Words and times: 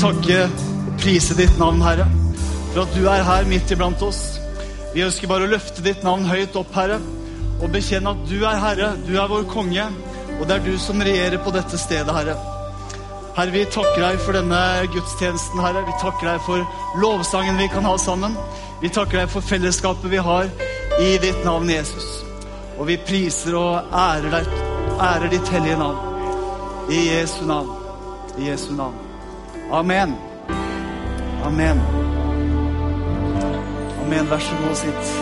takke 0.00 0.44
og 0.46 0.94
prise 1.00 1.36
ditt 1.38 1.58
navn, 1.60 1.82
Herre, 1.84 2.06
for 2.72 2.84
at 2.84 2.96
du 2.96 3.04
er 3.10 3.26
her 3.26 3.46
midt 3.48 3.70
iblant 3.74 4.02
oss. 4.06 4.38
Vi 4.94 5.04
ønsker 5.04 5.30
bare 5.30 5.46
å 5.46 5.50
løfte 5.50 5.84
ditt 5.84 6.02
navn 6.06 6.26
høyt 6.28 6.56
opp, 6.58 6.72
Herre, 6.76 6.98
og 7.60 7.70
bekjenne 7.74 8.14
at 8.14 8.24
du 8.30 8.36
er 8.46 8.60
Herre, 8.62 8.94
du 9.06 9.14
er 9.18 9.30
vår 9.30 9.46
konge, 9.50 9.86
og 10.38 10.44
det 10.48 10.56
er 10.56 10.66
du 10.66 10.74
som 10.82 11.02
regjerer 11.02 11.42
på 11.44 11.52
dette 11.54 11.78
stedet, 11.80 12.14
Herre. 12.14 12.36
Herre, 13.34 13.50
vi 13.50 13.64
takker 13.66 13.98
deg 13.98 14.20
for 14.22 14.38
denne 14.38 14.60
gudstjenesten, 14.94 15.62
Herre. 15.62 15.82
Vi 15.88 15.96
takker 16.02 16.30
deg 16.30 16.42
for 16.46 17.00
lovsangen 17.02 17.58
vi 17.58 17.70
kan 17.72 17.86
ha 17.88 17.96
sammen. 17.98 18.36
Vi 18.82 18.92
takker 18.94 19.24
deg 19.24 19.32
for 19.32 19.42
fellesskapet 19.42 20.12
vi 20.12 20.22
har 20.22 20.50
i 21.02 21.14
ditt 21.22 21.40
navn, 21.46 21.70
Jesus. 21.70 22.20
Og 22.78 22.86
vi 22.90 22.98
priser 23.02 23.58
og 23.58 23.90
ærer, 23.90 24.30
deg, 24.38 24.60
ærer 24.98 25.34
ditt 25.34 25.50
hellige 25.54 25.80
navn. 25.82 25.98
I 26.94 27.08
Jesu 27.08 27.42
navn. 27.48 27.74
I 28.38 28.52
Jesu 28.52 28.70
navn. 28.78 29.03
Amen. 29.72 30.14
Amen. 31.42 31.80
Amen. 34.04 34.30
Vær 34.30 34.38
så 34.38 34.58
god 34.60 34.76
sitt. 34.76 35.14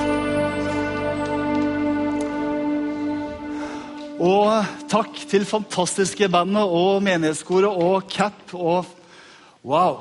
Og 4.22 4.88
takk 4.90 5.22
til 5.30 5.46
fantastiske 5.46 6.28
bandet 6.30 6.62
og 6.62 7.02
menighetskoret 7.02 7.70
og 7.70 8.10
Cap 8.10 8.54
og 8.54 8.86
Wow. 9.62 10.00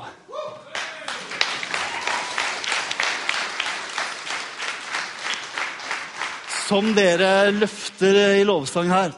Som 6.66 6.94
dere 6.98 7.52
løfter 7.54 8.40
i 8.40 8.46
lovsang 8.48 8.90
her, 8.90 9.12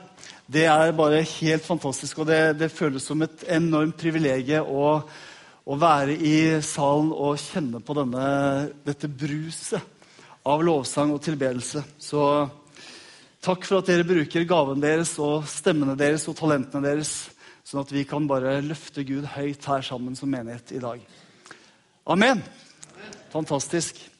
det 0.54 0.66
er 0.70 0.94
bare 0.96 1.23
helt 1.26 1.66
fantastisk. 1.66 2.22
Og 2.22 2.30
det, 2.30 2.42
det 2.59 2.72
føles 2.73 3.06
som 3.06 3.22
et 3.26 3.46
enormt 3.52 3.98
privilegium 4.00 4.70
å, 4.70 4.90
å, 5.66 5.78
være 5.80 6.18
i 6.18 6.36
salen 6.66 7.12
og 7.14 7.40
kjenne 7.42 7.82
på 7.84 7.96
denne, 7.98 8.28
dette 8.86 9.09
bruset 9.09 9.81
av 10.46 10.64
lovsang 10.66 11.14
og 11.16 11.24
tilbedelse. 11.24 11.84
Så 11.98 12.22
takk 13.44 13.66
for 13.68 13.80
at 13.80 13.90
dere 13.90 14.08
bruker 14.08 14.48
gaven 14.48 14.84
deres 14.84 15.16
og 15.24 15.48
stemmene 15.50 15.98
deres 16.00 16.28
og 16.30 16.38
talentene 16.40 16.86
deres, 16.86 17.14
sånn 17.64 17.84
at 17.84 17.94
vi 17.96 18.06
kan 18.08 18.28
bare 18.30 18.59
løfte 18.64 19.06
Gud 19.08 19.26
høyt 19.36 19.70
her 19.72 19.86
sammen 19.86 20.18
som 20.20 20.31
menighet 20.31 20.76
i 20.76 20.84
dag. 20.84 21.04
Amen. 22.12 22.44
Fantastisk. 23.31 24.12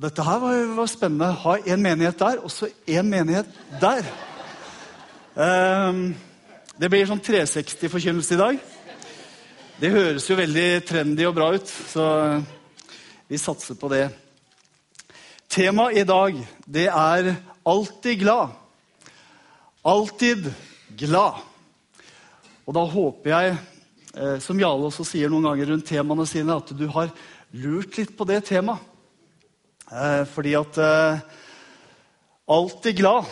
Og 0.00 0.06
dette 0.06 0.24
her 0.24 0.38
var, 0.40 0.54
var 0.78 0.86
spennende. 0.88 1.26
Ha 1.42 1.54
en 1.60 1.82
menighet 1.84 2.16
der, 2.18 2.38
og 2.40 2.48
så 2.50 2.70
en 2.88 3.08
menighet 3.12 3.48
der. 3.82 4.06
Um, 5.36 6.14
det 6.80 6.88
blir 6.88 7.04
sånn 7.04 7.20
360-forkynnelse 7.20 8.32
i 8.32 8.38
dag. 8.40 8.62
Det 9.76 9.92
høres 9.92 10.30
jo 10.30 10.38
veldig 10.40 10.64
trendy 10.88 11.28
og 11.28 11.36
bra 11.36 11.50
ut, 11.52 11.68
så 11.92 12.06
vi 13.28 13.42
satser 13.44 13.76
på 13.76 13.92
det. 13.92 14.06
Temaet 15.52 16.00
i 16.00 16.08
dag, 16.08 16.40
det 16.64 16.88
er 16.88 17.34
'alltid 17.60 18.24
glad'. 18.24 18.56
Alltid 19.84 20.52
glad. 20.96 21.44
Og 22.66 22.74
da 22.74 22.86
håper 22.88 23.30
jeg, 23.30 23.58
eh, 24.16 24.38
som 24.40 24.60
Jarle 24.60 24.88
også 24.88 25.04
sier 25.04 25.28
noen 25.28 25.44
ganger 25.44 25.66
rundt 25.66 25.86
temaene 25.86 26.26
sine, 26.26 26.56
at 26.56 26.72
du 26.78 26.88
har 26.88 27.10
lurt 27.52 27.98
litt 27.98 28.16
på 28.16 28.24
det 28.24 28.44
temaet. 28.44 28.89
Eh, 29.90 30.24
fordi 30.30 30.54
at 30.54 30.78
eh, 30.78 31.22
Alltid 32.50 32.96
glad. 32.98 33.26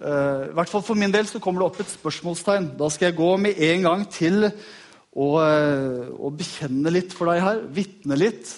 Eh, 0.00 0.42
I 0.48 0.54
hvert 0.56 0.70
fall 0.72 0.84
For 0.84 0.96
min 0.96 1.12
del 1.12 1.26
så 1.28 1.40
kommer 1.40 1.62
det 1.62 1.68
opp 1.68 1.80
et 1.80 1.92
spørsmålstegn. 1.92 2.70
Da 2.80 2.88
skal 2.92 3.10
jeg 3.10 3.18
gå 3.18 3.30
med 3.40 3.60
en 3.70 3.86
gang 3.86 4.04
til 4.12 4.48
å, 4.48 5.26
og 5.34 6.36
bekjenne 6.38 6.92
litt 6.92 7.12
for 7.16 7.32
deg 7.32 7.40
her. 7.42 7.60
Vitne 7.74 8.16
litt 8.20 8.52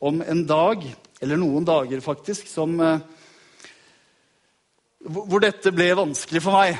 om 0.00 0.22
en 0.22 0.44
dag, 0.48 0.86
eller 1.20 1.38
noen 1.38 1.66
dager 1.66 2.00
faktisk, 2.00 2.46
som 2.48 2.78
Hvor 5.04 5.42
dette 5.42 5.74
ble 5.74 5.90
vanskelig 5.98 6.40
for 6.42 6.56
meg, 6.56 6.78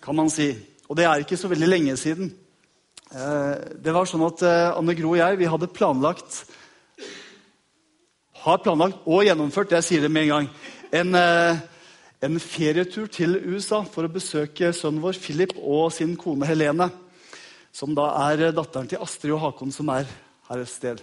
kan 0.00 0.16
man 0.16 0.30
si. 0.32 0.48
Og 0.88 0.96
det 0.96 1.04
er 1.04 1.20
ikke 1.20 1.36
så 1.36 1.50
veldig 1.52 1.68
lenge 1.68 1.98
siden. 2.00 2.32
Det 3.12 3.92
var 3.92 4.08
sånn 4.08 4.24
at 4.30 4.46
Anne 4.72 4.96
Gro 4.96 5.12
og 5.12 5.20
jeg 5.20 5.42
vi 5.42 5.50
hadde 5.52 5.74
planlagt 5.74 6.46
har 8.46 8.60
planlagt 8.62 9.06
og 9.10 9.24
gjennomført 9.26 9.72
jeg 9.74 9.82
sier 9.82 10.04
det 10.04 10.12
med 10.12 10.28
en 10.28 10.30
gang, 10.30 10.44
en, 10.94 11.16
eh, 11.18 11.58
en 12.22 12.38
ferietur 12.38 13.08
til 13.10 13.40
USA 13.42 13.80
for 13.82 14.06
å 14.06 14.12
besøke 14.12 14.70
sønnen 14.70 15.02
vår 15.02 15.18
Philip 15.18 15.56
og 15.58 15.90
sin 15.92 16.14
kone 16.16 16.46
Helene. 16.46 16.86
Som 17.74 17.92
da 17.96 18.06
er 18.30 18.54
datteren 18.54 18.86
til 18.88 19.02
Astrid 19.02 19.34
og 19.34 19.42
Hakon, 19.42 19.72
som 19.74 19.90
er 19.92 20.06
her 20.48 20.62
et 20.62 20.70
sted. 20.70 21.02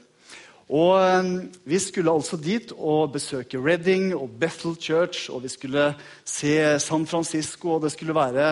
Og 0.71 0.95
eh, 1.03 1.49
Vi 1.67 1.79
skulle 1.83 2.13
altså 2.13 2.39
dit 2.39 2.71
og 2.77 3.11
besøke 3.17 3.59
Reading 3.59 4.13
og 4.15 4.39
Bethel 4.39 4.77
Church. 4.79 5.29
Og 5.29 5.43
vi 5.43 5.51
skulle 5.51 5.93
se 6.23 6.79
San 6.79 7.05
Francisco, 7.05 7.75
og 7.75 7.83
det 7.83 7.91
skulle 7.91 8.15
være 8.15 8.47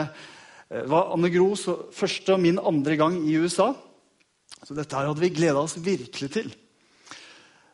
eh, 0.69 0.81
det 0.83 0.89
var 0.91 1.13
Anne 1.15 1.31
Gros 1.31 1.63
første 1.95 2.35
og 2.35 2.43
min 2.43 2.59
andre 2.59 2.99
gang 2.99 3.17
i 3.23 3.39
USA. 3.39 3.71
Så 4.61 4.75
dette 4.75 4.95
her 4.95 5.07
hadde 5.07 5.23
vi 5.23 5.31
gleda 5.31 5.63
oss 5.63 5.79
virkelig 5.79 6.31
til. 6.35 6.51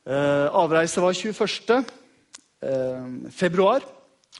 Eh, 0.08 0.48
avreise 0.56 1.02
var 1.04 1.12
21. 1.12 1.84
Eh, 2.64 3.08
februar. 3.36 3.84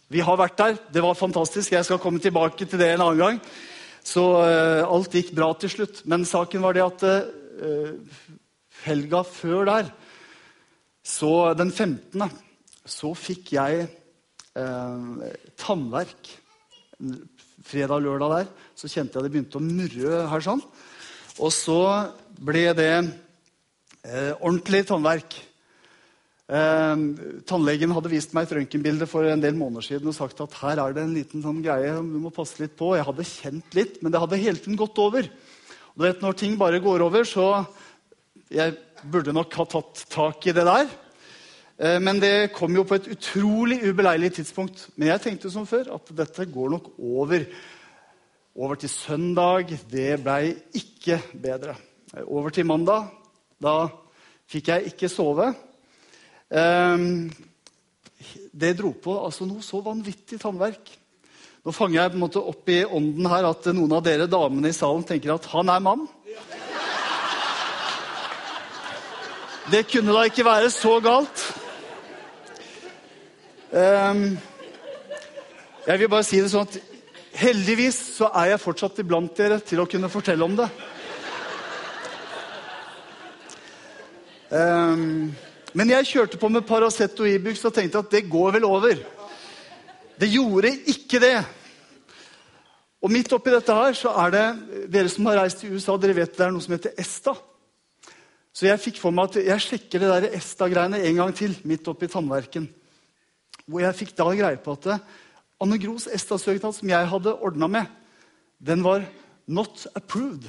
Vi 0.08 0.22
har 0.24 0.38
vært 0.40 0.58
der. 0.58 0.78
Det 0.94 1.02
var 1.04 1.18
fantastisk. 1.20 1.74
Jeg 1.74 1.84
skal 1.84 2.00
komme 2.00 2.22
tilbake 2.24 2.64
til 2.64 2.80
det 2.80 2.94
en 2.94 3.04
annen 3.04 3.20
gang. 3.20 3.42
Så 4.00 4.24
eh, 4.46 4.88
alt 4.88 5.12
gikk 5.12 5.34
bra 5.36 5.50
til 5.60 5.74
slutt. 5.74 6.06
Men 6.08 6.24
saken 6.24 6.64
var 6.64 6.78
det 6.78 6.86
at 6.86 7.04
helga 8.86 9.24
før 9.26 9.66
der, 9.66 9.88
så 11.02 11.54
den 11.58 11.72
15., 11.72 12.30
så 12.86 13.10
fikk 13.18 13.56
jeg 13.56 13.88
tannverk. 15.58 16.30
Fredag-lørdag 17.68 18.36
der 18.36 18.52
så 18.78 18.88
kjente 18.88 19.18
jeg 19.18 19.26
det 19.26 19.34
begynte 19.34 19.60
å 19.60 19.66
murre 19.66 20.22
her 20.32 20.46
sånn. 20.46 20.62
Og 21.42 21.52
så 21.52 21.82
ble 22.40 22.70
det 22.78 22.94
eh, 22.94 24.34
ordentlig 24.38 24.86
tannverk. 24.88 25.42
Eh, 26.48 27.00
tannlegen 27.44 27.92
hadde 27.92 28.12
vist 28.14 28.32
meg 28.32 28.46
et 28.48 28.54
røntgenbilde 28.56 29.04
for 29.12 29.28
en 29.28 29.42
del 29.44 29.58
måneder 29.60 29.84
siden 29.84 30.08
og 30.08 30.16
sagt 30.16 30.40
at 30.46 30.54
her 30.62 30.80
er 30.80 30.94
det 30.96 31.02
en 31.04 31.16
liten 31.18 31.44
sånn 31.44 31.60
greie 31.60 31.92
du 32.00 32.20
må 32.24 32.32
passe 32.32 32.62
litt 32.62 32.78
på. 32.80 32.94
Jeg 32.96 33.04
hadde 33.04 33.26
kjent 33.28 33.76
litt, 33.76 33.98
men 34.00 34.14
det 34.14 34.22
hadde 34.24 34.40
hele 34.40 34.62
tiden 34.62 34.80
gått 34.80 35.02
over. 35.04 35.28
Og 35.28 36.00
du 36.00 36.06
vet, 36.06 36.22
Når 36.24 36.38
ting 36.40 36.56
bare 36.58 36.80
går 36.80 37.04
over, 37.04 37.24
så 37.24 37.68
Jeg 38.50 38.78
burde 39.04 39.34
nok 39.34 39.54
ha 39.54 39.66
tatt 39.66 40.06
tak 40.10 40.48
i 40.48 40.54
det 40.56 40.64
der. 40.64 40.88
Eh, 41.80 42.00
men 42.00 42.18
det 42.18 42.54
kom 42.56 42.74
jo 42.74 42.86
på 42.88 42.96
et 42.96 43.10
utrolig 43.12 43.84
ubeleilig 43.84 44.32
tidspunkt. 44.40 44.88
Men 44.96 45.10
jeg 45.10 45.22
tenkte 45.22 45.52
som 45.52 45.68
før 45.68 45.94
at 45.96 46.16
dette 46.16 46.46
går 46.46 46.70
nok 46.70 46.94
over. 46.98 47.44
Over 48.56 48.76
til 48.76 48.90
søndag. 48.90 49.76
Det 49.92 50.24
blei 50.24 50.56
ikke 50.74 51.20
bedre. 51.36 51.76
Over 52.24 52.50
til 52.50 52.66
mandag. 52.66 53.12
Da 53.60 53.90
fikk 54.48 54.70
jeg 54.70 54.94
ikke 54.94 55.10
sove. 55.10 55.54
Ehm, 56.50 57.28
det 58.54 58.78
dro 58.80 58.94
på 58.96 59.18
altså 59.26 59.46
noe 59.48 59.64
så 59.66 59.82
vanvittig 59.84 60.40
tannverk. 60.42 60.94
Nå 61.68 61.74
fanger 61.76 62.00
jeg 62.00 62.12
på 62.14 62.16
en 62.16 62.24
måte 62.24 62.42
opp 62.54 62.70
i 62.72 62.84
ånden 62.86 63.28
her 63.28 63.50
at 63.50 63.66
noen 63.76 63.98
av 63.98 64.04
dere 64.06 64.30
damene 64.32 64.72
i 64.72 64.76
salen 64.76 65.04
tenker 65.08 65.34
at 65.34 65.50
han 65.52 65.70
er 65.74 65.84
mann. 65.84 66.06
Det 69.68 69.84
kunne 69.92 70.14
da 70.16 70.22
ikke 70.30 70.46
være 70.48 70.70
så 70.72 70.94
galt. 71.04 71.42
Um, 73.68 74.38
jeg 75.84 76.00
vil 76.00 76.10
bare 76.10 76.24
si 76.24 76.40
det 76.40 76.54
sånn 76.54 76.70
at 76.70 76.78
heldigvis 77.38 77.98
så 78.16 78.30
er 78.32 78.54
jeg 78.54 78.62
fortsatt 78.64 79.02
iblant 79.04 79.36
dere 79.36 79.60
til 79.60 79.84
å 79.84 79.88
kunne 79.92 80.08
fortelle 80.10 80.48
om 80.48 80.56
det. 80.56 80.70
Um, 84.48 85.36
men 85.76 85.92
jeg 85.92 86.08
kjørte 86.08 86.40
på 86.40 86.50
med 86.52 86.66
Paracet 86.68 87.20
og 87.20 87.30
Ibux 87.30 87.64
og 87.68 87.74
tenkte 87.76 88.00
at 88.00 88.12
det 88.14 88.30
går 88.30 88.56
vel 88.58 88.68
over. 88.68 89.02
Det 90.18 90.30
gjorde 90.32 90.72
ikke 90.90 91.20
det. 91.22 91.36
Og 93.04 93.12
midt 93.14 93.34
oppi 93.36 93.52
dette 93.54 93.76
her 93.76 93.98
så 93.98 94.14
er 94.24 94.34
det 94.34 94.46
Dere 94.94 95.12
som 95.12 95.28
har 95.30 95.42
reist 95.42 95.62
til 95.62 95.76
USA, 95.76 95.98
dere 96.02 96.16
vet 96.18 96.34
det 96.34 96.46
er 96.48 96.54
noe 96.54 96.64
som 96.64 96.74
heter 96.74 96.96
ESTA. 96.98 97.36
Så 98.58 98.66
jeg 98.66 98.82
fikk 98.82 98.98
for 99.04 99.14
meg 99.14 99.30
at 99.30 99.44
jeg 99.52 99.66
sjekker 99.68 100.02
det 100.02 100.10
der 100.10 100.32
ESTA-greiene 100.34 101.04
en 101.06 101.20
gang 101.22 101.34
til. 101.36 101.54
midt 101.64 101.88
oppi 101.88 102.08
tannverken. 102.10 102.66
Hvor 103.68 103.84
jeg 103.84 103.98
fikk 104.00 104.16
da 104.18 104.32
greie 104.32 104.58
på 104.58 104.74
at 104.74 105.02
Anne 105.62 105.78
Gros 105.78 106.08
ESTA-søknad 106.08 106.74
som 106.74 106.90
jeg 106.90 107.10
hadde 107.12 107.36
ordna 107.36 107.68
med, 107.68 107.86
den 108.58 108.82
var 108.84 109.06
not 109.46 109.86
approved. 109.94 110.48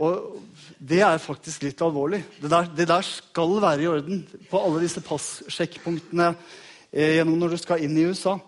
Og 0.00 0.38
det 0.80 1.02
er 1.04 1.20
faktisk 1.20 1.66
litt 1.66 1.82
alvorlig. 1.84 2.22
Det 2.40 2.50
der, 2.50 2.70
det 2.76 2.88
der 2.88 3.04
skal 3.06 3.58
være 3.62 3.84
i 3.84 3.90
orden 3.90 4.22
på 4.50 4.60
alle 4.60 4.82
disse 4.84 5.02
passjekkpunktene 5.04 6.32
eh, 6.32 7.18
gjennom 7.18 7.36
når 7.40 7.54
du 7.54 7.60
skal 7.60 7.84
inn 7.84 7.98
i 7.98 8.06
USA. 8.08 8.38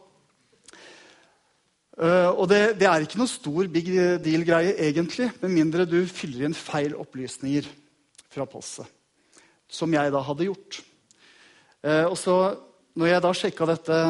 Uh, 1.94 2.32
og 2.34 2.48
det, 2.50 2.74
det, 2.80 2.88
er 2.90 3.04
ikke 3.04 3.20
noe 3.20 3.30
stor 3.30 3.68
big 3.70 3.86
deal-greie, 4.18 4.72
egentlig, 4.82 5.28
med 5.44 5.52
mindre 5.54 5.84
du 5.86 6.00
fyller 6.10 6.48
inn 6.48 6.56
feil 6.58 6.96
opplysninger 6.98 7.68
fra 8.34 8.46
passet. 8.50 8.88
Som 9.70 9.94
jeg 9.94 10.10
da 10.10 10.22
hadde 10.26 10.48
gjort. 10.48 10.80
Uh, 11.86 12.08
og 12.08 12.16
så, 12.18 12.34
når 12.98 13.12
jeg 13.12 13.22
da 13.22 13.32
sjekka 13.38 13.68
dette 13.70 14.00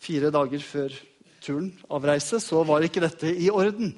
fire 0.00 0.32
dager 0.34 0.66
før 0.66 0.98
turen, 1.40 1.72
avreise, 1.88 2.36
så 2.44 2.60
var 2.68 2.84
ikke 2.84 3.02
dette 3.06 3.32
i 3.32 3.48
orden. 3.48 3.94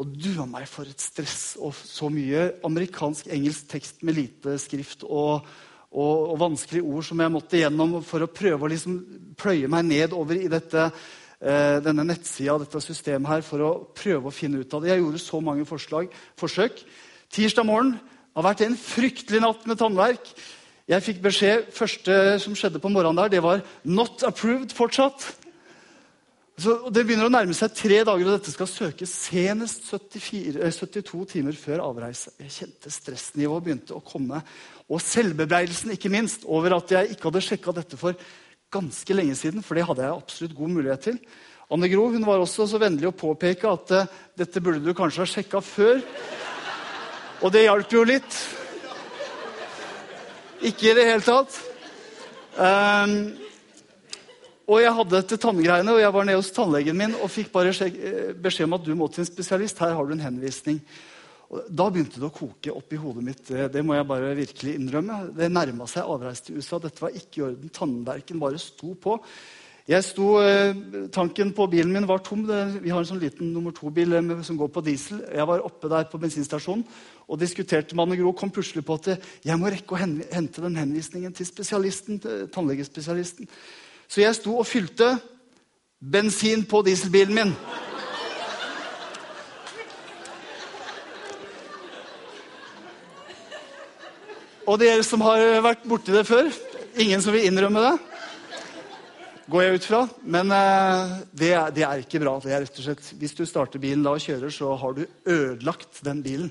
Og 0.00 0.12
du 0.16 0.30
og 0.40 0.48
meg 0.48 0.66
for 0.70 0.88
et 0.88 1.02
stress 1.02 1.56
og 1.60 1.74
så 1.76 2.08
mye 2.12 2.46
amerikansk-engelsk 2.64 3.68
tekst 3.68 4.04
med 4.06 4.16
lite 4.16 4.56
skrift 4.62 5.04
og, 5.04 5.46
og, 5.92 6.14
og, 6.30 6.36
vanskelige 6.40 6.86
ord 6.88 7.04
som 7.04 7.20
jeg 7.20 7.34
måtte 7.34 7.60
gjennom 7.60 7.98
for 8.06 8.24
å 8.24 8.32
prøve 8.32 8.64
å 8.64 8.70
liksom 8.72 9.00
pløye 9.36 9.68
meg 9.68 9.84
ned 9.90 10.16
over 10.16 10.40
i 10.40 10.48
dette 10.48 10.88
Eh, 11.40 11.78
denne 11.80 12.04
nettsida 12.04 12.58
dette 12.60 12.82
systemet 12.84 13.30
her, 13.30 13.40
for 13.40 13.64
å 13.64 13.68
prøve 13.96 14.28
å 14.28 14.34
finne 14.34 14.60
ut 14.60 14.74
av 14.76 14.82
det. 14.84 14.90
Jeg 14.92 15.00
gjorde 15.00 15.20
så 15.22 15.38
mange 15.40 15.64
forslag, 15.64 16.10
forsøk. 16.36 16.82
Tirsdag 17.32 17.64
morgen 17.64 17.94
har 18.36 18.44
vært 18.44 18.66
en 18.66 18.76
fryktelig 18.76 19.40
natt 19.40 19.64
med 19.64 19.80
tannverk. 19.80 20.28
Jeg 20.90 21.06
fikk 21.06 21.22
beskjed 21.24 21.70
første 21.72 22.18
som 22.44 22.52
skjedde 22.58 22.82
på 22.82 22.92
morgenen 22.92 23.22
der, 23.22 23.32
det 23.32 23.42
var 23.42 23.62
'not 23.84 24.20
approved' 24.20 24.74
fortsatt. 24.76 25.32
Så 26.60 26.74
Det 26.92 27.06
begynner 27.06 27.30
å 27.30 27.32
nærme 27.32 27.54
seg 27.56 27.72
tre 27.72 28.02
dager, 28.04 28.26
og 28.26 28.34
dette 28.34 28.52
skal 28.52 28.68
søkes 28.68 29.12
senest 29.30 29.86
74, 29.88 30.58
72 30.76 31.20
eh, 31.22 31.28
timer 31.30 31.56
før 31.56 31.80
avreise. 31.86 32.34
Jeg 32.42 32.52
kjente 32.52 32.92
stressnivået 32.92 33.64
begynte 33.64 33.96
å 33.96 34.02
komme. 34.04 34.42
Og 34.90 35.00
selvbebreidelsen, 35.00 35.94
ikke 35.94 36.12
minst, 36.12 36.44
over 36.44 36.76
at 36.76 36.92
jeg 36.92 37.14
ikke 37.14 37.30
hadde 37.30 37.44
sjekka 37.46 37.74
dette 37.78 37.96
for 38.00 38.18
ganske 38.70 39.16
lenge 39.16 39.38
siden, 39.40 39.64
for 39.64 39.78
det 39.78 39.86
hadde 39.88 40.04
jeg 40.04 40.18
absolutt 40.18 40.58
god 40.58 40.74
mulighet 40.76 41.06
til. 41.08 41.20
Anne 41.72 41.88
Gro 41.88 42.08
hun 42.12 42.28
var 42.28 42.42
også 42.42 42.66
så 42.68 42.80
vennlig 42.82 43.08
å 43.08 43.16
påpeke 43.16 43.70
at 43.70 43.96
uh, 43.96 44.14
dette 44.36 44.60
burde 44.60 44.84
du 44.84 44.92
kanskje 44.98 45.24
ha 45.24 45.32
sjekka 45.32 45.62
før. 45.64 46.02
Og 47.40 47.54
det 47.54 47.64
hjalp 47.70 47.94
jo 47.94 48.04
litt. 48.04 48.40
Ikke 50.60 50.90
i 50.90 50.96
det 50.98 51.08
hele 51.08 51.24
tatt. 51.24 51.56
Um, 52.58 53.48
og 54.68 54.82
jeg 54.82 54.92
hadde 54.94 55.16
dette 55.16 55.38
tanngreiene, 55.40 55.94
og 55.94 56.02
jeg 56.02 56.14
var 56.14 56.26
nede 56.26 56.40
hos 56.40 56.52
tannlegen 56.54 56.98
min 56.98 57.16
og 57.18 57.30
fikk 57.32 57.48
bare 57.54 57.72
eh, 57.86 58.34
beskjed 58.38 58.68
om 58.68 58.76
at 58.76 58.84
du 58.86 58.92
må 58.98 59.08
til 59.10 59.24
en 59.24 59.30
spesialist. 59.30 59.80
Her 59.82 59.96
har 59.96 60.06
du 60.06 60.14
en 60.14 60.26
henvisning. 60.26 60.82
Og 61.50 61.64
da 61.66 61.88
begynte 61.90 62.20
det 62.22 62.28
å 62.28 62.34
koke 62.34 62.70
opp 62.70 62.92
i 62.94 63.00
hodet 63.00 63.24
mitt. 63.26 63.48
Det 63.48 63.82
må 63.82 63.96
jeg 63.96 64.06
bare 64.06 64.36
virkelig 64.38 64.76
innrømme. 64.78 65.16
Det 65.34 65.48
nærma 65.50 65.88
seg 65.90 66.06
avreise 66.06 66.46
til 66.46 66.60
USA. 66.60 66.78
Dette 66.78 67.02
var 67.02 67.16
ikke 67.16 67.40
i 67.40 67.44
orden. 67.48 67.72
Tannverken 67.74 68.38
bare 68.42 68.60
sto 68.62 68.94
på. 68.94 69.16
Jeg 69.90 70.06
sto, 70.06 70.36
eh, 70.38 70.76
Tanken 71.10 71.50
på 71.56 71.66
bilen 71.66 71.90
min 71.90 72.06
var 72.06 72.22
tom. 72.22 72.46
Vi 72.46 72.92
har 72.92 73.00
en 73.00 73.08
sånn 73.08 73.18
liten 73.18 73.50
nummer 73.50 73.74
to-bil 73.74 74.14
eh, 74.14 74.42
som 74.46 74.56
går 74.60 74.70
på 74.70 74.84
diesel. 74.86 75.24
Jeg 75.26 75.48
var 75.50 75.66
oppe 75.66 75.90
der 75.90 76.06
på 76.06 76.20
bensinstasjonen 76.22 76.86
og 77.26 77.40
diskuterte 77.40 77.96
med 77.96 78.06
Anne 78.06 78.20
Gro. 78.20 78.30
Kom 78.32 78.54
plutselig 78.54 78.86
på 78.86 79.00
at 79.00 79.16
jeg 79.42 79.58
må 79.58 79.66
rekke 79.66 79.96
å 79.96 79.98
hente 79.98 80.62
den 80.62 80.78
henvisningen 80.78 81.34
til 81.34 81.50
spesialisten, 81.50 82.22
tannlegespesialisten. 82.54 83.50
Så 84.10 84.24
jeg 84.24 84.34
sto 84.34 84.56
og 84.58 84.66
fylte 84.66 85.12
bensin 86.02 86.64
på 86.66 86.80
dieselbilen 86.82 87.36
min. 87.36 87.52
Og 94.66 94.78
dere 94.82 95.04
som 95.06 95.22
har 95.22 95.62
vært 95.62 95.86
borti 95.88 96.14
det 96.14 96.26
før 96.28 96.50
Ingen 97.00 97.22
som 97.22 97.34
vil 97.34 97.46
innrømme 97.46 97.84
det? 97.84 97.92
Går 99.50 99.62
jeg 99.62 99.78
ut 99.78 99.86
fra. 99.86 100.00
Men 100.26 100.50
uh, 100.50 101.14
det, 101.30 101.52
det, 101.76 101.84
er, 101.86 102.02
ikke 102.02 102.20
bra. 102.22 102.34
Det 102.42 102.50
er 102.50 102.64
rett 102.64 102.82
og 102.82 102.86
slett, 102.88 103.12
Hvis 103.18 103.36
du 103.38 103.44
starter 103.46 103.82
bilen 103.82 104.02
da 104.02 104.16
og 104.18 104.22
kjører, 104.22 104.50
så 104.50 104.74
har 104.78 104.98
du 104.98 105.04
ødelagt 105.22 106.02
den 106.06 106.22
bilen. 106.26 106.50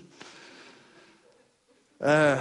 Uh, 2.00 2.40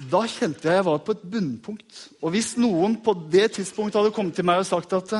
og 0.00 0.06
Da 0.08 0.22
kjente 0.24 0.64
jeg 0.64 0.78
jeg 0.78 0.84
var 0.86 1.00
på 1.04 1.12
et 1.12 1.24
bunnpunkt. 1.28 1.96
Og 2.24 2.32
hvis 2.32 2.54
noen 2.56 2.96
på 3.04 3.12
det 3.28 3.50
tidspunktet 3.58 4.00
hadde 4.00 4.14
kommet 4.16 4.38
til 4.38 4.46
meg 4.48 4.62
og 4.62 4.68
sagt 4.68 4.94
at 4.96 5.12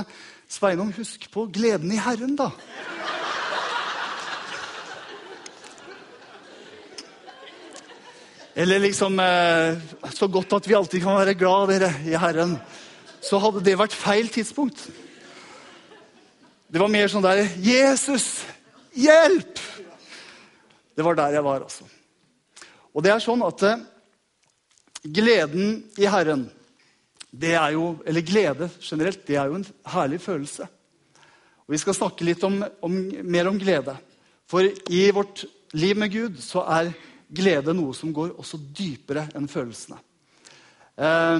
Sveinung, 0.50 0.88
husk 0.96 1.28
på 1.30 1.44
gleden 1.52 1.92
i 1.92 2.00
Herren, 2.00 2.32
da. 2.38 2.48
Eller 8.56 8.82
liksom 8.82 9.20
eh, 9.22 9.78
Så 10.10 10.26
godt 10.28 10.56
at 10.58 10.66
vi 10.68 10.74
alltid 10.74 11.04
kan 11.04 11.20
være 11.20 11.36
glad 11.38 11.70
dere, 11.70 11.92
i 12.08 12.16
Herren. 12.16 12.56
Så 13.20 13.38
hadde 13.38 13.62
det 13.64 13.78
vært 13.78 13.94
feil 13.94 14.32
tidspunkt. 14.32 14.88
Det 16.72 16.80
var 16.80 16.88
mer 16.88 17.08
sånn 17.10 17.24
der 17.24 17.44
Jesus, 17.60 18.46
hjelp! 18.96 19.60
Det 20.96 21.04
var 21.04 21.16
der 21.18 21.36
jeg 21.36 21.44
var, 21.44 21.62
altså. 21.68 21.84
Og 22.94 23.04
det 23.04 23.12
er 23.12 23.22
sånn 23.22 23.42
at 23.46 23.62
eh, 23.68 23.80
gleden 25.02 25.84
i 25.98 26.08
Herren, 26.10 26.48
det 27.30 27.54
er 27.54 27.76
jo, 27.76 27.94
eller 28.06 28.26
glede 28.26 28.68
generelt, 28.82 29.22
det 29.26 29.38
er 29.38 29.50
jo 29.50 29.60
en 29.60 29.66
herlig 29.92 30.20
følelse. 30.20 30.66
Og 31.66 31.74
Vi 31.74 31.78
skal 31.78 31.94
snakke 31.94 32.26
litt 32.26 32.42
om, 32.44 32.58
om, 32.82 32.96
mer 33.22 33.48
om 33.48 33.58
glede. 33.58 33.94
For 34.50 34.66
i 34.66 35.02
vårt 35.14 35.44
liv 35.78 35.98
med 35.98 36.10
Gud 36.10 36.40
så 36.42 36.64
er 36.66 36.90
glede 37.30 37.74
noe 37.76 37.94
som 37.94 38.10
går 38.12 38.34
også 38.34 38.58
dypere 38.58 39.28
enn 39.38 39.46
følelsene. 39.50 40.00
Eh, 40.98 41.38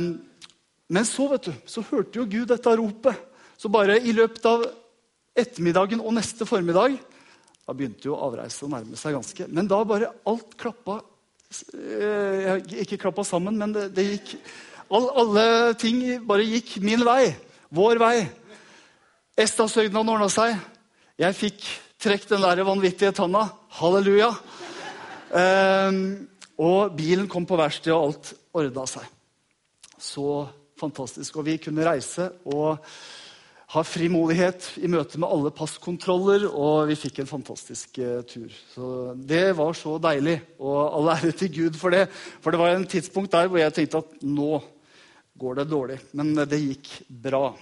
men 0.90 1.06
så 1.06 1.26
vet 1.32 1.50
du, 1.50 1.52
så 1.66 1.82
hørte 1.90 2.20
jo 2.20 2.28
Gud 2.30 2.46
dette 2.50 2.76
ropet. 2.78 3.26
Så 3.58 3.68
bare 3.68 3.98
i 3.98 4.14
løpet 4.14 4.46
av 4.48 4.64
ettermiddagen 5.36 6.00
og 6.02 6.14
neste 6.16 6.46
formiddag 6.48 6.96
Da 7.60 7.74
begynte 7.76 8.08
jo 8.08 8.16
avreise 8.18 8.64
å 8.66 8.70
nærme 8.72 8.96
seg 8.98 9.14
ganske. 9.14 9.44
Men 9.46 9.68
da 9.70 9.76
bare 9.86 10.08
alt 10.26 10.56
klappa 10.58 10.96
eh, 11.74 12.56
Ikke 12.82 12.98
klappa 13.00 13.24
sammen, 13.26 13.58
men 13.58 13.74
det, 13.74 13.90
det 13.96 14.06
gikk 14.08 14.34
Alle 14.90 15.74
ting 15.78 16.02
bare 16.26 16.46
gikk 16.46 16.80
min 16.82 17.04
vei. 17.06 17.30
Vår 17.70 18.00
vei. 18.02 18.16
Estasøgnaden 19.38 20.10
ordna 20.10 20.26
seg. 20.32 20.56
Jeg 21.20 21.36
fikk 21.38 21.68
trukket 22.02 22.32
den 22.32 22.42
der 22.42 22.64
vanvittige 22.66 23.12
tanna. 23.14 23.44
Halleluja. 23.78 24.32
Um, 25.30 26.26
og 26.58 26.96
bilen 26.98 27.28
kom 27.30 27.46
på 27.46 27.58
verksted, 27.60 27.92
og 27.94 28.08
alt 28.08 28.32
ordna 28.58 28.86
seg. 28.90 29.06
Så 29.94 30.26
fantastisk. 30.80 31.38
Og 31.38 31.46
vi 31.46 31.58
kunne 31.62 31.86
reise 31.86 32.26
og 32.50 32.82
ha 33.70 33.82
frimodighet 33.86 34.66
i 34.82 34.88
møte 34.90 35.20
med 35.20 35.30
alle 35.30 35.52
passkontroller, 35.54 36.48
og 36.50 36.88
vi 36.90 36.98
fikk 36.98 37.20
en 37.22 37.30
fantastisk 37.30 38.00
uh, 38.02 38.20
tur. 38.26 38.50
Så 38.72 39.14
Det 39.14 39.44
var 39.58 39.78
så 39.78 39.94
deilig, 40.02 40.40
og 40.58 40.78
all 40.82 41.12
ære 41.14 41.32
til 41.38 41.52
Gud 41.54 41.78
for 41.78 41.94
det. 41.94 42.08
For 42.42 42.50
det 42.50 42.60
var 42.62 42.74
en 42.74 42.88
tidspunkt 42.90 43.32
der 43.36 43.50
hvor 43.50 43.62
jeg 43.62 43.76
tenkte 43.76 44.02
at 44.02 44.22
nå 44.26 44.58
går 45.40 45.60
det 45.60 45.70
dårlig. 45.70 45.98
Men 46.18 46.34
det 46.42 46.60
gikk 46.60 46.90
bra. 47.08 47.52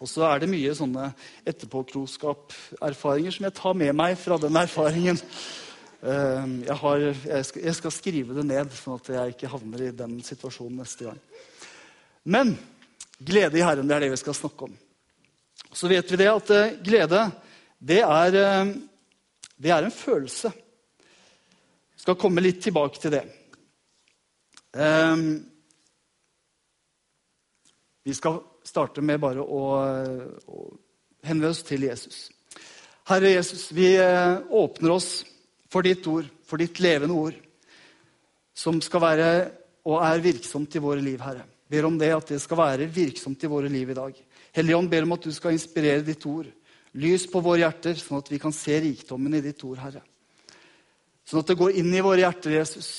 Og 0.00 0.08
så 0.08 0.24
er 0.30 0.40
det 0.40 0.48
mye 0.48 0.72
sånne 0.76 1.10
etterpåklokskap-erfaringer 1.50 3.34
som 3.34 3.46
jeg 3.48 3.56
tar 3.58 3.74
med 3.76 3.92
meg 3.98 4.16
fra 4.16 4.38
den 4.40 4.56
erfaringen. 4.56 5.18
Ehm, 6.00 6.54
jeg, 6.64 6.76
har, 6.80 7.02
jeg, 7.04 7.44
skal, 7.44 7.64
jeg, 7.66 7.76
skal, 7.76 7.92
skrive 7.92 8.36
det 8.38 8.46
ned, 8.48 8.72
sånn 8.72 8.96
at 8.96 9.10
jeg 9.12 9.34
ikke 9.34 9.50
havner 9.52 9.84
i 9.84 9.90
den 9.96 10.20
situasjonen 10.24 10.80
neste 10.80 11.10
gang. 11.10 11.18
Men 12.24 12.54
glede 13.20 13.60
i 13.60 13.64
Herren, 13.64 13.88
det 13.88 13.98
er 13.98 14.06
det 14.06 14.14
vi 14.14 14.22
skal 14.22 14.38
snakke 14.38 14.70
om. 14.70 14.78
Så 15.72 15.88
vet 15.88 16.10
vi 16.12 16.18
det 16.18 16.30
at 16.30 16.50
eh, 16.54 16.72
glede, 16.82 17.24
det 17.78 18.00
er, 18.02 18.38
eh, 18.40 18.72
det 19.56 19.70
er 19.70 19.86
en 19.86 19.94
følelse. 19.94 20.50
Jeg 20.50 22.04
skal 22.04 22.18
komme 22.18 22.42
litt 22.42 22.62
tilbake 22.64 23.00
til 23.00 23.14
det. 23.14 23.24
Um, 24.72 25.24
vi 28.06 28.14
skal 28.14 28.38
starte 28.64 29.02
med 29.02 29.18
bare 29.20 29.42
å, 29.42 29.62
å 30.46 30.60
henvende 31.26 31.50
oss 31.52 31.64
til 31.66 31.84
Jesus. 31.88 32.28
Herre 33.10 33.34
Jesus, 33.34 33.68
vi 33.74 33.92
eh, 33.98 34.38
åpner 34.50 34.94
oss 34.94 35.10
for 35.70 35.86
ditt 35.86 36.06
ord, 36.10 36.28
for 36.46 36.62
ditt 36.62 36.78
levende 36.82 37.16
ord, 37.16 37.38
som 38.54 38.78
skal 38.82 39.02
være 39.04 39.30
og 39.90 40.02
er 40.04 40.22
virksomt 40.22 40.74
i 40.76 40.82
våre 40.82 41.02
liv, 41.02 41.20
Herre. 41.22 41.46
Ber 41.70 41.86
om 41.86 41.96
det 41.98 42.10
at 42.14 42.32
det 42.34 42.40
skal 42.42 42.58
være 42.60 42.90
virksomt 42.90 43.42
i 43.46 43.50
våre 43.50 43.70
liv 43.72 43.90
i 43.90 43.96
dag. 43.96 44.16
Hellige 44.56 44.76
Ånd, 44.76 44.90
ber 44.90 45.06
om 45.06 45.14
at 45.16 45.26
du 45.26 45.32
skal 45.34 45.54
inspirere 45.54 46.04
ditt 46.06 46.24
ord. 46.26 46.48
Lys 46.98 47.26
på 47.30 47.42
våre 47.44 47.62
hjerter, 47.62 47.94
sånn 47.98 48.18
at 48.18 48.30
vi 48.32 48.40
kan 48.42 48.54
se 48.54 48.80
rikdommen 48.82 49.36
i 49.38 49.42
ditt 49.44 49.62
ord, 49.66 49.78
Herre. 49.78 50.02
Sånn 51.26 51.44
at 51.44 51.52
det 51.52 51.58
går 51.60 51.76
inn 51.78 51.92
i 51.94 52.02
våre 52.02 52.24
hjerter, 52.24 52.56
Jesus. 52.58 52.90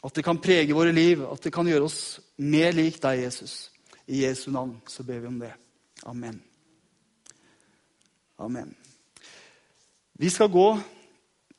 At 0.00 0.14
det 0.16 0.24
kan 0.24 0.40
prege 0.40 0.76
våre 0.76 0.94
liv, 0.94 1.24
at 1.26 1.42
det 1.44 1.52
kan 1.52 1.68
gjøre 1.68 1.88
oss 1.88 2.00
mer 2.40 2.72
lik 2.72 3.00
deg, 3.02 3.26
Jesus. 3.26 3.68
I 4.08 4.22
Jesu 4.22 4.48
navn 4.54 4.78
så 4.88 5.04
ber 5.04 5.20
vi 5.20 5.28
om 5.28 5.40
det. 5.42 5.52
Amen. 6.08 6.38
Amen. 8.38 8.70
Vi 10.18 10.30
skal 10.30 10.50
gå 10.50 10.70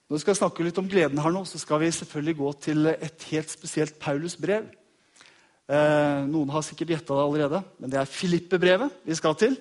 Når 0.09 0.17
vi 0.17 0.21
skal 0.23 0.37
snakke 0.39 0.63
litt 0.65 0.77
om 0.81 0.87
gleden 0.89 1.19
her 1.21 1.29
nå, 1.29 1.43
så 1.45 1.59
skal 1.61 1.83
vi 1.83 1.91
selvfølgelig 1.93 2.33
gå 2.39 2.47
til 2.65 2.87
et 2.89 3.25
helt 3.29 3.51
spesielt 3.53 3.99
Paulus-brev. 4.01 4.63
Eh, 5.69 6.21
noen 6.25 6.49
har 6.49 6.63
sikkert 6.65 6.95
gjetta 6.95 7.13
det 7.13 7.23
allerede, 7.27 7.59
men 7.77 7.91
det 7.93 7.99
er 8.01 8.09
Filippe-brevet 8.09 9.03
vi 9.05 9.17
skal 9.17 9.35
til. 9.37 9.57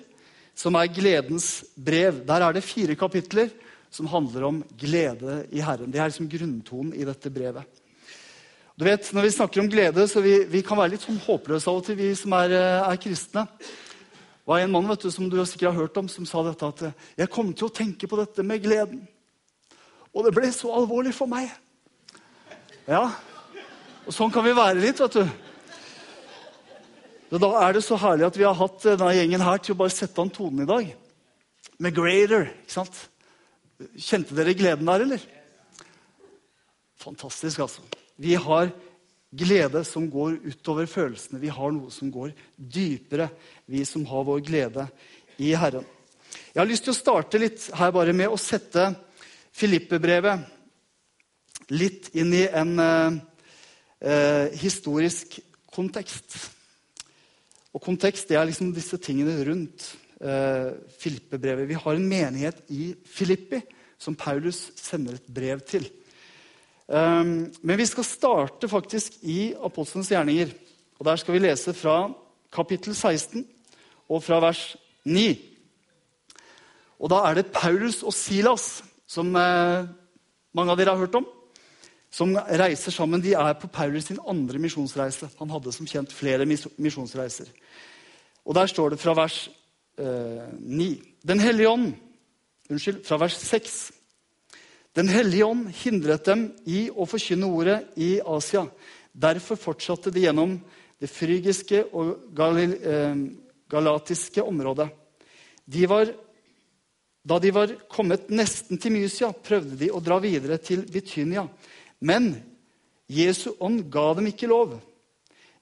Som 0.57 0.75
er 0.75 0.89
gledens 0.89 1.61
brev. 1.77 2.23
Der 2.27 2.43
er 2.43 2.55
det 2.55 2.65
fire 2.65 2.95
kapitler 2.97 3.51
som 3.93 4.09
handler 4.09 4.47
om 4.47 4.63
glede 4.77 5.43
i 5.53 5.61
Herren. 5.61 5.91
Det 5.93 6.01
er 6.01 6.09
liksom 6.09 6.29
grunntonen 6.29 6.95
i 6.97 7.05
dette 7.05 7.29
brevet. 7.31 7.63
Du 8.79 8.85
vet, 8.85 9.13
Når 9.13 9.21
vi 9.21 9.29
snakker 9.29 9.61
om 9.61 9.69
glede, 9.69 10.07
så 10.07 10.21
vi, 10.21 10.45
vi 10.49 10.61
kan 10.65 10.77
være 10.79 10.95
litt 10.95 11.03
sånn 11.03 11.19
håpløse 11.19 11.69
av 11.69 11.81
og 11.81 11.85
til, 11.85 11.97
vi 11.99 12.13
som 12.15 12.33
er, 12.33 12.55
er 12.57 13.01
kristne. 13.01 13.43
Det 13.59 14.47
var 14.49 14.63
en 14.63 14.71
mann 14.71 14.87
vet 14.89 15.03
du, 15.03 15.11
som 15.11 15.27
du 15.29 15.35
sikkert 15.45 15.73
har 15.73 15.81
hørt 15.83 15.97
om, 15.99 16.07
som 16.09 16.25
sa 16.25 16.41
dette 16.47 16.65
at 16.65 16.83
jeg 17.19 17.29
kom 17.29 17.51
til 17.53 17.67
å 17.67 17.73
tenke 17.75 18.07
på 18.09 18.17
dette 18.17 18.41
med 18.41 18.63
gleden. 18.63 19.03
Og 20.09 20.25
det 20.25 20.33
ble 20.33 20.49
så 20.55 20.71
alvorlig 20.73 21.13
for 21.13 21.29
meg. 21.29 21.51
Ja, 22.89 23.11
og 24.07 24.15
sånn 24.15 24.31
kan 24.33 24.47
vi 24.47 24.55
være 24.57 24.79
litt, 24.81 25.03
vet 25.03 25.19
du. 25.19 25.48
Da 27.29 27.49
er 27.61 27.75
det 27.77 27.83
så 27.85 27.93
herlig 28.01 28.25
at 28.25 28.37
vi 28.39 28.45
har 28.47 28.57
hatt 28.57 28.81
denne 28.87 29.13
gjengen 29.13 29.43
her 29.45 29.59
til 29.61 29.75
å 29.75 29.79
bare 29.83 29.93
sette 29.93 30.17
an 30.23 30.31
tonen 30.33 30.63
i 30.63 30.69
dag. 30.69 30.87
Med 31.77 31.93
Grader. 31.93 32.49
ikke 32.63 32.73
sant? 32.73 32.97
Kjente 34.01 34.33
dere 34.35 34.55
gleden 34.57 34.89
der, 34.89 35.05
eller? 35.05 35.21
Fantastisk, 36.99 37.61
altså. 37.63 37.85
Vi 38.17 38.33
har 38.33 38.73
glede 39.29 39.83
som 39.85 40.09
går 40.09 40.41
utover 40.41 40.89
følelsene. 40.89 41.39
Vi 41.39 41.53
har 41.53 41.71
noe 41.71 41.93
som 41.93 42.09
går 42.11 42.33
dypere, 42.57 43.29
vi 43.69 43.85
som 43.85 44.05
har 44.09 44.25
vår 44.25 44.41
glede 44.49 44.89
i 45.37 45.53
Herren. 45.53 45.85
Jeg 46.49 46.61
har 46.63 46.69
lyst 46.69 46.83
til 46.89 46.95
å 46.95 46.97
starte 46.97 47.37
litt 47.41 47.69
her 47.77 47.93
bare 47.93 48.13
med 48.13 48.33
å 48.33 48.41
sette 48.41 48.89
Filippe-brevet 49.53 50.39
litt 51.69 52.09
inn 52.17 52.33
i 52.33 52.47
en 52.47 52.79
eh, 52.81 53.17
eh, 54.01 54.47
historisk 54.57 55.39
kontekst. 55.69 56.57
Og 57.73 57.83
kontekst 57.83 58.29
det 58.29 58.37
er 58.39 58.47
liksom 58.49 58.71
disse 58.73 58.97
tingene 59.01 59.35
rundt 59.45 59.91
eh, 60.21 60.71
Filippe-brevet. 60.99 61.67
Vi 61.69 61.77
har 61.77 61.97
en 61.97 62.09
menighet 62.09 62.63
i 62.73 62.93
Filippi 63.05 63.61
som 63.99 64.15
Paulus 64.17 64.69
sender 64.79 65.17
et 65.17 65.29
brev 65.29 65.61
til. 65.67 65.85
Um, 66.89 67.51
men 67.61 67.77
vi 67.77 67.85
skal 67.85 68.07
starte 68.07 68.69
faktisk 68.71 69.19
i 69.21 69.53
Apostelens 69.53 70.09
gjerninger. 70.09 70.49
Og 70.97 71.05
Der 71.05 71.19
skal 71.21 71.35
vi 71.35 71.43
lese 71.43 71.73
fra 71.73 72.09
kapittel 72.51 72.95
16 72.95 73.45
og 74.09 74.23
fra 74.23 74.39
vers 74.41 74.75
9. 75.05 75.37
Og 76.99 77.09
Da 77.09 77.21
er 77.29 77.33
det 77.37 77.51
Paulus 77.53 78.01
og 78.03 78.13
Silas 78.13 78.83
som 79.09 79.35
eh, 79.35 79.85
mange 80.53 80.71
av 80.71 80.77
dere 80.77 80.93
har 80.93 81.01
hørt 81.01 81.15
om, 81.17 81.25
som 82.11 82.33
reiser 82.33 82.93
sammen. 82.93 83.21
De 83.21 83.35
er 83.37 83.53
på 83.59 83.69
Paulus 83.71 84.09
sin 84.09 84.19
andre 84.27 84.59
misjonsreise. 84.61 85.29
Han 85.39 85.53
hadde 85.53 85.73
som 85.75 85.87
kjent 85.89 86.13
flere 86.13 86.47
misjonsreiser. 86.47 87.49
Og 88.45 88.55
Der 88.55 88.67
står 88.67 88.89
det 88.95 89.01
fra 89.01 89.13
vers 89.13 89.49
eh, 89.99 90.49
9 90.57 90.89
Den 91.21 91.39
hellige 91.39 91.69
ånd 91.69 91.93
Unnskyld, 92.69 93.01
fra 93.01 93.17
vers 93.17 93.33
6. 93.33 93.77
Den 94.93 95.07
hellige 95.09 95.45
ånd 95.45 95.71
hindret 95.73 96.27
dem 96.27 96.43
i 96.69 96.83
å 96.93 97.07
forkynne 97.09 97.47
ordet 97.49 97.79
i 97.97 98.19
Asia. 98.21 98.67
Derfor 99.09 99.57
fortsatte 99.57 100.13
de 100.13 100.27
gjennom 100.27 100.53
det 101.01 101.09
frygiske 101.09 101.87
og 101.97 102.29
galil, 102.37 102.75
eh, 102.77 103.15
galatiske 103.69 104.43
området. 104.45 104.89
De 105.65 105.85
var 105.89 106.13
da 107.25 107.39
de 107.39 107.51
var 107.51 107.73
kommet 107.91 108.29
nesten 108.29 108.77
til 108.77 108.93
Mysia, 108.95 109.31
prøvde 109.33 109.75
de 109.77 109.89
å 109.91 109.99
dra 110.01 110.19
videre 110.23 110.57
til 110.57 110.85
Bitynia. 110.87 111.43
Men 111.99 112.31
Jesu 113.09 113.51
ånd 113.59 113.87
ga 113.91 114.13
dem 114.17 114.29
ikke 114.31 114.49
lov. 114.49 114.77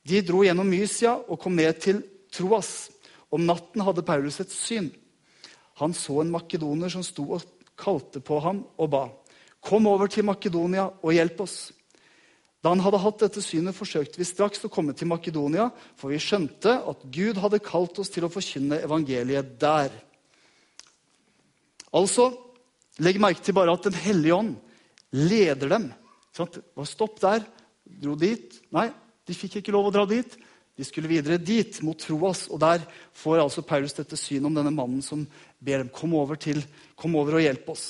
De 0.07 0.21
dro 0.23 0.43
gjennom 0.45 0.67
Mysia 0.69 1.15
og 1.17 1.39
kom 1.41 1.57
ned 1.57 1.79
til 1.83 2.03
Troas. 2.33 2.89
Om 3.33 3.43
natten 3.47 3.83
hadde 3.83 4.05
Paulus 4.07 4.39
et 4.43 4.53
syn. 4.53 4.91
Han 5.81 5.93
så 5.93 6.21
en 6.21 6.31
makedoner 6.33 6.91
som 6.91 7.03
sto 7.05 7.25
og 7.35 7.45
kalte 7.77 8.21
på 8.23 8.39
ham 8.43 8.63
og 8.77 8.91
ba. 8.91 9.07
Kom 9.61 9.87
over 9.89 10.09
til 10.09 10.25
Makedonia 10.25 10.87
og 11.01 11.13
hjelp 11.13 11.43
oss. 11.43 11.57
Da 12.63 12.71
han 12.73 12.81
hadde 12.81 12.99
hatt 13.03 13.21
dette 13.21 13.41
synet, 13.43 13.75
forsøkte 13.77 14.19
vi 14.19 14.25
straks 14.25 14.63
å 14.65 14.71
komme 14.73 14.95
til 14.97 15.09
Makedonia, 15.11 15.69
for 15.95 16.11
vi 16.11 16.19
skjønte 16.21 16.73
at 16.89 17.05
Gud 17.13 17.37
hadde 17.39 17.61
kalt 17.63 17.99
oss 18.01 18.09
til 18.13 18.25
å 18.25 18.31
forkynne 18.33 18.81
evangeliet 18.87 19.53
der. 19.61 19.93
Altså, 21.95 22.31
Legg 22.97 23.19
merke 23.21 23.43
til 23.45 23.53
bare 23.53 23.75
at 23.77 23.83
Den 23.85 23.93
hellige 23.93 24.33
ånd 24.33 24.55
leder 25.13 25.69
dem. 25.69 25.91
Stopp 26.37 27.19
der. 27.23 27.45
Dro 27.87 28.15
dit. 28.19 28.59
Nei, 28.75 28.89
de 29.27 29.35
fikk 29.35 29.59
ikke 29.59 29.73
lov 29.75 29.89
å 29.89 29.95
dra 29.95 30.05
dit. 30.09 30.37
De 30.77 30.85
skulle 30.85 31.09
videre 31.09 31.39
dit, 31.41 31.79
mot 31.81 31.97
Troas. 31.97 32.45
Og 32.53 32.61
der 32.61 32.83
får 33.17 33.41
altså 33.41 33.63
Paulus 33.65 33.95
dette 33.97 34.19
synet 34.19 34.49
om 34.49 34.57
denne 34.57 34.73
mannen 34.73 35.01
som 35.01 35.25
ber 35.57 35.81
dem 35.81 35.93
kom 35.93 36.13
over, 36.19 36.37
til, 36.37 36.61
kom 36.99 37.15
over 37.17 37.39
og 37.39 37.45
hjelpe 37.45 37.73
oss. 37.73 37.87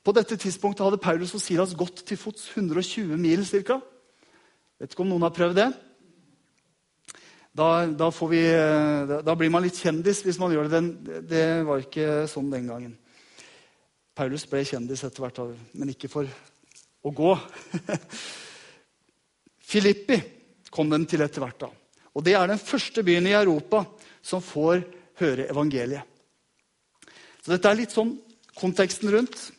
På 0.00 0.14
dette 0.16 0.38
tidspunktet 0.40 0.84
hadde 0.86 1.02
Paulus 1.02 1.34
og 1.36 1.42
Silas 1.42 1.74
gått 1.76 2.04
til 2.08 2.20
fots 2.20 2.46
120 2.54 3.18
mil 3.20 3.42
ca. 3.66 3.80
Vet 4.80 4.94
ikke 4.94 5.04
om 5.04 5.10
noen 5.12 5.26
har 5.26 5.34
prøvd 5.36 5.58
det? 5.58 5.70
Da, 7.50 7.66
da, 7.98 8.08
vi, 8.30 8.44
da, 9.26 9.34
blir 9.34 9.50
man 9.50 9.64
litt 9.66 9.80
kjendis 9.82 10.22
hvis 10.24 10.38
man 10.40 10.54
gjør 10.54 10.70
det. 10.70 10.80
Det 11.28 11.44
var 11.66 11.82
ikke 11.82 12.06
sånn 12.30 12.52
den 12.52 12.70
gangen. 12.70 12.94
Paulus 14.16 14.46
ble 14.48 14.62
kjendis 14.68 15.02
etter 15.06 15.24
hvert, 15.24 15.42
men 15.74 15.90
ikke 15.92 16.08
for 16.12 16.30
å 17.02 17.12
gå. 17.14 17.34
Filippi 19.70 20.18
kom 20.70 20.90
den 20.90 21.06
til 21.08 21.22
etter 21.24 21.42
hvert. 21.44 21.60
da. 21.66 21.70
Og 22.14 22.24
Det 22.24 22.34
er 22.34 22.50
den 22.50 22.58
første 22.62 23.04
byen 23.06 23.28
i 23.28 23.36
Europa 23.36 23.84
som 24.22 24.42
får 24.42 24.82
høre 25.20 25.48
evangeliet. 25.50 26.04
Så 27.40 27.54
Dette 27.54 27.70
er 27.70 27.80
litt 27.80 27.94
sånn 27.94 28.12
konteksten 28.58 29.10
rundt. 29.12 29.50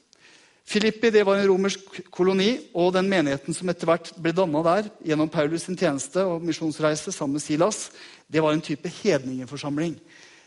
Filippi 0.72 1.10
det 1.12 1.26
var 1.28 1.40
en 1.40 1.50
romersk 1.50 1.98
koloni, 2.14 2.54
og 2.78 2.94
den 2.96 3.10
menigheten 3.12 3.56
som 3.56 3.68
etter 3.72 3.90
hvert 3.90 4.12
ble 4.22 4.32
danna 4.36 4.62
der 4.64 4.92
gjennom 5.04 5.32
Paulus' 5.32 5.66
sin 5.66 5.76
tjeneste 5.80 6.24
og 6.24 6.46
misjonsreise 6.46 7.12
sammen 7.12 7.40
med 7.40 7.44
Silas, 7.44 7.90
det 8.32 8.44
var 8.44 8.54
en 8.56 8.64
type 8.64 8.88
hedningeforsamling. 9.02 9.98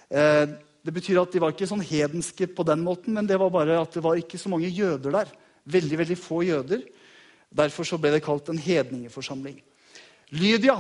Eh, 0.08 0.46
det 0.84 0.92
betyr 0.92 1.20
at 1.20 1.32
De 1.32 1.40
var 1.42 1.52
ikke 1.52 1.68
sånn 1.68 1.84
hedenske 1.84 2.46
på 2.46 2.64
den 2.64 2.84
måten, 2.84 3.12
men 3.12 3.26
det 3.26 3.36
var 3.40 3.50
bare 3.52 3.80
at 3.80 3.92
det 3.92 4.04
var 4.04 4.16
ikke 4.20 4.38
så 4.40 4.48
mange 4.52 4.68
jøder 4.68 5.12
der. 5.12 5.32
Veldig 5.64 5.98
veldig 5.98 6.18
få 6.20 6.42
jøder. 6.44 6.82
Derfor 7.54 7.86
så 7.86 7.98
ble 8.00 8.12
det 8.14 8.24
kalt 8.24 8.50
en 8.50 8.60
hedningeforsamling. 8.60 9.60
Lydia, 10.34 10.76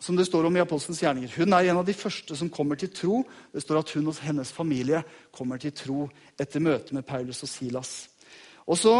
som 0.00 0.16
det 0.16 0.26
står 0.28 0.46
om 0.46 0.56
i 0.56 0.62
Apostelens 0.62 1.02
gjerninger, 1.02 1.32
hun 1.38 1.56
er 1.56 1.70
en 1.70 1.80
av 1.80 1.86
de 1.86 1.96
første 1.96 2.36
som 2.36 2.50
kommer 2.52 2.78
til 2.78 2.92
tro. 2.94 3.22
Det 3.52 3.62
står 3.64 3.80
at 3.80 3.92
hun 3.96 4.08
og 4.12 4.20
hennes 4.22 4.52
familie 4.52 5.02
kommer 5.34 5.60
til 5.60 5.74
tro 5.74 6.06
etter 6.40 6.62
møtet 6.62 6.92
med 6.94 7.06
Paulus 7.08 7.42
og 7.42 7.50
Silas. 7.50 7.94
Og 8.64 8.78
så 8.78 8.94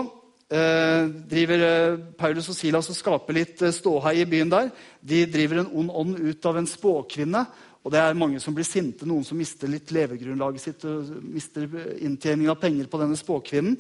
eh, 0.51 1.07
driver 1.31 1.67
eh, 1.69 2.01
Paulus 2.19 2.49
og 2.51 2.59
Silas 2.59 2.91
og 2.91 2.99
skaper 2.99 3.37
litt 3.37 3.63
eh, 3.63 3.75
ståhei 3.75 4.17
i 4.23 4.27
byen 4.29 4.53
der. 4.53 4.73
De 5.01 5.25
driver 5.31 5.63
en 5.63 5.71
ond 5.73 5.95
ånd 5.95 6.19
ut 6.19 6.51
av 6.51 6.59
en 6.61 6.69
spåkvinne 6.69 7.45
og 7.85 7.93
det 7.93 8.01
er 8.01 8.17
mange 8.17 8.41
som 8.41 8.55
blir 8.57 8.65
sinte, 8.65 9.05
noen 9.05 9.27
som 9.29 9.37
mister 9.37 9.69
litt 9.69 9.91
levegrunnlaget 9.93 10.63
sitt 10.63 10.85
og 10.89 11.11
mister 11.21 11.69
inntjening 12.01 12.49
av 12.49 12.57
penger 12.63 12.89
på 12.89 13.01
denne 13.03 13.19
spåkvinnen. 13.21 13.75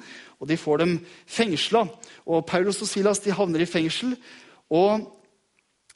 Og 0.44 0.50
de 0.50 0.58
får 0.60 0.82
dem 0.82 0.98
fengsla. 1.24 1.86
Og 2.28 2.44
Paulus 2.44 2.82
og 2.84 2.90
Silas 2.90 3.22
de 3.24 3.32
havner 3.32 3.64
i 3.64 3.68
fengsel. 3.68 4.12
Og 4.68 5.06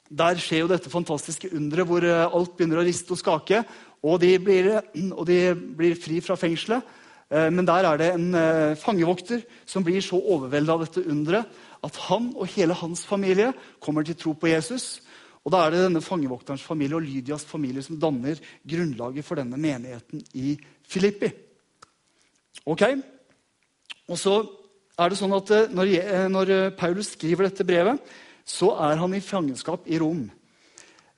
der 0.09 0.41
skjer 0.41 0.63
jo 0.63 0.71
dette 0.71 0.89
fantastiske 0.89 1.51
underet 1.53 1.85
hvor 1.85 2.05
eh, 2.05 2.25
alt 2.25 2.55
begynner 2.57 2.81
å 2.81 2.87
riste 2.87 3.13
og 3.13 3.21
skake. 3.21 3.61
Og 4.01 4.17
de 4.23 4.31
blir, 4.41 4.71
og 5.19 5.21
de 5.29 5.53
blir 5.53 5.93
fri 6.01 6.17
fra 6.25 6.37
fengselet. 6.39 6.81
Eh, 7.29 7.51
men 7.53 7.67
der 7.69 7.91
er 7.91 8.01
det 8.01 8.09
en 8.15 8.31
eh, 8.33 8.77
fangevokter 8.81 9.45
som 9.69 9.85
blir 9.85 10.01
så 10.01 10.17
overvelda 10.17 10.79
av 10.79 10.87
dette 10.87 11.05
underet 11.05 11.61
at 11.85 12.01
han 12.09 12.33
og 12.33 12.49
hele 12.57 12.73
hans 12.75 13.05
familie 13.07 13.53
kommer 13.79 14.01
til 14.03 14.17
tro 14.17 14.33
på 14.33 14.49
Jesus. 14.49 14.97
Og 15.45 15.51
Da 15.53 15.65
er 15.65 15.71
det 15.71 15.83
denne 15.85 16.03
fangevokterens 16.03 16.65
familie 16.65 16.97
og 16.97 17.05
Lydias 17.05 17.45
familie 17.47 17.83
som 17.85 17.99
danner 17.99 18.39
grunnlaget 18.67 19.25
for 19.25 19.39
denne 19.39 19.57
menigheten 19.57 20.23
i 20.35 20.57
Filippi. 20.87 21.31
Ok? 22.65 22.83
Og 24.09 24.17
så 24.19 24.35
er 24.99 25.09
det 25.09 25.19
sånn 25.19 25.37
at 25.37 25.51
eh, 25.55 25.69
Når, 25.71 25.93
eh, 26.01 26.27
når 26.31 26.51
eh, 26.55 26.73
Paulus 26.75 27.13
skriver 27.15 27.47
dette 27.47 27.65
brevet, 27.65 28.01
så 28.45 28.73
er 28.89 28.99
han 28.99 29.13
i 29.13 29.23
fangenskap 29.23 29.87
i 29.87 29.99
Rom. 30.01 30.25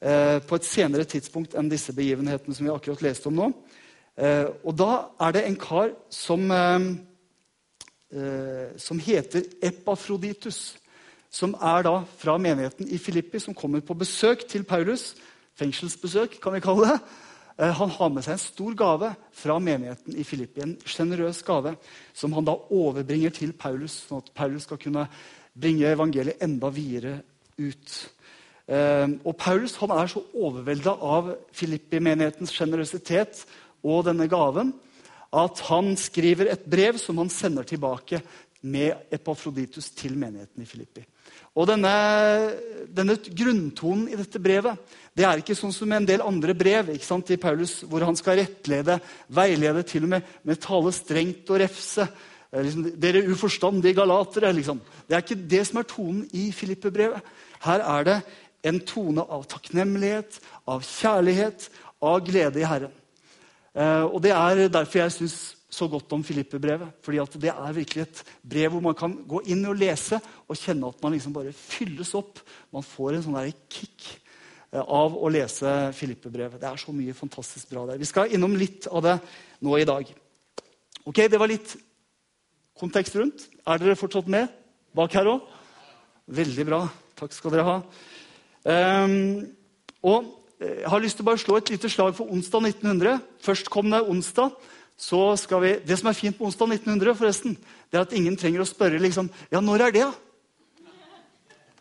Eh, 0.02 0.40
på 0.42 0.58
et 0.58 0.66
senere 0.66 1.06
tidspunkt 1.06 1.54
enn 1.54 1.70
disse 1.70 1.94
begivenhetene 1.94 2.56
som 2.58 2.66
vi 2.66 2.74
akkurat 2.74 3.04
leste 3.06 3.30
om 3.30 3.38
nå. 3.38 3.52
Eh, 4.18 4.48
og 4.66 4.76
da 4.76 4.92
er 5.22 5.36
det 5.36 5.44
en 5.46 5.58
kar 5.62 5.94
som, 6.10 6.52
eh, 6.52 6.80
som 8.78 9.00
heter 9.00 9.46
Epafroditus. 9.62 10.81
Som 11.32 11.56
er 11.56 11.86
da 11.88 12.02
fra 12.20 12.36
menigheten 12.38 12.90
i 12.92 13.00
Filippi, 13.00 13.40
som 13.40 13.56
kommer 13.56 13.80
på 13.80 13.96
besøk 13.96 14.44
til 14.52 14.66
Paulus. 14.68 15.14
Fengselsbesøk, 15.56 16.40
kan 16.44 16.54
vi 16.58 16.64
kalle 16.64 16.90
det. 16.90 16.98
Eh, 17.58 17.72
han 17.78 17.90
har 17.90 18.10
med 18.12 18.26
seg 18.26 18.36
en 18.36 18.44
stor 18.44 18.76
gave 18.78 19.14
fra 19.36 19.60
menigheten 19.60 20.18
i 20.18 20.26
Filippi. 20.28 20.64
En 20.64 20.78
sjenerøs 20.86 21.44
gave 21.48 21.76
som 22.14 22.34
han 22.36 22.48
da 22.48 22.56
overbringer 22.74 23.34
til 23.36 23.54
Paulus, 23.54 24.02
sånn 24.08 24.24
at 24.24 24.34
Paulus 24.36 24.68
skal 24.68 24.82
kunne 24.82 25.08
bringe 25.54 25.88
evangeliet 25.92 26.44
enda 26.44 26.72
videre 26.74 27.20
ut. 27.60 27.98
Eh, 28.68 29.08
og 29.24 29.36
Paulus 29.40 29.78
han 29.82 29.96
er 29.96 30.12
så 30.12 30.24
overvelda 30.36 30.96
av 31.00 31.34
Filippi-menighetens 31.56 32.54
sjenerøsitet 32.56 33.46
og 33.84 34.06
denne 34.08 34.28
gaven 34.32 34.74
at 35.32 35.62
han 35.70 35.94
skriver 35.96 36.50
et 36.52 36.64
brev 36.68 36.98
som 37.00 37.20
han 37.22 37.32
sender 37.32 37.68
tilbake 37.68 38.20
med 38.62 39.14
Epafroditus 39.14 39.90
til 39.98 40.18
menigheten 40.20 40.62
i 40.62 40.70
Filippi. 40.70 41.04
Og 41.58 41.68
denne, 41.68 41.92
denne, 42.96 43.18
grunntonen 43.20 44.06
i 44.12 44.18
dette 44.20 44.40
brevet 44.40 45.00
det 45.18 45.26
er 45.28 45.42
ikke 45.42 45.58
sånn 45.58 45.74
som 45.76 45.92
en 45.92 46.06
del 46.08 46.24
andre 46.24 46.54
brev 46.56 46.94
ikke 46.94 47.08
sant, 47.08 47.26
til 47.28 47.40
Paulus, 47.42 47.82
hvor 47.84 48.06
han 48.08 48.16
skal 48.16 48.40
rettlede, 48.40 48.96
veilede, 49.28 49.84
til 49.84 50.08
og 50.08 50.14
med, 50.14 50.30
med 50.48 50.62
tale 50.64 50.94
strengt 50.96 51.52
og 51.52 51.60
refse. 51.60 52.06
Liksom, 52.56 52.86
Dere 53.00 53.26
uforstandige 53.28 53.98
galatere. 53.98 54.54
Liksom. 54.56 54.80
Det 55.08 55.18
er 55.18 55.26
ikke 55.26 55.42
det 55.52 55.66
som 55.68 55.82
er 55.82 55.90
tonen 55.92 56.24
i 56.32 56.48
Filippe-brevet. 56.56 57.20
Her 57.66 57.84
er 57.98 58.08
det 58.08 58.18
en 58.72 58.80
tone 58.88 59.26
av 59.28 59.44
takknemlighet, 59.52 60.40
av 60.70 60.86
kjærlighet, 60.88 61.68
av 62.02 62.24
glede 62.26 62.62
i 62.62 62.68
Herren. 62.68 62.96
Eh, 63.76 64.04
og 64.08 64.22
Det 64.24 64.32
er 64.32 64.68
derfor 64.72 65.04
jeg 65.04 65.18
syns 65.18 65.38
så 65.72 65.88
godt 65.88 66.12
om 66.12 66.24
Filippe-brevet. 66.24 66.90
fordi 67.02 67.18
Det 67.40 67.50
er 67.50 67.74
virkelig 67.74 68.02
et 68.02 68.24
brev 68.44 68.72
hvor 68.72 68.82
man 68.82 68.96
kan 68.96 69.14
gå 69.28 69.42
inn 69.46 69.66
og 69.66 69.78
lese 69.80 70.20
og 70.48 70.58
kjenne 70.58 70.88
at 70.88 71.02
man 71.02 71.14
liksom 71.14 71.34
bare 71.34 71.54
fylles 71.54 72.14
opp. 72.16 72.40
Man 72.72 72.84
får 72.84 73.16
en 73.16 73.24
sånn 73.24 73.38
der 73.40 73.54
kick 73.70 74.20
eh, 74.74 74.84
av 74.84 75.16
å 75.16 75.30
lese 75.30 75.94
Filippe-brevet. 75.94 76.60
Det 76.60 76.68
er 76.68 76.78
så 76.78 76.92
mye 76.92 77.16
fantastisk 77.16 77.70
bra 77.70 77.86
der. 77.88 77.98
Vi 77.98 78.10
skal 78.10 78.34
innom 78.36 78.56
litt 78.56 78.88
av 78.92 79.02
det 79.02 79.18
nå 79.62 79.78
i 79.78 79.88
dag. 79.88 80.12
Ok, 81.06 81.28
Det 81.30 81.40
var 81.40 81.48
litt 81.48 81.78
kontekst 82.78 83.16
rundt. 83.16 83.48
Er 83.66 83.80
dere 83.80 83.96
fortsatt 83.96 84.28
med 84.28 84.52
bak 84.94 85.14
her 85.14 85.30
òg? 85.32 85.48
Veldig 86.28 86.66
bra. 86.68 86.84
Takk 87.16 87.34
skal 87.34 87.56
dere 87.56 87.68
ha. 87.68 87.80
Um, 88.62 89.48
og 90.06 90.38
jeg 90.62 90.90
har 90.90 91.02
lyst 91.02 91.18
til 91.18 91.26
å 91.26 91.30
bare 91.32 91.42
slå 91.42 91.56
et 91.58 91.72
lite 91.74 91.90
slag 91.90 92.14
for 92.14 92.30
onsdag 92.30 92.68
1900. 92.70 93.22
Førstkommende 93.42 94.04
onsdag. 94.06 94.54
Så 94.98 95.36
skal 95.40 95.62
vi, 95.64 95.72
Det 95.86 95.98
som 95.98 96.10
er 96.12 96.18
fint 96.18 96.38
på 96.38 96.46
onsdag 96.46 96.76
1900, 96.78 97.16
forresten, 97.18 97.58
det 97.90 97.98
er 97.98 98.06
at 98.06 98.14
ingen 98.14 98.38
trenger 98.38 98.62
å 98.62 98.70
spørre 98.70 99.02
liksom, 99.02 99.30
ja, 99.52 99.60
når 99.60 99.88
er 99.88 99.96
det, 99.96 100.06
da? 100.06 100.14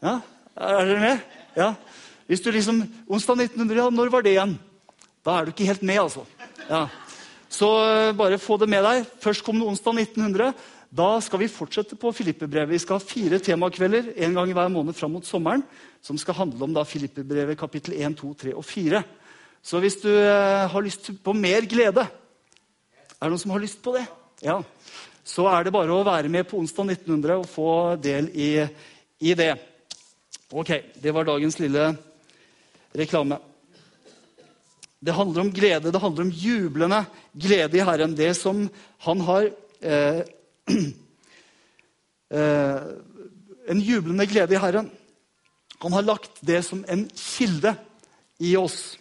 Ja, 0.00 0.20
Er 0.56 0.86
dere 0.88 1.00
med? 1.00 1.20
Ja. 1.56 1.74
Hvis 2.26 2.42
du 2.44 2.50
liksom, 2.50 2.82
Onsdag 3.08 3.40
1900, 3.50 3.76
ja, 3.76 3.90
når 3.90 4.10
var 4.12 4.22
det 4.22 4.34
igjen? 4.34 4.58
Da 5.24 5.36
er 5.36 5.46
du 5.46 5.52
ikke 5.52 5.68
helt 5.68 5.82
med, 5.82 5.98
altså. 6.00 6.24
Ja. 6.68 6.86
Så 7.50 7.68
eh, 7.84 8.12
bare 8.16 8.38
få 8.40 8.56
det 8.60 8.68
med 8.70 8.84
deg. 8.86 9.08
Førstkommende 9.20 9.68
onsdag 9.68 9.98
1900. 10.06 10.54
Da 10.90 11.08
skal 11.22 11.42
vi 11.42 11.50
fortsette 11.50 11.98
på 11.98 12.12
Filippebrevet. 12.14 12.72
Vi 12.72 12.80
skal 12.82 12.98
ha 12.98 13.04
fire 13.04 13.38
temakvelder 13.42 14.12
en 14.26 14.38
gang 14.38 14.52
hver 14.56 14.70
måned 14.72 14.96
fram 14.98 15.12
mot 15.14 15.26
sommeren, 15.26 15.62
som 16.02 16.18
skal 16.18 16.38
handle 16.38 16.66
om 16.66 16.74
da 16.74 16.86
Filippebrevet 16.86 17.58
kapittel 17.58 17.98
1, 17.98 18.16
2, 18.18 18.32
3 18.46 18.54
og 18.56 18.64
4. 18.66 19.02
Så 19.62 19.82
hvis 19.82 20.00
du 20.00 20.08
eh, 20.10 20.64
har 20.72 20.86
lyst 20.86 21.12
på 21.22 21.34
mer 21.36 21.66
glede 21.68 22.06
Er 23.20 23.28
det 23.28 23.34
noen 23.34 23.42
som 23.42 23.52
har 23.52 23.60
lyst 23.60 23.82
på 23.84 23.92
det? 23.92 24.06
Ja. 24.40 24.56
Så 25.28 25.44
er 25.50 25.66
det 25.66 25.74
bare 25.74 25.92
å 25.92 26.06
være 26.06 26.30
med 26.32 26.46
på 26.48 26.56
onsdag 26.56 26.94
1900 26.96 27.36
og 27.42 27.48
få 27.52 27.72
del 28.00 28.30
i, 28.32 28.48
i 29.20 29.34
det. 29.36 29.52
Ok, 30.56 30.72
det 30.96 31.12
var 31.12 31.28
dagens 31.28 31.60
lille 31.60 31.90
reklame. 32.96 33.36
Det 35.00 35.12
handler 35.16 35.44
om 35.44 35.52
glede, 35.52 35.92
det 35.92 36.00
handler 36.00 36.26
om 36.26 36.32
jublende 36.32 37.04
glede 37.36 37.76
i 37.76 37.84
Herren. 37.84 38.16
Det 38.16 38.32
som 38.40 38.64
han 39.04 39.22
har 39.28 39.52
eh, 39.84 40.24
Eh, 42.30 42.82
en 43.66 43.80
jublende 43.82 44.22
glede 44.30 44.54
i 44.54 44.58
Herren. 44.62 44.90
Han 45.82 45.92
har 45.92 46.04
lagt 46.06 46.36
det 46.46 46.60
som 46.62 46.84
en 46.86 47.08
kilde 47.10 47.72
i 48.38 48.52
oss. 48.56 48.98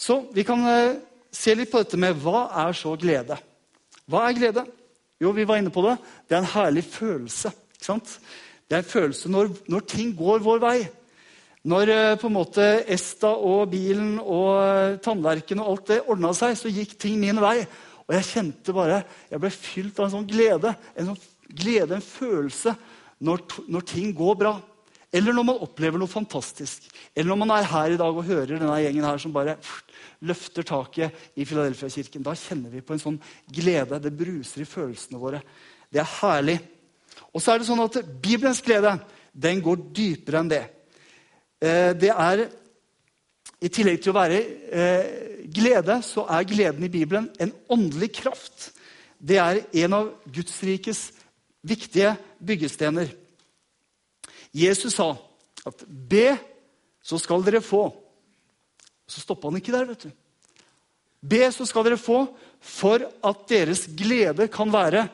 Så 0.00 0.22
vi 0.32 0.46
kan 0.48 0.64
eh, 0.64 0.96
se 1.34 1.54
litt 1.58 1.72
på 1.72 1.82
dette 1.82 1.98
med 2.00 2.16
hva 2.22 2.46
er 2.64 2.76
så 2.78 2.94
glede? 3.00 3.36
Hva 4.10 4.26
er 4.28 4.36
glede? 4.38 4.64
Jo, 5.22 5.32
vi 5.34 5.46
var 5.48 5.60
inne 5.60 5.72
på 5.74 5.84
det. 5.86 5.96
Det 6.28 6.36
er 6.36 6.42
en 6.42 6.52
herlig 6.54 6.84
følelse. 6.86 7.52
ikke 7.74 7.86
sant? 7.86 8.18
Det 8.68 8.76
er 8.76 8.84
en 8.84 8.92
følelse 8.92 9.30
når, 9.32 9.50
når 9.70 9.88
ting 9.88 10.12
går 10.16 10.44
vår 10.44 10.62
vei. 10.62 10.78
Når 11.64 11.90
eh, 11.94 12.16
på 12.20 12.28
en 12.28 12.36
måte 12.36 12.64
Esta 12.92 13.30
og 13.32 13.70
bilen 13.72 14.18
og 14.20 14.98
tannverken 15.04 15.62
og 15.62 15.70
alt 15.70 15.92
det 15.92 16.02
ordna 16.12 16.34
seg, 16.36 16.58
så 16.60 16.72
gikk 16.72 16.98
ting 17.00 17.16
min 17.20 17.40
vei. 17.40 17.62
Og 18.04 18.16
jeg 18.18 18.28
kjente 18.28 18.74
bare, 18.76 19.00
jeg 19.30 19.40
ble 19.40 19.50
fylt 19.54 20.00
av 20.00 20.08
en 20.08 20.14
sånn 20.18 20.28
glede, 20.28 20.74
en 20.92 21.12
sånn 21.12 21.22
glede, 21.48 21.96
en 21.96 22.04
følelse, 22.04 22.74
når, 23.24 23.44
når, 23.72 23.86
ting 23.88 24.12
går 24.16 24.36
bra. 24.42 24.58
Eller 25.14 25.32
når 25.32 25.46
man 25.48 25.62
opplever 25.64 26.00
noe 26.00 26.10
fantastisk. 26.10 26.90
Eller 27.14 27.30
når 27.30 27.40
man 27.40 27.54
er 27.54 27.70
her 27.70 27.94
i 27.94 28.00
dag 28.00 28.12
og 28.12 28.26
hører 28.28 28.58
denne 28.58 28.80
gjengen 28.82 29.06
her 29.06 29.22
som 29.22 29.32
bare 29.32 29.56
løfter 30.24 30.66
taket 30.66 31.38
i 31.38 31.46
Filadelfia-kirken. 31.46 32.24
Da 32.24 32.34
kjenner 32.38 32.72
vi 32.72 32.82
på 32.84 32.94
en 32.96 33.02
sånn 33.02 33.18
glede. 33.52 34.00
Det 34.02 34.14
bruser 34.14 34.64
i 34.64 34.68
følelsene 34.68 35.20
våre. 35.20 35.42
Det 35.92 36.02
er 36.02 36.12
herlig. 36.18 36.58
Og 37.32 37.42
så 37.42 37.54
er 37.54 37.60
det 37.60 37.68
sånn 37.68 37.84
at 37.84 38.00
Bibelens 38.22 38.62
glede 38.64 38.96
den 39.34 39.62
går 39.62 39.88
dypere 39.94 40.40
enn 40.40 40.52
det. 40.52 40.62
Eh, 41.62 41.90
det 41.98 42.12
er 42.12 42.46
I 43.64 43.70
tillegg 43.72 44.02
til 44.02 44.12
å 44.12 44.18
være 44.18 44.38
eh, 44.76 45.04
glede, 45.48 46.00
så 46.04 46.26
er 46.28 46.48
gleden 46.48 46.84
i 46.84 46.92
Bibelen 46.92 47.30
en 47.40 47.52
åndelig 47.72 48.10
kraft. 48.18 48.72
Det 49.16 49.38
er 49.40 49.62
en 49.84 49.96
av 49.96 50.10
Guds 50.28 50.58
rikes 50.66 51.06
viktige 51.64 52.12
byggestener. 52.44 53.08
Jesus 54.54 54.94
sa 54.94 55.14
at 55.66 55.84
'be, 55.88 56.36
så 57.02 57.18
skal 57.18 57.44
dere 57.44 57.64
få'. 57.64 58.03
Så 59.06 59.22
stoppa 59.22 59.50
han 59.50 59.60
ikke 59.60 59.74
der. 59.74 59.88
vet 59.88 60.06
du. 60.06 60.10
Be, 61.24 61.40
så 61.52 61.64
skal 61.64 61.86
dere 61.86 62.00
få, 62.00 62.26
for 62.60 63.00
at 63.00 63.44
deres 63.48 63.86
glede 63.96 64.48
kan 64.52 64.72
være 64.72 65.06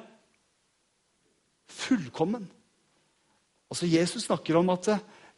fullkommen. 1.70 2.48
Altså 3.70 3.86
Jesus 3.86 4.26
snakker 4.26 4.58
om 4.58 4.72
at 4.74 4.88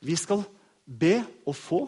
vi 0.01 0.17
skal 0.17 0.45
be 0.87 1.21
og 1.47 1.57
få. 1.57 1.83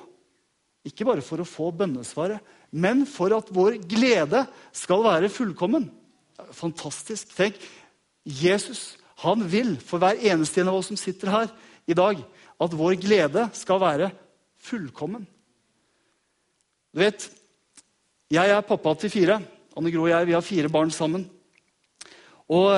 Ikke 0.84 1.06
bare 1.08 1.24
for 1.24 1.40
å 1.40 1.48
få 1.48 1.70
bønnesvaret, 1.72 2.42
men 2.70 3.06
for 3.08 3.32
at 3.32 3.48
vår 3.54 3.78
glede 3.88 4.44
skal 4.76 5.04
være 5.06 5.32
fullkommen. 5.32 5.88
Fantastisk. 6.52 7.32
Tenk, 7.36 7.56
Jesus 8.24 8.98
han 9.24 9.44
vil 9.48 9.76
for 9.80 10.02
hver 10.02 10.18
eneste 10.20 10.60
en 10.60 10.72
av 10.72 10.80
oss 10.80 10.90
som 10.90 10.98
sitter 10.98 11.30
her 11.32 11.52
i 11.88 11.96
dag, 11.96 12.18
at 12.60 12.76
vår 12.76 12.96
glede 13.00 13.46
skal 13.56 13.80
være 13.80 14.10
fullkommen. 14.60 15.24
Du 16.94 17.00
vet, 17.02 17.24
jeg 18.30 18.50
er 18.54 18.60
pappa 18.62 18.92
til 18.94 19.10
fire. 19.10 19.40
Anne 19.74 19.90
Gro 19.90 20.04
og 20.04 20.12
jeg 20.12 20.28
vi 20.28 20.34
har 20.36 20.44
fire 20.46 20.68
barn 20.70 20.92
sammen. 20.94 21.24
Og 22.46 22.70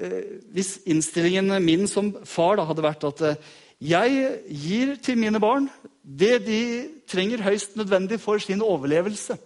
eh, 0.00 0.40
Hvis 0.54 0.78
innstillingen 0.88 1.52
min 1.62 1.84
som 1.86 2.08
far 2.24 2.56
da, 2.56 2.64
hadde 2.64 2.86
vært 2.86 3.04
at 3.04 3.20
eh, 3.28 3.50
jeg 3.84 4.30
gir 4.48 4.94
til 5.04 5.20
mine 5.20 5.42
barn 5.42 5.68
det 6.00 6.38
de 6.46 6.62
trenger 7.08 7.44
høyst 7.44 7.76
nødvendig 7.76 8.16
for 8.20 8.40
sin 8.40 8.64
overlevelse. 8.64 9.36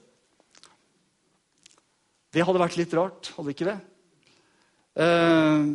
Det 2.31 2.45
hadde 2.47 2.63
vært 2.63 2.79
litt 2.79 2.95
rart, 2.95 3.33
hadde 3.35 3.55
ikke 3.55 3.67
det? 3.67 3.79
Eh, 4.95 5.67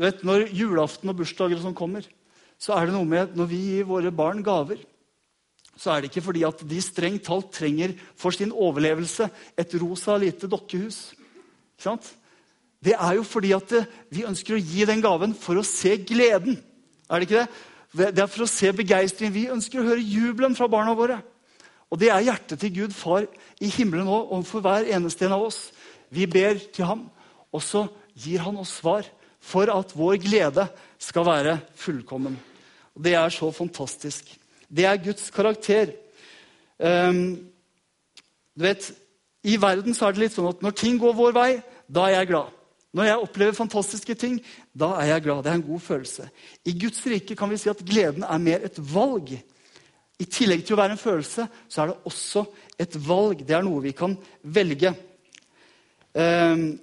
du 0.00 0.06
vet, 0.08 0.24
Når 0.24 0.48
julaften 0.56 1.12
og 1.12 1.20
bursdager 1.20 1.60
og 1.60 1.68
sånn 1.68 1.76
kommer, 1.76 2.08
så 2.56 2.78
er 2.78 2.88
det 2.88 2.96
noe 2.96 3.08
med 3.08 3.36
når 3.36 3.52
vi 3.52 3.60
gir 3.66 3.92
våre 3.92 4.08
barn 4.08 4.40
gaver, 4.40 4.80
så 5.76 5.92
er 5.92 6.02
det 6.02 6.10
ikke 6.10 6.24
fordi 6.26 6.42
at 6.44 6.62
de 6.68 6.80
strengt 6.84 7.24
talt 7.24 7.52
trenger 7.56 7.94
for 8.18 8.34
sin 8.36 8.52
overlevelse 8.52 9.30
et 9.58 9.74
rosa 9.80 10.16
lite 10.20 10.48
dokkehus. 10.50 11.14
Det 12.80 12.94
er 12.96 13.16
jo 13.16 13.24
fordi 13.24 13.52
at 13.56 13.72
vi 14.12 14.26
ønsker 14.28 14.56
å 14.56 14.60
gi 14.60 14.84
den 14.88 15.02
gaven 15.04 15.34
for 15.36 15.60
å 15.60 15.64
se 15.66 15.96
gleden. 16.04 16.58
Er 17.08 17.20
det 17.20 17.28
ikke 17.28 17.42
det? 17.42 18.12
Det 18.14 18.22
er 18.22 18.30
for 18.30 18.44
å 18.44 18.50
se 18.50 18.70
begeistring. 18.76 19.32
Vi 19.34 19.48
ønsker 19.50 19.80
å 19.80 19.88
høre 19.88 20.04
jubelen 20.04 20.54
fra 20.56 20.68
barna 20.70 20.94
våre. 20.94 21.18
Og 21.90 21.98
det 21.98 22.10
er 22.12 22.22
hjertet 22.28 22.60
til 22.62 22.74
Gud 22.76 22.94
far 22.94 23.26
i 23.58 23.70
himmelen 23.72 24.06
nå 24.06 24.18
overfor 24.30 24.62
hver 24.62 24.86
eneste 24.94 25.26
en 25.26 25.34
av 25.34 25.48
oss. 25.48 25.70
Vi 26.10 26.26
ber 26.30 26.60
til 26.70 26.86
ham, 26.86 27.08
og 27.50 27.64
så 27.64 27.88
gir 28.14 28.44
han 28.44 28.60
oss 28.62 28.76
svar 28.78 29.08
for 29.40 29.72
at 29.72 29.96
vår 29.96 30.20
glede 30.22 30.68
skal 31.00 31.26
være 31.26 31.58
fullkommen. 31.80 32.36
Og 32.94 33.02
Det 33.02 33.14
er 33.14 33.28
så 33.34 33.50
fantastisk. 33.50 34.39
Det 34.70 34.86
er 34.86 35.02
Guds 35.02 35.30
karakter. 35.34 35.92
Um, 36.78 37.50
du 38.54 38.64
vet, 38.64 38.92
I 39.44 39.56
verden 39.60 39.94
så 39.96 40.06
er 40.06 40.14
det 40.14 40.24
litt 40.24 40.36
sånn 40.36 40.50
at 40.50 40.62
når 40.62 40.76
ting 40.78 40.98
går 41.00 41.16
vår 41.16 41.36
vei, 41.36 41.50
da 41.90 42.06
er 42.06 42.20
jeg 42.20 42.30
glad. 42.30 42.56
Når 42.94 43.06
jeg 43.06 43.22
opplever 43.24 43.54
fantastiske 43.54 44.14
ting, 44.18 44.40
da 44.74 44.92
er 44.98 45.12
jeg 45.12 45.24
glad. 45.26 45.44
Det 45.44 45.52
er 45.52 45.58
en 45.60 45.68
god 45.68 45.82
følelse. 45.84 46.26
I 46.66 46.74
Guds 46.78 47.02
rike 47.06 47.36
kan 47.38 47.50
vi 47.50 47.58
si 47.60 47.70
at 47.70 47.82
gleden 47.86 48.26
er 48.26 48.42
mer 48.42 48.66
et 48.66 48.78
valg. 48.92 49.32
I 50.20 50.26
tillegg 50.26 50.64
til 50.66 50.76
å 50.76 50.80
være 50.82 50.96
en 50.96 51.02
følelse, 51.02 51.46
så 51.70 51.82
er 51.82 51.92
det 51.92 52.10
også 52.10 52.44
et 52.82 52.98
valg. 53.06 53.44
Det 53.46 53.56
er 53.56 53.64
noe 53.66 53.82
vi 53.84 53.94
kan 53.96 54.16
velge. 54.42 54.92
Um, 56.14 56.74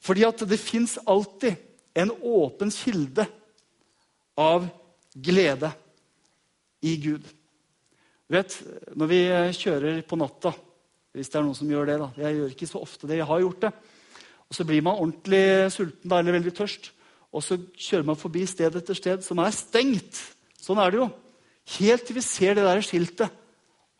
fordi 0.00 0.24
at 0.24 0.42
det 0.48 0.60
fins 0.62 0.96
alltid 1.10 1.58
en 1.98 2.14
åpen 2.22 2.70
kilde 2.70 3.26
av 4.38 4.68
glede 5.12 5.72
i 6.82 6.96
Gud. 7.02 7.24
Du 8.30 8.36
vet, 8.36 8.56
Når 8.94 9.06
vi 9.10 9.20
kjører 9.58 10.02
på 10.06 10.16
natta, 10.16 10.52
hvis 11.12 11.28
det 11.28 11.40
er 11.40 11.42
noen 11.42 11.58
som 11.58 11.70
gjør 11.70 11.86
det 11.86 11.98
da, 11.98 12.10
Jeg 12.16 12.36
gjør 12.36 12.52
ikke 12.54 12.70
så 12.70 12.82
ofte 12.82 13.06
det. 13.06 13.18
Jeg 13.18 13.26
har 13.26 13.40
gjort 13.40 13.60
det. 13.60 13.72
Og 14.48 14.54
Så 14.54 14.64
blir 14.64 14.82
man 14.82 14.98
ordentlig 14.98 15.72
sulten 15.72 16.10
da, 16.10 16.18
eller 16.18 16.38
veldig 16.38 16.54
tørst. 16.54 16.92
Og 17.32 17.42
så 17.42 17.58
kjører 17.78 18.06
man 18.06 18.18
forbi 18.18 18.46
sted 18.46 18.74
etter 18.74 18.94
sted 18.94 19.22
som 19.22 19.38
er 19.38 19.54
stengt. 19.54 20.18
Sånn 20.58 20.78
er 20.82 20.90
det 20.90 20.98
jo. 20.98 21.10
Helt 21.78 22.06
til 22.06 22.18
vi 22.18 22.24
ser 22.26 22.56
det 22.58 22.66
der 22.66 22.82
skiltet. 22.82 23.30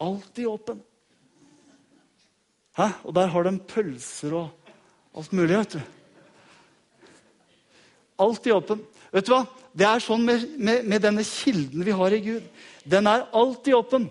Alltid 0.01 0.49
åpen. 0.51 0.81
Hæ? 2.79 2.89
Og 3.05 3.15
der 3.15 3.31
har 3.31 3.47
de 3.47 3.59
pølser 3.59 4.35
og 4.35 4.73
alt 5.15 5.33
mulig. 5.33 5.59
vet 5.59 5.73
du. 5.73 5.81
Alltid 8.19 8.53
åpen. 8.53 8.83
Vet 9.13 9.27
du 9.27 9.33
hva? 9.35 9.45
Det 9.71 9.87
er 9.87 10.03
sånn 10.03 10.25
med, 10.27 10.47
med, 10.59 10.87
med, 10.89 11.03
denne 11.03 11.23
kilden 11.27 11.85
vi 11.87 11.95
har 11.95 12.15
i 12.15 12.23
Gud. 12.25 12.47
Den 12.85 13.09
er 13.11 13.29
alltid 13.37 13.75
åpen. 13.75 14.09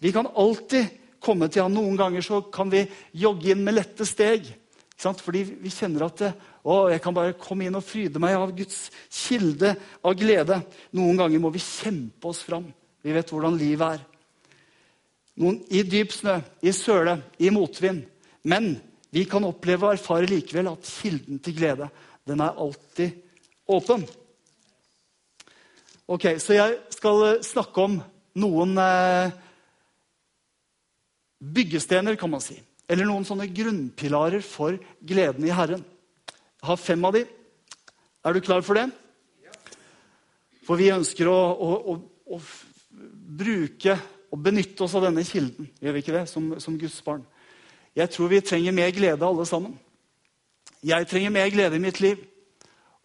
Vi 0.00 0.12
kan 0.12 0.28
alltid 0.34 0.88
komme 1.20 1.48
til 1.48 1.64
han. 1.64 1.74
Noen 1.74 1.98
ganger 1.98 2.24
så 2.24 2.40
kan 2.52 2.70
vi 2.72 2.86
jogge 3.12 3.52
inn 3.52 3.64
med 3.64 3.76
lette 3.78 4.06
steg. 4.08 4.48
Fordi 5.00 5.44
vi 5.62 5.72
kjenner 5.72 6.04
at 6.10 6.20
det, 6.20 6.30
å, 6.60 6.90
jeg 6.92 7.00
kan 7.00 7.16
bare 7.16 7.36
komme 7.40 7.64
inn 7.64 7.78
og 7.78 7.86
fryde 7.86 8.20
meg 8.20 8.36
av 8.36 8.52
Guds 8.56 8.90
kilde 9.08 9.72
av 10.04 10.16
glede. 10.18 10.60
Noen 10.96 11.20
ganger 11.20 11.40
må 11.40 11.52
vi 11.54 11.62
kjempe 11.64 12.28
oss 12.32 12.42
fram. 12.44 12.66
Vi 13.00 13.14
vet 13.16 13.32
hvordan 13.32 13.56
livet 13.56 13.96
er. 13.96 14.06
Noen 15.40 15.62
i 15.72 15.80
dyp 15.88 16.12
snø, 16.12 16.36
i 16.60 16.72
søle, 16.76 17.16
i 17.40 17.48
motvind. 17.54 18.02
Men 18.44 18.74
vi 19.12 19.24
kan 19.28 19.46
oppleve 19.48 19.88
og 19.88 19.96
erfare 19.96 20.28
likevel 20.28 20.68
at 20.74 20.88
kilden 21.00 21.40
til 21.42 21.56
glede 21.56 21.88
den 22.28 22.42
er 22.44 22.58
alltid 22.60 23.16
åpen. 23.66 24.04
Ok, 26.10 26.24
Så 26.42 26.56
jeg 26.56 26.78
skal 26.90 27.20
eh, 27.22 27.42
snakke 27.46 27.82
om 27.86 27.92
noen 28.42 28.78
eh, 28.82 29.30
byggestener, 31.38 32.16
kan 32.18 32.32
man 32.32 32.42
si. 32.42 32.56
Eller 32.90 33.06
noen 33.06 33.22
sånne 33.22 33.46
grunnpilarer 33.54 34.42
for 34.42 34.74
gleden 35.06 35.46
i 35.46 35.52
Herren. 35.54 35.84
Jeg 36.58 36.66
har 36.66 36.80
fem 36.82 37.06
av 37.06 37.14
de. 37.14 37.22
Er 38.26 38.34
du 38.34 38.40
klar 38.42 38.64
for 38.66 38.74
det? 38.74 38.88
For 40.66 40.80
vi 40.80 40.90
ønsker 40.90 41.30
å, 41.30 41.36
å, 41.54 41.70
å, 41.94 42.34
å 42.34 42.40
bruke 43.38 43.94
og 44.34 44.42
benytte 44.42 44.82
oss 44.88 44.98
av 44.98 45.06
denne 45.06 45.22
kilden, 45.26 45.70
gjør 45.78 45.94
vi 45.94 46.02
ikke 46.02 46.16
det, 46.16 46.24
som, 46.32 46.50
som 46.58 46.74
Guds 46.78 46.98
barn? 47.06 47.22
Jeg 47.94 48.10
tror 48.10 48.34
vi 48.34 48.42
trenger 48.42 48.74
mer 48.74 48.90
glede, 48.98 49.30
alle 49.30 49.46
sammen. 49.46 49.78
Jeg 50.82 51.06
trenger 51.06 51.30
mer 51.38 51.54
glede 51.54 51.78
i 51.78 51.86
mitt 51.86 52.02
liv. 52.02 52.18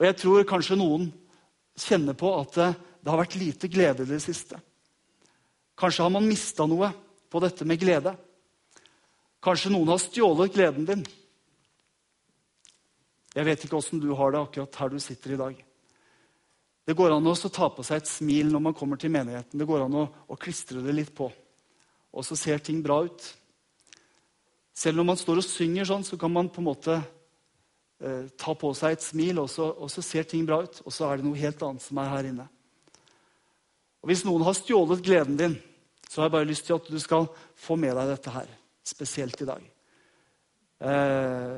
Og 0.02 0.10
jeg 0.10 0.20
tror 0.26 0.50
kanskje 0.50 0.82
noen 0.82 1.12
kjenner 1.78 2.18
på 2.18 2.34
at 2.42 2.58
det, 3.06 3.12
har 3.12 3.22
vært 3.22 3.38
lite 3.38 3.70
glede 3.70 4.02
i 4.02 4.10
det 4.10 4.18
siste. 4.24 4.58
Kanskje 5.78 6.08
har 6.08 6.14
man 6.16 6.26
mista 6.26 6.66
noe 6.66 6.90
på 7.30 7.42
dette 7.44 7.68
med 7.70 7.78
glede. 7.78 8.16
Kanskje 9.46 9.70
noen 9.70 9.92
har 9.94 10.02
stjålet 10.02 10.54
gleden 10.56 10.88
din. 10.90 11.06
Jeg 13.36 13.46
vet 13.46 13.66
ikke 13.68 13.78
åssen 13.78 14.02
du 14.02 14.10
har 14.18 14.34
det 14.34 14.42
akkurat 14.42 14.82
her 14.82 14.90
du 14.90 14.98
sitter 15.04 15.36
i 15.36 15.40
dag. 15.44 15.64
Det 16.86 16.98
går 16.98 17.14
an 17.14 17.30
å 17.30 17.36
ta 17.36 17.70
på 17.70 17.86
seg 17.86 18.02
et 18.02 18.10
smil 18.10 18.50
når 18.54 18.64
man 18.70 18.78
kommer 18.78 18.98
til 18.98 19.14
menigheten. 19.14 19.60
Det 19.60 19.68
går 19.70 19.86
an 19.86 19.98
å, 20.02 20.06
å 20.26 20.38
klistre 20.40 20.82
det 20.86 20.94
litt 20.96 21.14
på. 21.14 21.30
Og 22.16 22.26
så 22.26 22.38
ser 22.40 22.64
ting 22.64 22.82
bra 22.82 23.04
ut. 23.06 23.30
Selv 24.76 24.98
når 24.98 25.10
man 25.12 25.20
står 25.20 25.44
og 25.44 25.48
synger 25.48 25.88
sånn, 25.88 26.06
så 26.08 26.18
kan 26.20 26.34
man 26.34 26.50
på 26.52 26.62
en 26.64 26.68
måte 26.72 26.98
eh, 26.98 28.26
ta 28.40 28.56
på 28.58 28.74
seg 28.76 28.98
et 28.98 29.06
smil, 29.06 29.44
og 29.44 29.50
så, 29.52 29.70
og 29.72 29.92
så, 29.94 30.04
ser 30.04 30.26
ting 30.30 30.46
bra 30.48 30.64
ut. 30.66 30.82
Og 30.84 30.94
så 30.94 31.08
er 31.08 31.20
det 31.20 31.28
noe 31.28 31.40
helt 31.40 31.62
annet 31.64 31.84
som 31.84 32.02
er 32.02 32.12
her 32.12 32.30
inne. 32.32 32.48
Og 34.06 34.12
Hvis 34.12 34.22
noen 34.22 34.44
har 34.46 34.54
stjålet 34.54 35.02
gleden 35.02 35.38
din, 35.40 35.54
så 36.06 36.22
har 36.22 36.28
jeg 36.28 36.36
bare 36.36 36.46
lyst 36.46 36.68
til 36.68 36.78
at 36.78 36.90
du 36.94 37.00
skal 37.02 37.26
få 37.58 37.74
med 37.74 37.96
deg 37.98 38.12
dette 38.12 38.30
her. 38.30 38.52
Spesielt 38.86 39.42
i 39.42 39.48
dag. 39.50 39.64
Eh, 40.86 41.56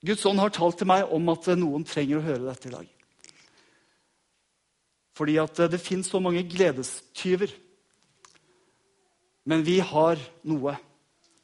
Guds 0.00 0.24
ånd 0.24 0.40
har 0.40 0.54
talt 0.56 0.80
til 0.80 0.88
meg 0.88 1.12
om 1.12 1.28
at 1.28 1.50
noen 1.60 1.84
trenger 1.84 2.22
å 2.22 2.24
høre 2.24 2.46
dette 2.46 2.70
i 2.70 2.72
dag. 2.72 2.88
Fordi 5.12 5.36
at 5.44 5.60
det 5.74 5.82
fins 5.84 6.08
så 6.08 6.22
mange 6.24 6.46
gledestyver. 6.48 7.52
Men 9.44 9.68
vi 9.68 9.76
har 9.84 10.16
noe 10.48 10.78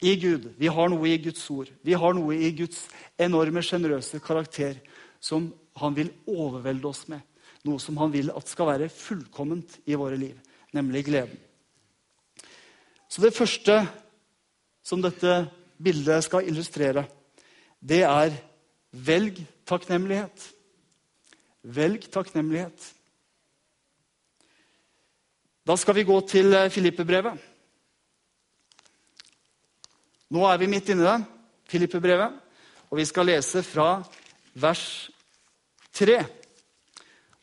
i 0.01 0.17
Gud. 0.25 0.55
Vi 0.57 0.73
har 0.73 0.89
noe 0.89 1.13
i 1.13 1.21
Guds 1.21 1.45
ord. 1.53 1.69
Vi 1.85 1.93
har 1.93 2.17
noe 2.17 2.33
i 2.33 2.49
Guds 2.57 2.87
enorme, 3.21 3.61
sjenerøse 3.61 4.25
karakter 4.25 4.81
som 5.21 5.53
han 5.77 6.01
vil 6.01 6.15
overvelde 6.25 6.89
oss 6.89 7.05
med. 7.13 7.21
Noe 7.69 7.83
som 7.83 7.99
han 8.01 8.13
vil 8.15 8.31
at 8.33 8.49
skal 8.49 8.71
være 8.71 8.91
fullkomment 8.93 9.79
i 9.89 9.97
våre 9.99 10.17
liv, 10.17 10.37
nemlig 10.73 11.05
gleden. 11.09 11.37
Så 13.09 13.25
det 13.25 13.35
første 13.37 13.81
som 14.85 15.03
dette 15.05 15.43
bildet 15.81 16.25
skal 16.25 16.49
illustrere, 16.49 17.05
det 17.81 18.03
er 18.09 18.33
velg 18.93 19.41
takknemlighet. 19.69 20.49
Velg 21.63 22.09
takknemlighet. 22.13 22.95
Da 25.69 25.77
skal 25.77 25.99
vi 25.99 26.07
gå 26.09 26.17
til 26.25 26.57
Filippebrevet. 26.73 27.37
Nå 30.33 30.45
er 30.45 30.59
vi 30.61 30.69
midt 30.69 30.89
inni 30.93 31.05
det, 31.05 31.19
Filippe-brevet, 31.69 32.35
og 32.89 32.97
vi 32.97 33.05
skal 33.09 33.29
lese 33.29 33.63
fra 33.65 33.99
vers 34.61 34.85
3. 35.97 36.19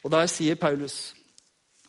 Og 0.05 0.11
der 0.13 0.29
sier 0.29 0.57
Paulus 0.59 1.15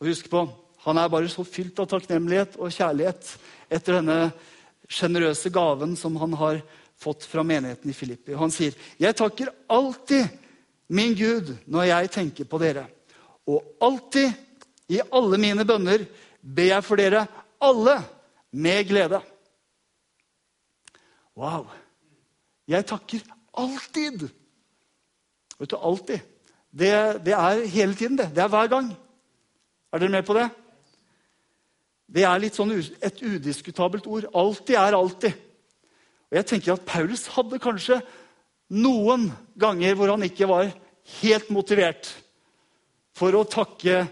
og 0.00 0.08
Husk 0.08 0.30
på, 0.32 0.46
han 0.86 0.98
er 1.00 1.10
bare 1.12 1.28
så 1.28 1.44
fylt 1.44 1.76
av 1.82 1.88
takknemlighet 1.90 2.56
og 2.56 2.72
kjærlighet 2.72 3.28
etter 3.68 3.98
denne 3.98 4.30
sjenerøse 4.88 5.50
gaven 5.52 5.96
som 5.98 6.16
han 6.22 6.36
har 6.40 6.60
fått 6.96 7.26
fra 7.28 7.44
menigheten 7.44 7.90
i 7.90 7.96
Filippi. 7.96 8.32
Han 8.32 8.50
sier, 8.50 8.72
'Jeg 8.98 9.16
takker 9.16 9.52
alltid 9.68 10.28
min 10.88 11.14
Gud 11.14 11.56
når 11.66 11.82
jeg 11.82 12.10
tenker 12.10 12.44
på 12.44 12.58
dere.' 12.58 12.88
'Og 13.46 13.62
alltid, 13.80 14.32
i 14.88 15.00
alle 15.12 15.38
mine 15.38 15.64
bønner, 15.64 16.06
ber 16.42 16.62
jeg 16.62 16.84
for 16.84 16.96
dere 16.96 17.26
alle 17.60 18.02
med 18.52 18.88
glede.' 18.88 19.22
Wow! 21.36 21.66
Jeg 22.68 22.86
takker 22.86 23.20
alltid. 23.54 24.30
Vet 25.58 25.70
du, 25.70 25.76
alltid. 25.76 26.20
Det, 26.76 26.92
det, 27.24 27.32
er 27.32 27.64
hele 27.72 27.94
tiden, 27.96 28.18
det. 28.18 28.30
Det 28.34 28.42
er 28.44 28.52
hver 28.52 28.68
gang. 28.68 28.90
Er 29.92 30.02
dere 30.02 30.12
med 30.12 30.26
på 30.28 30.36
det? 30.36 30.50
Det 32.06 32.26
er 32.28 32.42
litt 32.42 32.58
sånn 32.58 32.74
et 32.76 33.22
udiskutabelt 33.24 34.06
ord. 34.06 34.28
Alltid 34.36 34.76
er 34.78 34.96
alltid. 34.98 35.40
Og 36.28 36.38
jeg 36.38 36.48
tenker 36.50 36.74
at 36.74 36.86
Paulus 36.86 37.26
hadde 37.32 37.62
kanskje 37.62 38.00
noen 38.76 39.30
ganger 39.58 39.96
hvor 39.96 40.12
han 40.12 40.26
ikke 40.26 40.48
var 40.50 40.70
helt 41.22 41.50
motivert 41.54 42.10
for 43.16 43.34
å 43.38 43.46
takke 43.48 44.04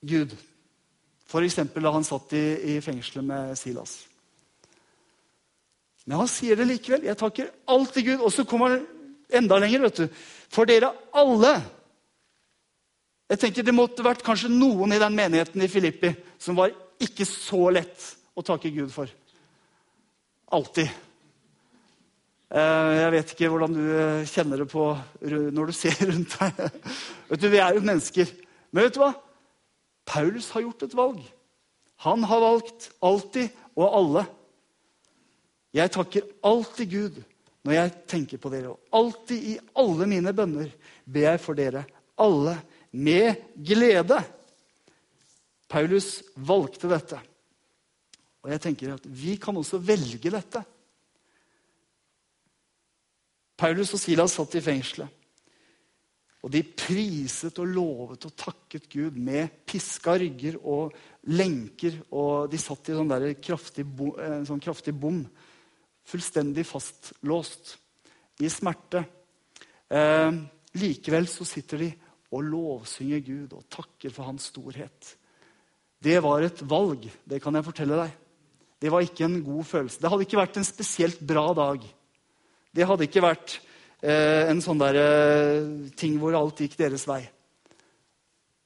Gud. 0.00 0.32
F.eks. 1.30 1.60
da 1.76 1.92
han 1.94 2.06
satt 2.06 2.32
i, 2.34 2.44
i 2.74 2.78
fengselet 2.82 3.26
med 3.26 3.58
Silas. 3.60 4.00
Men 6.08 6.24
han 6.24 6.30
sier 6.32 6.58
det 6.58 6.66
likevel. 6.66 7.04
Jeg 7.06 7.18
takker 7.20 7.52
alltid 7.70 8.08
Gud. 8.08 8.24
Og 8.24 8.32
så 8.34 8.44
kommer 8.48 8.74
han 8.74 8.86
enda 9.36 9.58
lenger. 9.58 9.86
vet 9.86 10.00
du. 10.02 10.08
For 10.50 10.68
dere 10.68 10.92
alle. 11.12 11.60
Jeg 13.30 13.38
tenker 13.38 13.62
Det 13.62 13.74
måtte 13.74 14.04
vært 14.04 14.24
kanskje 14.26 14.50
noen 14.50 14.92
i 14.92 14.98
den 14.98 15.14
menigheten 15.14 15.62
i 15.62 15.70
Filippi 15.70 16.10
som 16.40 16.56
var 16.58 16.72
ikke 17.00 17.24
så 17.28 17.70
lett 17.70 18.08
å 18.34 18.42
takke 18.42 18.72
Gud 18.74 18.90
for. 18.92 19.10
Alltid. 20.50 20.90
Eh, 22.50 22.90
jeg 22.98 23.12
vet 23.14 23.34
ikke 23.34 23.50
hvordan 23.52 23.76
du 23.76 23.84
eh, 23.94 24.26
kjenner 24.26 24.64
det 24.64 24.68
på 24.72 24.88
når 25.22 25.70
du 25.70 25.76
ser 25.82 25.94
rundt 26.10 26.34
deg. 26.40 26.80
Vet 27.30 27.44
du, 27.44 27.48
Vi 27.52 27.62
er 27.62 27.78
jo 27.78 27.86
mennesker. 27.86 28.34
Men 28.70 28.88
vet 28.88 28.98
du 28.98 29.04
hva? 29.04 29.14
Paulus 30.10 30.50
har 30.50 30.66
gjort 30.66 30.82
et 30.82 30.98
valg. 30.98 31.22
Han 32.02 32.24
har 32.26 32.42
valgt 32.42 32.90
alltid 33.04 33.54
og 33.78 33.86
alle 33.86 34.26
jeg 35.76 35.92
takker 35.94 36.26
alltid 36.42 36.90
Gud 36.90 37.18
når 37.66 37.76
jeg 37.76 37.94
tenker 38.08 38.40
på 38.40 38.52
dere. 38.52 38.72
Og 38.72 38.96
alltid 38.96 39.48
i 39.52 39.56
alle 39.80 40.08
mine 40.08 40.32
bønner 40.36 40.70
ber 41.04 41.26
jeg 41.28 41.42
for 41.42 41.58
dere, 41.58 41.84
alle, 42.20 42.56
med 42.90 43.54
glede. 43.54 44.18
Paulus 45.70 46.18
valgte 46.34 46.90
dette. 46.90 47.20
Og 48.42 48.50
jeg 48.50 48.62
tenker 48.64 48.96
at 48.96 49.04
vi 49.06 49.36
kan 49.40 49.56
også 49.56 49.78
velge 49.78 50.32
dette. 50.32 50.62
Paulus 53.60 53.92
og 53.94 54.00
Silas 54.00 54.34
satt 54.34 54.56
i 54.56 54.64
fengselet. 54.64 55.16
Og 56.40 56.48
de 56.48 56.62
priset 56.64 57.58
og 57.60 57.68
lovet 57.68 58.24
og 58.24 58.36
takket 58.38 58.86
Gud 58.88 59.18
med 59.20 59.60
piska 59.68 60.14
rygger 60.22 60.56
og 60.64 60.94
lenker. 61.28 61.98
Og 62.16 62.48
de 62.48 62.60
satt 62.60 62.88
i 62.88 62.96
sånn 62.96 63.12
kraftig, 63.44 63.84
en 63.84 64.48
sånn 64.48 64.62
kraftig 64.64 64.94
bom. 64.96 65.20
Fullstendig 66.10 66.66
fastlåst. 66.66 67.76
I 68.40 68.48
smerte. 68.50 69.04
Eh, 69.90 70.30
likevel 70.80 71.28
så 71.28 71.46
sitter 71.46 71.84
de 71.84 71.90
og 72.30 72.46
lovsynger 72.46 73.22
Gud 73.26 73.54
og 73.58 73.66
takker 73.72 74.12
for 74.14 74.30
hans 74.30 74.50
storhet. 74.52 75.14
Det 76.00 76.16
var 76.24 76.44
et 76.46 76.62
valg, 76.64 77.08
det 77.28 77.40
kan 77.42 77.56
jeg 77.58 77.66
fortelle 77.66 77.98
deg. 78.04 78.12
Det 78.80 78.92
var 78.92 79.04
ikke 79.04 79.26
en 79.26 79.40
god 79.44 79.66
følelse. 79.68 80.00
Det 80.00 80.08
hadde 80.08 80.24
ikke 80.24 80.40
vært 80.40 80.56
en 80.56 80.68
spesielt 80.68 81.20
bra 81.20 81.50
dag. 81.56 81.82
Det 82.72 82.86
hadde 82.86 83.04
ikke 83.04 83.24
vært 83.24 83.58
eh, 84.00 84.46
en 84.48 84.62
sånn 84.64 84.80
der, 84.80 84.96
eh, 84.96 85.90
ting 86.00 86.16
hvor 86.22 86.38
alt 86.38 86.62
gikk 86.62 86.78
deres 86.80 87.04
vei. 87.10 87.20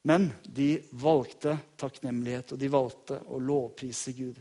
Men 0.05 0.29
de 0.45 0.77
valgte 1.01 1.57
takknemlighet, 1.81 2.53
og 2.53 2.61
de 2.61 2.69
valgte 2.71 3.17
å 3.25 3.41
lovprise 3.41 4.13
Gud 4.15 4.37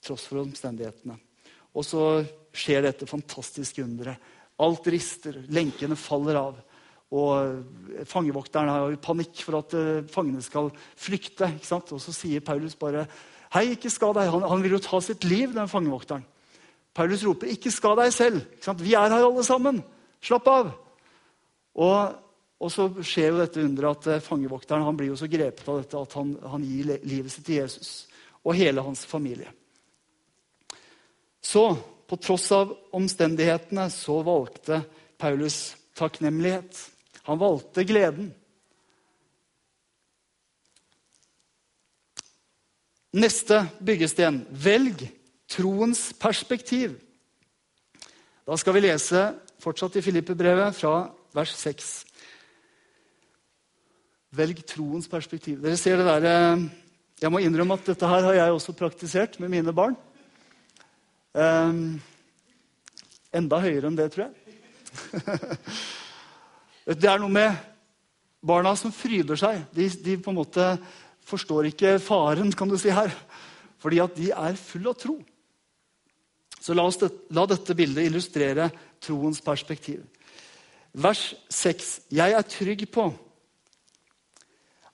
tross 0.00 0.28
for 0.30 0.40
omstendighetene. 0.44 1.18
Og 1.74 1.84
så 1.84 2.04
skjer 2.56 2.84
dette 2.86 3.08
fantastiske 3.08 3.82
underet. 3.84 4.18
Alt 4.60 4.88
rister, 4.92 5.38
lenkene 5.52 5.96
faller 5.96 6.38
av. 6.40 6.58
Og 7.10 8.04
fangevokteren 8.06 8.70
har 8.70 8.92
jo 8.92 9.00
panikk 9.02 9.42
for 9.42 9.58
at 9.58 9.74
uh, 9.74 10.02
fangene 10.12 10.42
skal 10.44 10.70
flykte. 10.98 11.48
Og 11.80 11.98
så 12.02 12.14
sier 12.14 12.44
Paulus 12.44 12.78
bare 12.78 13.06
Hei, 13.50 13.72
ikke 13.74 13.90
skad 13.90 14.14
deg. 14.14 14.28
Han, 14.30 14.44
han, 14.46 14.60
vil 14.62 14.76
jo 14.76 14.84
ta 14.84 15.00
sitt 15.02 15.24
liv, 15.26 15.50
den 15.56 15.66
fangevokteren. 15.66 16.22
Paulus 16.94 17.24
roper, 17.26 17.50
ikke 17.50 17.72
skad 17.74 17.98
deg 17.98 18.12
selv. 18.14 18.44
Vi 18.78 18.94
er 18.94 19.10
her 19.10 19.24
alle 19.26 19.42
sammen. 19.46 19.80
Slapp 20.22 20.46
av. 20.52 20.70
Og, 21.82 22.14
og 22.62 22.70
så 22.70 22.86
skjer 23.02 23.32
jo 23.32 23.40
dette 23.40 23.64
underet 23.64 24.06
at 24.06 24.20
uh, 24.20 24.22
fangevokteren 24.22 24.86
han 24.86 24.98
blir 24.98 25.10
jo 25.10 25.18
så 25.18 25.26
grepet 25.30 25.66
av 25.66 25.80
dette 25.82 25.98
at 25.98 26.14
han, 26.20 26.36
han 26.52 26.66
gir 26.68 26.94
livet 27.02 27.34
sitt 27.34 27.48
til 27.48 27.58
Jesus 27.62 27.90
og 28.40 28.56
hele 28.56 28.84
hans 28.84 29.02
familie. 29.08 29.50
Så, 31.42 31.64
på 32.10 32.18
tross 32.18 32.48
av 32.52 32.72
omstendighetene, 32.96 33.86
så 33.90 34.18
valgte 34.26 34.82
Paulus 35.20 35.76
takknemlighet. 35.94 36.74
Han 37.28 37.38
valgte 37.38 37.84
gleden. 37.86 38.32
Neste 43.14 43.62
byggesten 43.82 44.42
velg 44.50 45.06
troens 45.50 46.10
perspektiv. 46.18 46.98
Da 48.46 48.58
skal 48.58 48.74
vi 48.74 48.84
lese 48.88 49.24
fortsatt 49.62 49.98
i 49.98 50.02
Filippe-brevet 50.02 50.74
fra 50.74 50.94
vers 51.34 51.54
6. 51.58 51.90
Velg 54.34 54.62
troens 54.66 55.10
perspektiv. 55.10 55.58
Dere 55.62 55.78
ser 55.78 55.98
det 55.98 56.06
der, 56.06 56.24
eh, 56.26 56.68
Jeg 57.20 57.30
må 57.30 57.38
innrømme 57.38 57.74
at 57.74 57.84
dette 57.84 58.06
her 58.06 58.22
har 58.22 58.32
jeg 58.32 58.50
også 58.50 58.72
praktisert 58.72 59.38
med 59.40 59.50
mine 59.50 59.72
barn. 59.72 59.94
Um, 61.30 62.00
enda 63.30 63.60
høyere 63.62 63.86
enn 63.90 63.98
det, 63.98 64.08
tror 64.14 64.26
jeg. 64.26 64.34
Det 66.90 67.06
er 67.06 67.20
noe 67.22 67.30
med 67.30 67.54
barna 68.42 68.72
som 68.74 68.90
fryder 68.90 69.38
seg. 69.38 69.60
De, 69.70 69.86
de, 70.02 70.16
på 70.18 70.32
en 70.32 70.40
måte 70.40 70.64
forstår 71.28 71.68
ikke 71.70 72.00
faren, 72.02 72.50
kan 72.56 72.70
du 72.70 72.76
si 72.80 72.90
her. 72.90 73.12
Fordi 73.78 74.00
at 74.02 74.16
de 74.16 74.30
er 74.34 74.58
full 74.58 74.88
av 74.90 74.96
tro. 74.98 75.14
Så 76.60 76.74
la, 76.74 76.88
det, 76.90 77.10
la 77.36 77.44
dette 77.48 77.76
bildet 77.78 78.08
illustrere 78.08 78.70
troens 79.00 79.40
perspektiv. 79.44 80.02
Vers 80.98 81.34
6. 81.52 81.92
Jeg 82.10 82.34
er 82.34 82.48
trygg 82.48 82.88
på 82.90 83.06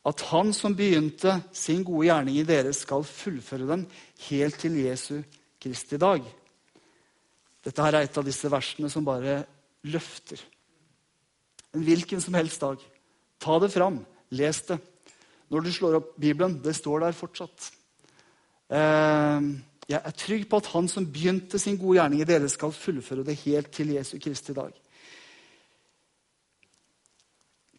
at 0.07 0.23
Han 0.29 0.53
som 0.55 0.77
begynte 0.77 1.41
sin 1.57 1.83
gode 1.83 2.07
gjerning 2.07 2.37
i 2.39 2.45
dere, 2.47 2.71
skal 2.77 3.03
fullføre 3.03 3.67
den 3.67 3.87
helt 4.29 4.61
til 4.61 4.77
Jesu 4.85 5.17
Kristi 5.67 5.99
dag. 5.99 6.23
Dette 7.67 7.83
her 7.83 7.99
er 7.99 8.07
et 8.07 8.19
av 8.19 8.27
disse 8.27 8.47
versene 8.51 8.91
som 8.93 9.07
bare 9.07 9.41
løfter. 9.91 10.39
En 11.75 11.83
hvilken 11.83 12.23
som 12.23 12.37
helst 12.39 12.63
dag. 12.63 12.79
Ta 13.43 13.59
det 13.63 13.73
fram. 13.75 13.99
Les 14.31 14.61
det. 14.69 14.79
Når 15.51 15.65
du 15.65 15.71
slår 15.75 15.99
opp 15.99 16.13
Bibelen, 16.19 16.61
det 16.63 16.75
står 16.79 17.03
der 17.03 17.17
fortsatt. 17.19 17.71
Eh, 18.71 19.49
jeg 19.87 19.99
er 19.99 20.15
trygg 20.19 20.47
på 20.51 20.59
at 20.59 20.71
Han 20.75 20.89
som 20.91 21.07
begynte 21.07 21.59
sin 21.63 21.79
gode 21.79 21.99
gjerning 21.99 22.23
i 22.23 22.27
dere, 22.27 22.49
skal 22.51 22.75
fullføre 22.75 23.25
det 23.27 23.39
helt 23.45 23.71
til 23.75 23.95
Jesu 23.95 24.19
Kristi 24.23 24.55
dag. 24.55 24.75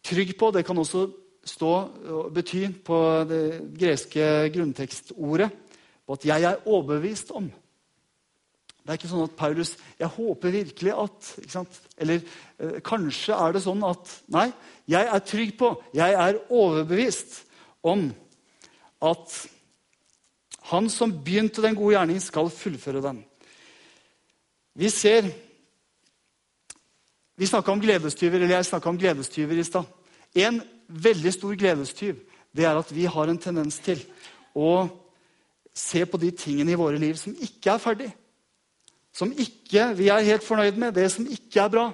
Trygg 0.04 0.36
på, 0.38 0.50
det 0.52 0.64
kan 0.64 0.78
også 0.78 1.06
stå 1.44 1.72
og 2.12 2.32
bety 2.32 2.66
på 2.84 2.98
det 3.28 3.42
greske 3.76 4.48
grunntekstordet 4.52 5.50
på 6.08 6.16
at 6.16 6.24
jeg 6.24 6.44
er 6.48 6.68
overbevist 6.68 7.32
om. 7.36 7.50
Det 8.88 8.94
er 8.94 8.96
ikke 9.02 9.08
sånn 9.10 9.26
at 9.26 9.36
Paulus 9.36 9.74
Jeg 9.98 10.08
håper 10.14 10.54
virkelig 10.54 10.94
at 10.96 11.26
Eller 12.00 12.22
eh, 12.56 12.78
kanskje 12.80 13.36
er 13.36 13.52
det 13.52 13.60
sånn 13.60 13.82
at 13.84 14.12
Nei, 14.32 14.46
jeg 14.88 15.10
er 15.12 15.24
trygg 15.28 15.50
på, 15.60 15.74
jeg 15.92 16.14
er 16.16 16.38
overbevist 16.48 17.42
om 17.84 18.06
at 19.04 19.34
han 20.70 20.88
som 20.90 21.12
begynte 21.12 21.60
den 21.62 21.76
gode 21.76 21.94
gjerningen, 21.94 22.24
skal 22.24 22.48
fullføre 22.52 23.02
den. 23.04 23.20
Vi 24.72 24.88
ser 24.90 25.28
Vi 27.36 27.46
snakka 27.46 27.70
om 27.72 27.80
gledestyver, 27.80 28.40
eller 28.40 28.56
jeg 28.56 28.66
snakka 28.66 28.88
om 28.90 28.98
gledestyver 28.98 29.60
i 29.60 29.66
stad. 29.68 29.84
En 30.34 30.62
veldig 30.88 31.32
stor 31.36 31.54
gledestyv 31.60 32.16
det 32.56 32.64
er 32.64 32.80
at 32.80 32.88
vi 32.94 33.04
har 33.04 33.28
en 33.28 33.38
tendens 33.38 33.78
til 33.84 34.00
å 34.56 34.88
se 35.76 36.02
på 36.08 36.18
de 36.18 36.32
tingene 36.32 36.72
i 36.72 36.80
våre 36.80 36.98
liv 36.98 37.20
som 37.20 37.36
ikke 37.36 37.76
er 37.76 37.84
ferdig 37.84 38.08
som 39.14 39.32
ikke 39.32 39.92
vi 39.98 40.10
er 40.12 40.26
helt 40.26 40.44
fornøyd 40.46 40.78
med, 40.78 40.94
det 40.94 41.08
som 41.12 41.26
ikke 41.26 41.64
er 41.64 41.72
bra. 41.72 41.86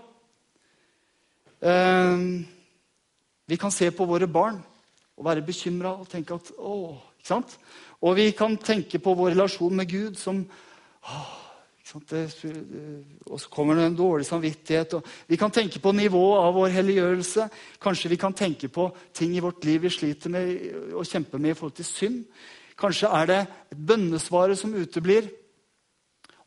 Eh, 1.65 2.27
vi 3.47 3.57
kan 3.61 3.73
se 3.73 3.91
på 3.91 4.07
våre 4.09 4.29
barn 4.29 4.61
og 5.15 5.25
være 5.25 5.45
bekymra 5.47 5.95
og 6.01 6.09
tenke 6.11 6.37
at 6.37 6.51
å, 6.59 6.97
ikke 7.19 7.31
sant? 7.31 7.57
Og 8.05 8.17
vi 8.19 8.31
kan 8.37 8.57
tenke 8.61 8.99
på 9.01 9.15
vår 9.17 9.33
relasjon 9.33 9.77
med 9.77 9.89
Gud 9.89 10.19
som 10.21 10.43
å, 11.05 11.23
det, 12.11 12.25
Og 13.31 13.41
så 13.41 13.51
kommer 13.53 13.77
det 13.77 13.85
en 13.87 13.97
dårlig 13.97 14.27
samvittighet. 14.27 14.97
Vi 15.29 15.37
kan 15.37 15.53
tenke 15.53 15.79
på 15.79 15.93
nivået 15.93 16.41
av 16.41 16.55
vår 16.57 16.73
helliggjørelse. 16.75 17.49
Kanskje 17.83 18.11
vi 18.11 18.19
kan 18.19 18.35
tenke 18.35 18.69
på 18.69 18.89
ting 19.13 19.37
i 19.37 19.43
vårt 19.45 19.65
liv 19.65 19.83
vi 19.85 19.93
sliter 19.93 20.33
med 20.33 20.95
og 20.95 21.07
kjemper 21.07 21.39
med 21.39 21.53
i 21.53 21.55
forhold 21.55 21.77
til 21.77 21.85
synd. 21.85 22.25
Kanskje 22.81 23.13
er 23.21 23.27
det 23.31 23.41
et 23.71 23.79
bønnesvaret 23.87 24.59
som 24.59 24.75
uteblir. 24.75 25.29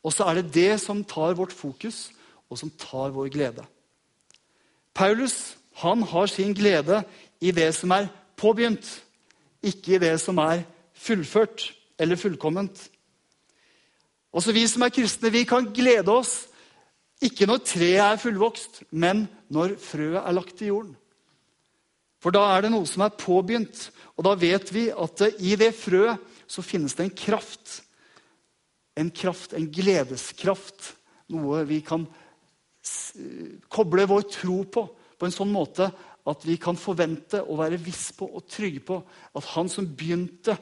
Og 0.08 0.14
så 0.16 0.24
er 0.30 0.40
det 0.40 0.54
det 0.56 0.78
som 0.80 1.04
tar 1.04 1.36
vårt 1.36 1.52
fokus, 1.52 2.14
og 2.48 2.60
som 2.60 2.72
tar 2.80 3.12
vår 3.12 3.28
glede. 3.34 3.66
Paulus 4.96 5.58
han 5.84 6.02
har 6.02 6.30
sin 6.32 6.54
glede 6.56 7.04
i 7.44 7.52
det 7.52 7.74
som 7.76 7.92
er 7.92 8.08
påbegynt, 8.40 8.88
ikke 9.62 9.98
i 9.98 10.00
det 10.02 10.16
som 10.22 10.40
er 10.42 10.64
fullført 10.96 11.74
eller 12.00 12.16
fullkomment. 12.16 12.88
Også 14.34 14.54
vi 14.56 14.64
som 14.68 14.86
er 14.86 14.94
kristne, 14.94 15.32
vi 15.34 15.44
kan 15.44 15.68
glede 15.74 16.14
oss 16.14 16.48
ikke 17.22 17.48
når 17.50 17.64
treet 17.66 18.04
er 18.04 18.22
fullvokst, 18.22 18.84
men 18.92 19.26
når 19.50 19.76
frøet 19.82 20.22
er 20.22 20.36
lagt 20.38 20.62
i 20.62 20.70
jorden. 20.70 20.94
For 22.22 22.34
da 22.34 22.44
er 22.54 22.66
det 22.66 22.72
noe 22.74 22.86
som 22.90 23.04
er 23.06 23.14
påbegynt, 23.18 23.90
og 24.18 24.26
da 24.26 24.34
vet 24.38 24.70
vi 24.74 24.88
at 24.94 25.24
i 25.42 25.56
det 25.58 25.74
frøet 25.78 26.22
så 26.48 26.64
finnes 26.66 26.96
det 26.98 27.08
en 27.08 27.18
kraft 27.18 27.82
en 28.98 29.12
kraft, 29.14 29.54
en 29.54 29.70
gledeskraft. 29.72 30.94
Noe 31.34 31.64
vi 31.68 31.82
kan 31.86 32.08
koble 33.74 34.06
vår 34.08 34.30
tro 34.32 34.62
på 34.72 34.88
på 35.18 35.26
en 35.26 35.34
sånn 35.34 35.50
måte 35.50 35.90
at 36.28 36.44
vi 36.46 36.58
kan 36.62 36.78
forvente 36.78 37.40
å 37.42 37.56
være 37.58 37.80
viss 37.82 38.12
på 38.16 38.28
og 38.28 38.46
trygge 38.52 38.84
på 38.86 39.00
at 39.38 39.48
han 39.56 39.70
som 39.72 39.88
begynte 39.88 40.58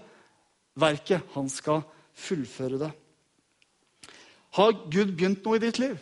verket, 0.80 1.26
han 1.34 1.50
skal 1.52 1.84
fullføre 2.16 2.80
det. 2.80 2.92
Har 4.56 4.76
Gud 4.88 5.16
begynt 5.18 5.44
noe 5.44 5.58
i 5.58 5.64
ditt 5.66 5.80
liv? 5.82 5.98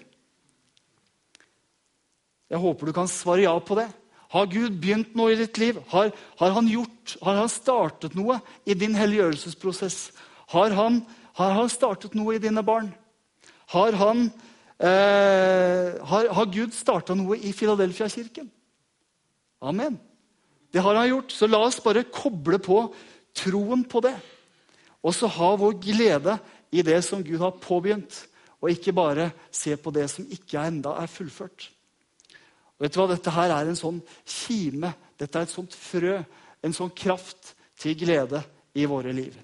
Jeg 2.54 2.62
håper 2.62 2.90
du 2.90 2.94
kan 2.94 3.10
svare 3.10 3.48
ja 3.48 3.54
på 3.58 3.78
det. 3.80 3.88
Har 4.34 4.50
Gud 4.50 4.78
begynt 4.82 5.16
noe 5.18 5.34
i 5.34 5.40
ditt 5.40 5.58
liv? 5.62 5.80
Har, 5.90 6.12
har 6.38 6.54
han, 6.54 6.70
gjort, 6.70 7.16
har 7.22 7.40
han 7.42 7.50
startet 7.50 8.18
noe 8.18 8.40
i 8.66 8.76
din 8.78 8.98
helliggjørelsesprosess? 8.98 10.12
Har 10.54 10.74
han 10.78 11.02
har 11.38 11.56
han 11.58 11.72
startet 11.72 12.16
noe 12.18 12.36
i 12.36 12.42
dine 12.42 12.62
barn? 12.66 12.92
Har, 13.74 13.96
han, 13.98 14.28
eh, 14.78 15.98
har, 16.06 16.30
har 16.38 16.52
Gud 16.54 16.76
starta 16.78 17.16
noe 17.18 17.40
i 17.40 17.54
Filadelfia-kirken? 17.56 18.52
Amen. 19.64 19.98
Det 20.74 20.82
har 20.82 20.96
han 20.96 21.10
gjort. 21.10 21.34
Så 21.34 21.50
la 21.50 21.62
oss 21.66 21.80
bare 21.84 22.06
koble 22.10 22.60
på 22.62 22.84
troen 23.38 23.86
på 23.90 24.02
det. 24.06 24.16
Og 25.04 25.16
så 25.16 25.30
ha 25.30 25.54
vår 25.60 25.78
glede 25.82 26.38
i 26.74 26.84
det 26.86 27.00
som 27.06 27.24
Gud 27.26 27.42
har 27.42 27.58
påbegynt, 27.62 28.24
og 28.64 28.72
ikke 28.72 28.96
bare 28.96 29.32
se 29.52 29.76
på 29.78 29.92
det 29.94 30.08
som 30.10 30.28
ikke 30.32 30.62
enda 30.64 30.96
er 31.02 31.12
fullført. 31.12 31.68
Og 32.78 32.86
vet 32.86 32.96
du 32.96 33.02
hva? 33.02 33.10
Dette 33.12 33.34
her 33.36 33.52
er 33.54 33.70
en 33.70 33.78
sånn 33.80 34.00
kime, 34.26 34.94
dette 35.20 35.40
er 35.40 35.48
et 35.48 35.54
sånt 35.54 35.76
frø, 35.76 36.22
en 36.64 36.76
sånn 36.76 36.94
kraft 36.96 37.54
til 37.80 37.98
glede 38.00 38.42
i 38.80 38.88
våre 38.90 39.12
liv. 39.14 39.36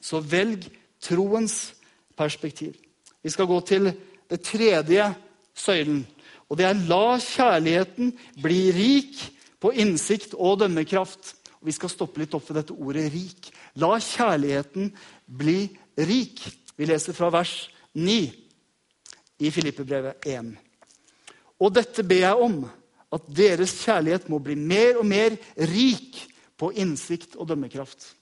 Så 0.00 0.20
velg 0.20 0.66
troens 1.00 1.74
perspektiv. 2.16 2.76
Vi 3.22 3.30
skal 3.30 3.46
gå 3.46 3.60
til 3.66 3.90
det 4.30 4.40
tredje 4.46 5.14
søylen. 5.54 6.06
Og 6.48 6.56
det 6.58 6.66
er 6.68 6.86
la 6.88 7.18
kjærligheten 7.20 8.12
bli 8.42 8.60
rik 8.72 9.18
på 9.60 9.72
innsikt 9.74 10.34
og 10.34 10.60
dømmekraft. 10.62 11.34
Og 11.60 11.66
Vi 11.66 11.74
skal 11.74 11.92
stoppe 11.92 12.22
litt 12.22 12.34
opp 12.34 12.48
ved 12.48 12.62
dette 12.62 12.72
ordet 12.72 13.12
'rik'. 13.12 13.50
La 13.74 13.98
kjærligheten 13.98 14.92
bli 15.26 15.68
rik. 15.98 16.40
Vi 16.76 16.84
leser 16.86 17.12
fra 17.12 17.30
vers 17.30 17.70
9 17.94 18.32
i 19.38 19.50
Filippebrevet 19.50 20.26
1. 20.26 20.56
Og 21.58 21.74
dette 21.74 22.04
ber 22.06 22.22
jeg 22.22 22.34
om, 22.34 22.70
at 23.12 23.22
deres 23.36 23.72
kjærlighet 23.84 24.28
må 24.28 24.38
bli 24.38 24.54
mer 24.54 24.98
og 24.98 25.06
mer 25.06 25.36
rik 25.56 26.20
på 26.58 26.70
innsikt 26.70 27.36
og 27.36 27.48
dømmekraft. 27.48 28.14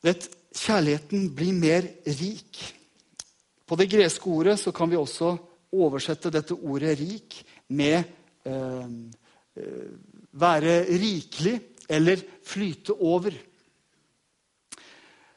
Vet, 0.00 0.28
kjærligheten 0.56 1.28
blir 1.36 1.56
mer 1.56 1.86
rik. 2.06 2.60
På 3.66 3.76
det 3.78 3.90
greske 3.92 4.26
ordet 4.26 4.56
så 4.60 4.72
kan 4.72 4.90
vi 4.90 4.98
også 4.98 5.34
oversette 5.70 6.32
dette 6.34 6.54
ordet 6.54 6.98
'rik' 6.98 7.44
med 7.68 8.02
eh, 8.44 8.88
eh, 9.56 9.90
være 10.32 10.84
rikelig 10.88 11.60
eller 11.88 12.22
flyte 12.42 12.94
over. 12.94 13.34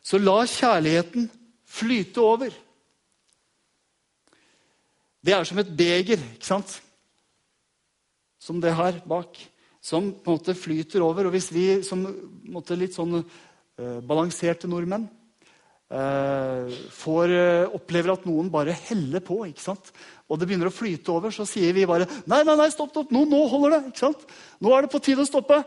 Så 0.04 0.18
la 0.18 0.46
kjærligheten 0.46 1.30
flyte 1.66 2.22
over. 2.22 2.50
Det 5.24 5.34
er 5.34 5.44
som 5.44 5.60
et 5.60 5.72
beger, 5.78 6.20
ikke 6.20 6.46
sant? 6.46 6.82
Som 8.40 8.60
det 8.62 8.76
her 8.76 9.00
bak. 9.08 9.40
Som 9.82 10.12
på 10.12 10.32
en 10.32 10.38
måte 10.38 10.56
flyter 10.56 11.02
over. 11.02 11.26
Og 11.26 11.32
hvis 11.36 11.52
vi 11.54 11.84
som 11.84 12.04
måte, 12.52 12.76
litt 12.76 12.96
sånn 12.96 13.24
balanserte 14.06 14.70
nordmenn 14.70 15.08
uh, 15.94 16.70
får, 16.94 17.34
uh, 17.34 17.76
opplever 17.78 18.14
at 18.14 18.26
noen 18.28 18.52
bare 18.54 18.76
heller 18.90 19.24
på, 19.24 19.40
og 19.44 20.40
det 20.40 20.48
begynner 20.50 20.70
å 20.70 20.74
flyte 20.74 21.14
over, 21.14 21.34
så 21.34 21.46
sier 21.48 21.76
vi 21.76 21.88
bare 21.90 22.08
nei, 22.30 22.42
nei, 22.46 22.56
nei, 22.60 22.70
stopp, 22.74 22.94
stopp, 22.94 23.12
nå, 23.14 23.26
nå 23.30 23.42
holder 23.52 23.76
det. 23.78 24.12
Nå 24.64 24.74
er 24.74 24.86
det 24.86 24.94
på 24.94 25.02
tide 25.04 25.26
å 25.26 25.30
stoppe. 25.30 25.60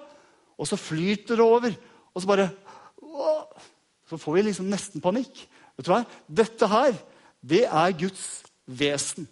Og 0.57 0.69
så 0.69 0.79
flyter 0.81 1.39
det 1.39 1.45
over. 1.45 1.77
Og 2.15 2.23
så 2.23 2.31
bare 2.31 2.49
Så 4.07 4.19
får 4.21 4.35
vi 4.37 4.43
liksom 4.47 4.69
nesten 4.71 5.03
panikk. 5.03 5.41
Vet 5.77 5.87
du 5.87 5.91
hva? 5.91 6.05
Dette 6.31 6.67
her, 6.71 6.93
det 7.43 7.65
er 7.67 7.97
Guds 7.99 8.45
vesen. 8.67 9.27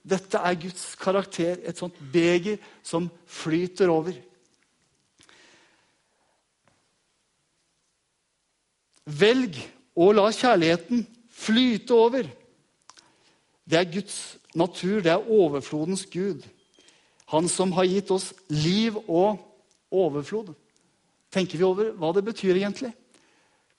Dette 0.00 0.40
er 0.40 0.56
Guds 0.60 0.94
karakter. 1.00 1.58
Et 1.60 1.76
sånt 1.76 1.96
beger 2.12 2.56
som 2.82 3.10
flyter 3.28 3.92
over. 3.92 4.16
Velg 9.04 9.58
å 9.94 10.10
la 10.16 10.30
kjærligheten 10.32 11.04
flyte 11.34 11.94
over. 11.96 12.28
Det 13.64 13.78
er 13.78 13.92
Guds 13.92 14.18
natur, 14.56 15.00
det 15.04 15.12
er 15.12 15.30
overflodens 15.30 16.06
Gud. 16.10 16.44
Han 17.32 17.48
som 17.48 17.72
har 17.76 17.88
gitt 17.88 18.12
oss 18.14 18.32
liv 18.52 18.96
og 19.04 19.40
overflod. 19.94 20.52
Tenker 21.32 21.58
vi 21.58 21.66
over 21.66 21.90
hva 21.98 22.12
det 22.14 22.24
betyr 22.26 22.56
egentlig? 22.56 22.92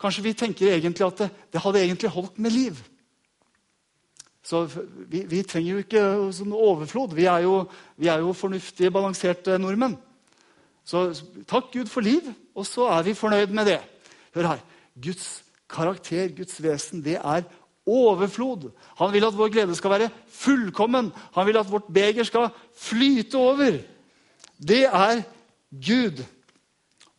Kanskje 0.02 0.26
vi 0.26 0.36
tenker 0.36 0.74
egentlig 0.74 1.06
at 1.06 1.24
det, 1.24 1.30
det 1.54 1.62
hadde 1.64 1.84
egentlig 1.86 2.12
holdt 2.12 2.40
med 2.42 2.52
liv. 2.52 2.82
Så 4.46 4.66
vi, 5.10 5.24
vi 5.26 5.42
trenger 5.48 5.72
jo 5.72 5.82
ikke 5.82 6.04
sånn 6.38 6.54
overflod. 6.54 7.16
Vi 7.18 7.26
er, 7.26 7.46
jo, 7.48 7.64
vi 7.98 8.12
er, 8.12 8.22
jo, 8.22 8.36
fornuftige, 8.38 8.94
balanserte 8.94 9.58
nordmenn. 9.62 9.96
Så 10.86 11.08
takk 11.50 11.72
Gud 11.74 11.90
for 11.90 12.06
liv, 12.06 12.28
og 12.54 12.68
så 12.70 12.92
er 12.94 13.08
vi 13.08 13.18
fornøyd 13.18 13.56
med 13.56 13.72
det. 13.72 13.80
Hør 14.36 14.52
her. 14.52 14.62
Guds 15.01 15.43
karakter, 15.69 16.29
Guds 16.36 16.62
vesen, 16.63 17.03
det 17.03 17.17
er 17.19 17.43
overflod. 17.86 18.69
Han 18.97 19.13
vil 19.13 19.25
at 19.27 19.38
vår 19.38 19.51
glede 19.53 19.75
skal 19.75 19.93
være 19.93 20.10
fullkommen. 20.31 21.12
Han 21.36 21.47
vil 21.47 21.58
at 21.58 21.71
vårt 21.71 21.91
beger 21.93 22.23
skal 22.23 22.49
flyte 22.77 23.38
over. 23.38 23.77
Det 24.58 24.86
er 24.86 25.21
Gud. 25.69 26.23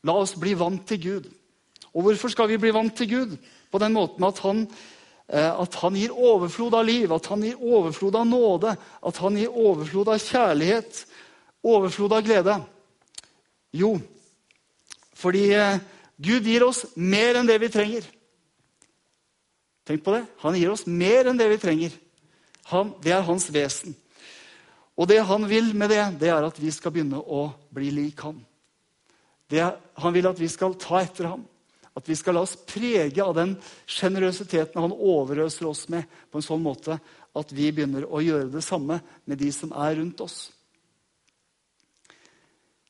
La 0.07 0.17
oss 0.17 0.35
bli 0.39 0.55
vant 0.59 0.87
til 0.89 1.03
Gud. 1.03 1.31
Og 1.95 2.03
hvorfor 2.03 2.33
skal 2.33 2.49
vi 2.51 2.61
bli 2.61 2.75
vant 2.75 2.97
til 2.97 3.11
Gud? 3.11 3.37
På 3.73 3.79
den 3.83 3.95
måten 3.97 4.25
at 4.25 4.39
han, 4.45 4.67
eh, 5.29 5.61
at 5.61 5.75
han 5.83 5.97
gir 5.97 6.13
overflod 6.13 6.75
av 6.75 6.85
liv, 6.85 7.13
at 7.13 7.27
han 7.27 7.43
gir 7.43 7.61
overflod 7.61 8.15
av 8.15 8.27
nåde, 8.27 8.77
at 9.07 9.17
han 9.17 9.37
gir 9.37 9.51
overflod 9.51 10.09
av 10.09 10.23
kjærlighet, 10.23 11.05
overflod 11.65 12.13
av 12.13 12.23
glede. 12.27 12.59
Jo, 13.73 13.97
fordi 15.17 15.51
eh, 15.55 15.79
Gud 16.17 16.47
gir 16.49 16.65
oss 16.65 16.85
mer 16.97 17.37
enn 17.37 17.49
det 17.49 17.59
vi 17.61 17.71
trenger. 17.73 18.07
Tenk 19.87 20.03
på 20.05 20.17
det. 20.17 20.25
Han 20.43 20.57
gir 20.59 20.73
oss 20.73 20.87
mer 20.89 21.29
enn 21.31 21.39
det 21.39 21.49
vi 21.53 21.61
trenger. 21.63 21.95
Han, 22.73 22.95
det 23.05 23.13
er 23.15 23.27
hans 23.27 23.47
vesen. 23.55 23.95
Og 24.97 25.09
det 25.11 25.21
han 25.29 25.45
vil 25.49 25.75
med 25.77 25.93
det, 25.93 26.03
det 26.23 26.33
er 26.33 26.47
at 26.47 26.57
vi 26.59 26.73
skal 26.75 26.95
begynne 26.95 27.21
å 27.21 27.51
bli 27.75 27.93
lik 27.95 28.23
ham. 28.25 28.41
Det, 29.47 29.61
han 30.01 30.15
vil 30.17 30.27
at 30.27 30.41
vi 30.41 30.49
skal 30.51 30.75
ta 30.81 31.03
etter 31.05 31.29
ham. 31.31 31.45
At 31.97 32.09
vi 32.09 32.17
skal 32.19 32.37
la 32.37 32.43
oss 32.45 32.57
prege 32.69 33.23
av 33.25 33.37
den 33.37 33.55
sjenerøsiteten 33.89 34.81
han 34.83 34.93
overøser 34.93 35.69
oss 35.69 35.87
med, 35.93 36.05
på 36.33 36.41
en 36.41 36.45
sånn 36.45 36.65
måte 36.65 36.99
at 37.37 37.53
vi 37.53 37.71
begynner 37.73 38.09
å 38.09 38.21
gjøre 38.25 38.51
det 38.53 38.65
samme 38.65 38.99
med 39.25 39.41
de 39.41 39.49
som 39.53 39.73
er 39.77 39.97
rundt 40.01 40.21
oss. 40.25 40.37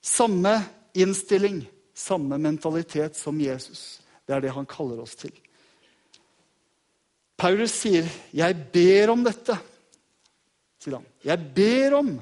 Samme 0.02 0.60
innstilling, 0.94 1.64
samme 1.96 2.38
mentalitet 2.38 3.16
som 3.16 3.40
Jesus. 3.40 4.00
Det 4.26 4.34
er 4.36 4.44
det 4.44 4.54
han 4.54 4.68
kaller 4.68 5.00
oss 5.00 5.16
til. 5.16 5.32
Paulus 7.36 7.72
sier, 7.72 8.04
'Jeg 8.32 8.56
ber 8.72 9.10
om 9.12 9.24
dette', 9.24 9.58
sier 10.80 10.96
han. 10.96 11.06
'Jeg 11.24 11.54
ber 11.54 11.96
om 11.98 12.20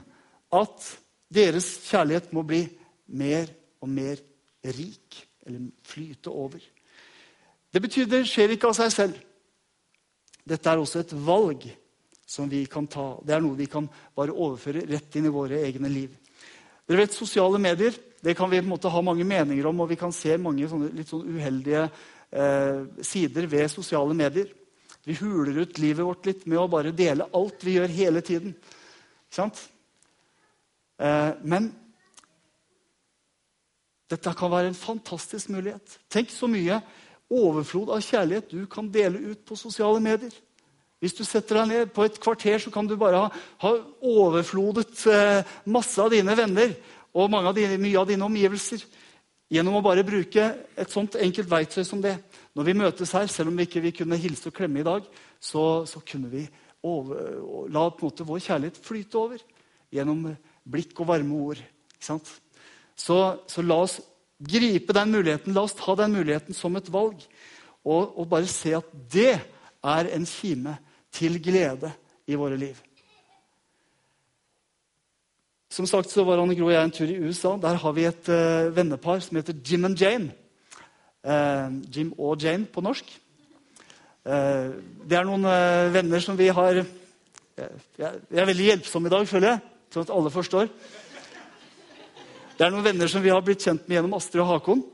at 0.52 0.98
deres 1.32 1.78
kjærlighet 1.90 2.32
må 2.32 2.42
bli 2.42 2.68
mer 3.06 3.46
og 3.80 3.88
mer 3.88 4.16
rik', 4.64 5.26
eller 5.46 5.70
flyte 5.84 6.28
over. 6.30 6.58
Det 7.72 7.82
betyr 7.82 8.06
det 8.06 8.26
skjer 8.26 8.54
ikke 8.54 8.68
av 8.68 8.74
seg 8.74 8.92
selv. 8.92 9.14
Dette 10.46 10.70
er 10.70 10.78
også 10.78 11.00
et 11.00 11.12
valg 11.26 11.64
som 12.26 12.48
vi 12.50 12.64
kan 12.66 12.86
ta. 12.86 13.18
Det 13.24 13.34
er 13.34 13.40
noe 13.40 13.56
vi 13.56 13.66
kan 13.66 13.88
bare 14.16 14.32
overføre 14.32 14.86
rett 14.86 15.16
inn 15.16 15.26
i 15.26 15.32
våre 15.32 15.60
egne 15.66 15.88
liv. 15.88 16.10
Dere 16.86 16.98
vet, 16.98 17.14
Sosiale 17.16 17.58
medier 17.58 17.94
det 18.24 18.34
kan 18.34 18.48
vi 18.50 18.62
på 18.62 18.64
en 18.64 18.72
måte 18.72 18.88
ha 18.88 19.00
mange 19.04 19.24
meninger 19.28 19.66
om, 19.68 19.82
og 19.84 19.90
vi 19.90 19.98
kan 20.00 20.12
se 20.14 20.38
mange 20.40 20.64
sånne, 20.70 20.88
litt 20.96 21.10
sånn 21.10 21.26
uheldige 21.28 21.82
eh, 21.84 22.84
sider 23.04 23.48
ved 23.52 23.68
sosiale 23.72 24.16
medier. 24.16 24.48
Vi 25.04 25.16
huler 25.18 25.60
ut 25.60 25.78
livet 25.82 26.06
vårt 26.06 26.24
litt 26.24 26.46
med 26.48 26.62
å 26.62 26.70
bare 26.72 26.94
dele 26.96 27.28
alt 27.36 27.66
vi 27.66 27.76
gjør 27.76 27.92
hele 27.92 28.22
tiden. 28.24 28.54
Ikke 28.56 29.36
sant? 29.36 29.60
Eh, 30.96 31.32
men 31.44 31.68
dette 34.08 34.32
kan 34.38 34.52
være 34.52 34.72
en 34.72 34.78
fantastisk 34.78 35.52
mulighet. 35.52 35.98
Tenk 36.08 36.32
så 36.32 36.48
mye 36.48 36.80
overflod 37.34 37.92
av 37.92 38.02
kjærlighet 38.04 38.56
du 38.56 38.64
kan 38.70 38.88
dele 38.92 39.20
ut 39.34 39.44
på 39.44 39.58
sosiale 39.58 40.00
medier. 40.00 40.32
Hvis 41.02 41.16
du 41.18 41.24
setter 41.28 41.60
deg 41.60 41.68
ned 41.68 41.92
på 41.92 42.06
et 42.06 42.16
kvarter, 42.16 42.56
så 42.56 42.72
kan 42.72 42.88
du 42.88 42.96
bare 42.96 43.26
ha, 43.26 43.30
ha 43.60 43.76
overflodet 44.00 45.02
eh, 45.12 45.56
masse 45.68 46.00
av 46.00 46.14
dine 46.14 46.32
venner 46.38 46.72
og 47.14 47.34
av 47.38 47.54
dine, 47.54 47.78
mye 47.78 47.98
av 48.00 48.08
dine 48.08 48.26
omgivelser 48.26 48.82
gjennom 49.54 49.78
å 49.78 49.84
bare 49.84 50.04
bruke 50.06 50.48
et 50.74 50.90
sånt 50.90 51.14
enkelt 51.20 51.50
verktøy 51.50 51.84
som 51.86 52.00
det. 52.02 52.16
Når 52.54 52.66
vi 52.66 52.76
møtes 52.80 53.12
her, 53.14 53.28
selv 53.30 53.52
om 53.52 53.58
vi 53.58 53.68
ikke 53.68 53.92
kunne 54.00 54.18
hilse 54.18 54.50
og 54.50 54.56
klemme 54.56 54.82
i 54.82 54.86
dag, 54.86 55.06
så, 55.38 55.84
så 55.86 56.02
kunne 56.06 56.30
vi 56.32 56.44
over, 56.84 57.68
la 57.72 57.86
måte 58.00 58.26
vår 58.26 58.42
kjærlighet 58.44 58.80
flyte 58.82 59.20
over 59.20 59.44
gjennom 59.94 60.26
blikk 60.64 60.98
og 61.00 61.08
varme 61.12 61.38
ord. 61.38 61.60
Så, 62.00 62.18
så, 63.46 63.62
la 63.62 63.78
oss 63.84 64.00
gripe 64.38 64.96
den 64.96 65.14
muligheten, 65.14 65.54
la 65.54 65.64
oss 65.64 65.76
ta 65.78 65.94
den 65.98 66.16
muligheten 66.16 66.56
som 66.56 66.76
et 66.76 66.90
valg. 66.92 67.22
Og, 67.84 68.16
og 68.16 68.28
bare 68.30 68.48
se 68.48 68.74
at 68.76 68.90
det 69.12 69.36
er 69.84 70.10
en 70.16 70.26
kime 70.28 70.78
til 71.14 71.38
glede 71.42 71.92
i 72.26 72.36
våre 72.38 72.58
liv. 72.58 72.78
Som 75.74 75.88
sagt 75.90 76.12
så 76.12 76.22
var 76.22 76.38
Anne 76.38 76.54
Gro 76.54 76.68
og 76.68 76.74
jeg 76.74 76.86
en 76.86 76.92
tur 76.94 77.10
i 77.10 77.18
USA. 77.18 77.56
Der 77.58 77.80
har 77.82 77.92
vi 77.96 78.04
et 78.06 78.28
uh, 78.30 78.70
vennepar 78.76 79.18
som 79.24 79.40
heter 79.40 79.56
Jim 79.66 79.84
and 79.88 79.98
Jane. 79.98 80.30
Uh, 81.26 81.80
Jim 81.90 82.12
og 82.14 82.38
Jane 82.38 82.68
på 82.70 82.82
norsk. 82.84 83.08
Uh, 84.22 84.70
det 85.02 85.18
er 85.18 85.26
noen 85.26 85.48
venner 85.92 86.22
som 86.22 86.38
vi 86.38 86.46
har 86.46 86.84
Jeg 87.58 88.12
er 88.30 88.46
veldig 88.46 88.68
hjelpsom 88.68 89.06
i 89.06 89.12
dag, 89.12 89.26
føler 89.30 89.48
jeg, 89.48 89.64
sånn 89.94 90.06
at 90.06 90.14
alle 90.14 90.30
forstår. 90.34 90.70
Det 92.54 92.66
er 92.66 92.70
noen 92.70 92.86
venner 92.86 93.10
som 93.10 93.22
vi 93.22 93.34
har 93.34 93.42
blitt 93.42 93.66
kjent 93.66 93.86
med 93.88 93.98
gjennom 93.98 94.16
Astrid 94.18 94.42
og 94.42 94.50
Hakon. 94.52 94.86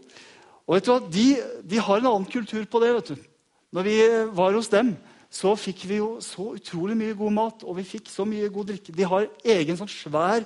Og 0.64 0.76
vet 0.78 0.88
du 0.88 0.92
hva? 0.94 0.98
De, 1.12 1.28
de 1.74 1.84
har 1.84 2.00
en 2.00 2.10
annen 2.14 2.28
kultur 2.28 2.64
på 2.64 2.80
det. 2.80 2.92
vet 2.96 3.12
du. 3.12 3.30
Når 3.76 3.88
vi 3.88 3.96
var 4.36 4.56
hos 4.56 4.72
dem, 4.72 4.94
så 5.30 5.54
fikk 5.54 5.84
vi 5.86 6.00
jo 6.00 6.16
så 6.24 6.56
utrolig 6.58 6.96
mye 6.98 7.14
god 7.14 7.34
mat, 7.36 7.62
og 7.62 7.76
vi 7.78 7.86
fikk 7.86 8.10
så 8.10 8.26
mye 8.26 8.50
god 8.50 8.72
drikke. 8.72 8.94
De 8.96 9.06
har 9.06 9.28
egen 9.56 9.78
sånn 9.78 9.90
svær 9.90 10.42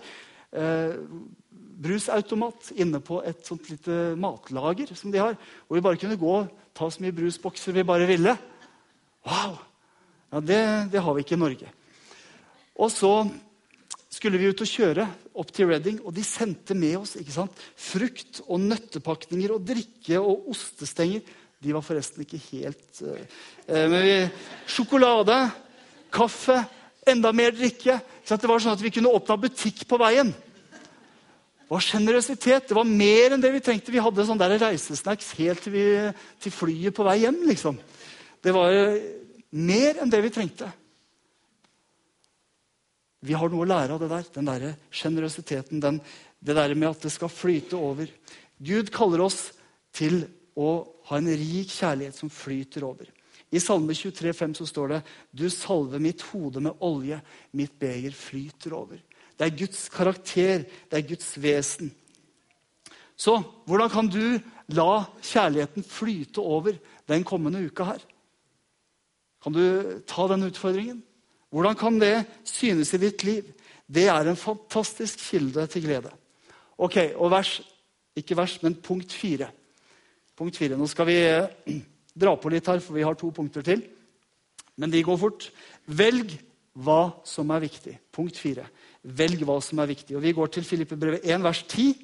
eh, 0.55 0.97
brusautomat 1.85 2.73
inne 2.81 3.01
på 3.05 3.21
et 3.27 3.45
sånt 3.47 3.69
lite 3.71 4.15
matlager 4.21 4.95
som 4.95 5.13
de 5.13 5.23
har. 5.23 5.39
Hvor 5.67 5.79
vi 5.79 5.85
bare 5.85 6.01
kunne 6.01 6.19
gå 6.21 6.35
og 6.41 6.51
ta 6.75 6.89
så 6.91 7.03
mye 7.03 7.15
brusbokser 7.15 7.77
vi 7.77 7.87
bare 7.87 8.09
ville. 8.09 8.37
Wow! 9.27 9.59
Ja, 10.35 10.41
det, 10.43 10.63
det 10.93 11.03
har 11.03 11.15
vi 11.15 11.23
ikke 11.25 11.37
i 11.37 11.43
Norge. 11.45 11.71
Og 12.75 12.91
så 12.91 13.13
skulle 14.11 14.39
vi 14.39 14.49
ut 14.51 14.63
og 14.63 14.71
kjøre 14.71 15.07
opp 15.35 15.51
til 15.55 15.69
Reading, 15.71 16.01
og 16.07 16.15
de 16.15 16.25
sendte 16.27 16.75
med 16.79 16.97
oss 17.01 17.17
ikke 17.19 17.35
sant? 17.35 17.65
frukt 17.79 18.41
og 18.47 18.63
nøttepakninger 18.63 19.55
og 19.55 19.67
drikke 19.67 20.21
og 20.21 20.49
ostestenger. 20.55 21.23
De 21.63 21.75
var 21.75 21.85
forresten 21.87 22.25
ikke 22.25 22.41
helt 22.51 23.03
uh, 23.07 23.21
Men 23.89 24.31
sjokolade, 24.69 25.39
kaffe, 26.13 26.59
enda 27.09 27.33
mer 27.33 27.55
drikke. 27.55 27.99
Det 28.25 28.49
var 28.51 28.63
sånn 28.63 28.77
at 28.77 28.83
vi 28.85 28.93
kunne 28.95 29.13
åpna 29.13 29.39
butikk 29.41 29.85
på 29.89 29.99
veien. 30.01 30.35
Var 31.71 31.83
sjenerøsitet. 31.83 32.69
Det 32.69 32.77
var 32.77 32.89
mer 32.89 33.35
enn 33.35 33.43
det 33.43 33.53
vi 33.55 33.63
trengte. 33.65 33.93
Vi 33.95 34.03
hadde 34.03 34.27
sånn 34.29 34.41
der 34.41 34.57
reisesnacks 34.61 35.33
helt 35.39 35.65
til, 35.65 35.75
vi, 35.75 35.85
til 36.43 36.55
flyet 36.55 36.97
på 36.97 37.07
vei 37.07 37.21
hjem. 37.23 37.41
liksom. 37.49 37.79
Det 38.45 38.53
var 38.53 38.75
mer 39.55 40.03
enn 40.03 40.13
det 40.13 40.21
vi 40.27 40.33
trengte. 40.35 40.69
Vi 43.25 43.33
har 43.33 43.49
noe 43.49 43.65
å 43.65 43.69
lære 43.69 43.97
av 43.97 44.03
det 44.03 44.11
der. 44.13 44.31
Den 44.37 44.51
der 44.51 44.67
sjenerøsiteten. 44.93 45.81
Det 45.81 46.57
der 46.61 46.75
med 46.77 46.91
at 46.91 47.07
det 47.07 47.13
skal 47.15 47.33
flyte 47.33 47.81
over. 47.81 48.11
Gud 48.61 48.93
kaller 48.93 49.25
oss 49.25 49.49
til 49.95 50.27
å 50.55 50.85
ha 51.09 51.19
en 51.19 51.31
rik 51.33 51.73
kjærlighet 51.73 52.19
som 52.19 52.31
flyter 52.33 52.85
over. 52.87 53.09
I 53.55 53.61
Salme 53.63 53.95
23, 53.95 54.33
23,5 54.35 54.55
så 54.59 54.67
står 54.67 54.89
det 54.91 55.01
Du 55.31 55.47
salver 55.51 56.03
mitt 56.03 56.23
hode 56.33 56.63
med 56.65 56.81
olje, 56.83 57.21
mitt 57.55 57.75
beger 57.79 58.15
flyter 58.17 58.75
over. 58.75 58.99
Det 59.39 59.47
er 59.47 59.59
Guds 59.59 59.89
karakter, 59.89 60.65
det 60.91 60.99
er 60.99 61.09
Guds 61.09 61.35
vesen. 61.43 61.91
Så 63.17 63.37
hvordan 63.67 63.91
kan 63.91 64.11
du 64.11 64.39
la 64.75 65.05
kjærligheten 65.23 65.85
flyte 65.87 66.43
over 66.43 66.77
den 67.09 67.25
kommende 67.25 67.63
uka 67.67 67.85
her? 67.85 68.03
Kan 69.43 69.53
du 69.53 70.01
ta 70.07 70.29
den 70.31 70.47
utfordringen? 70.49 71.03
Hvordan 71.51 71.77
kan 71.77 72.01
det 72.01 72.25
synes 72.45 72.95
i 72.95 72.99
ditt 72.99 73.25
liv? 73.25 73.45
Det 73.87 74.09
er 74.09 74.27
en 74.27 74.39
fantastisk 74.39 75.21
kilde 75.31 75.67
til 75.67 75.85
glede. 75.85 76.11
Ok, 76.79 76.97
og 77.15 77.31
vers, 77.31 77.61
Ikke 78.17 78.37
vers, 78.37 78.63
men 78.63 78.77
punkt 78.79 79.13
fire. 79.13 79.49
Punkt 80.39 80.57
fire. 80.57 80.77
Nå 80.79 80.87
skal 80.87 81.07
vi 81.09 81.17
eh, 81.19 81.49
dra 82.23 82.37
på 82.39 82.49
litt 82.53 82.69
her, 82.71 82.79
for 82.79 82.95
vi 82.95 83.03
har 83.03 83.17
to 83.19 83.33
punkter 83.35 83.63
til. 83.67 83.83
Men 84.79 84.93
de 84.93 85.03
går 85.03 85.19
fort. 85.19 85.49
Velg 85.87 86.37
hva 86.79 87.11
som 87.27 87.51
er 87.51 87.65
viktig. 87.67 87.97
Punkt 88.15 88.39
fire. 88.39 88.69
Velg 89.05 89.43
hva 89.45 89.59
som 89.61 89.81
er 89.83 89.91
viktig. 89.93 90.17
Og 90.17 90.23
Vi 90.25 90.33
går 90.33 90.53
til 90.53 90.65
Filippebrevet 90.65 91.25
1, 91.25 91.43
vers 91.45 91.63
10. 91.69 91.95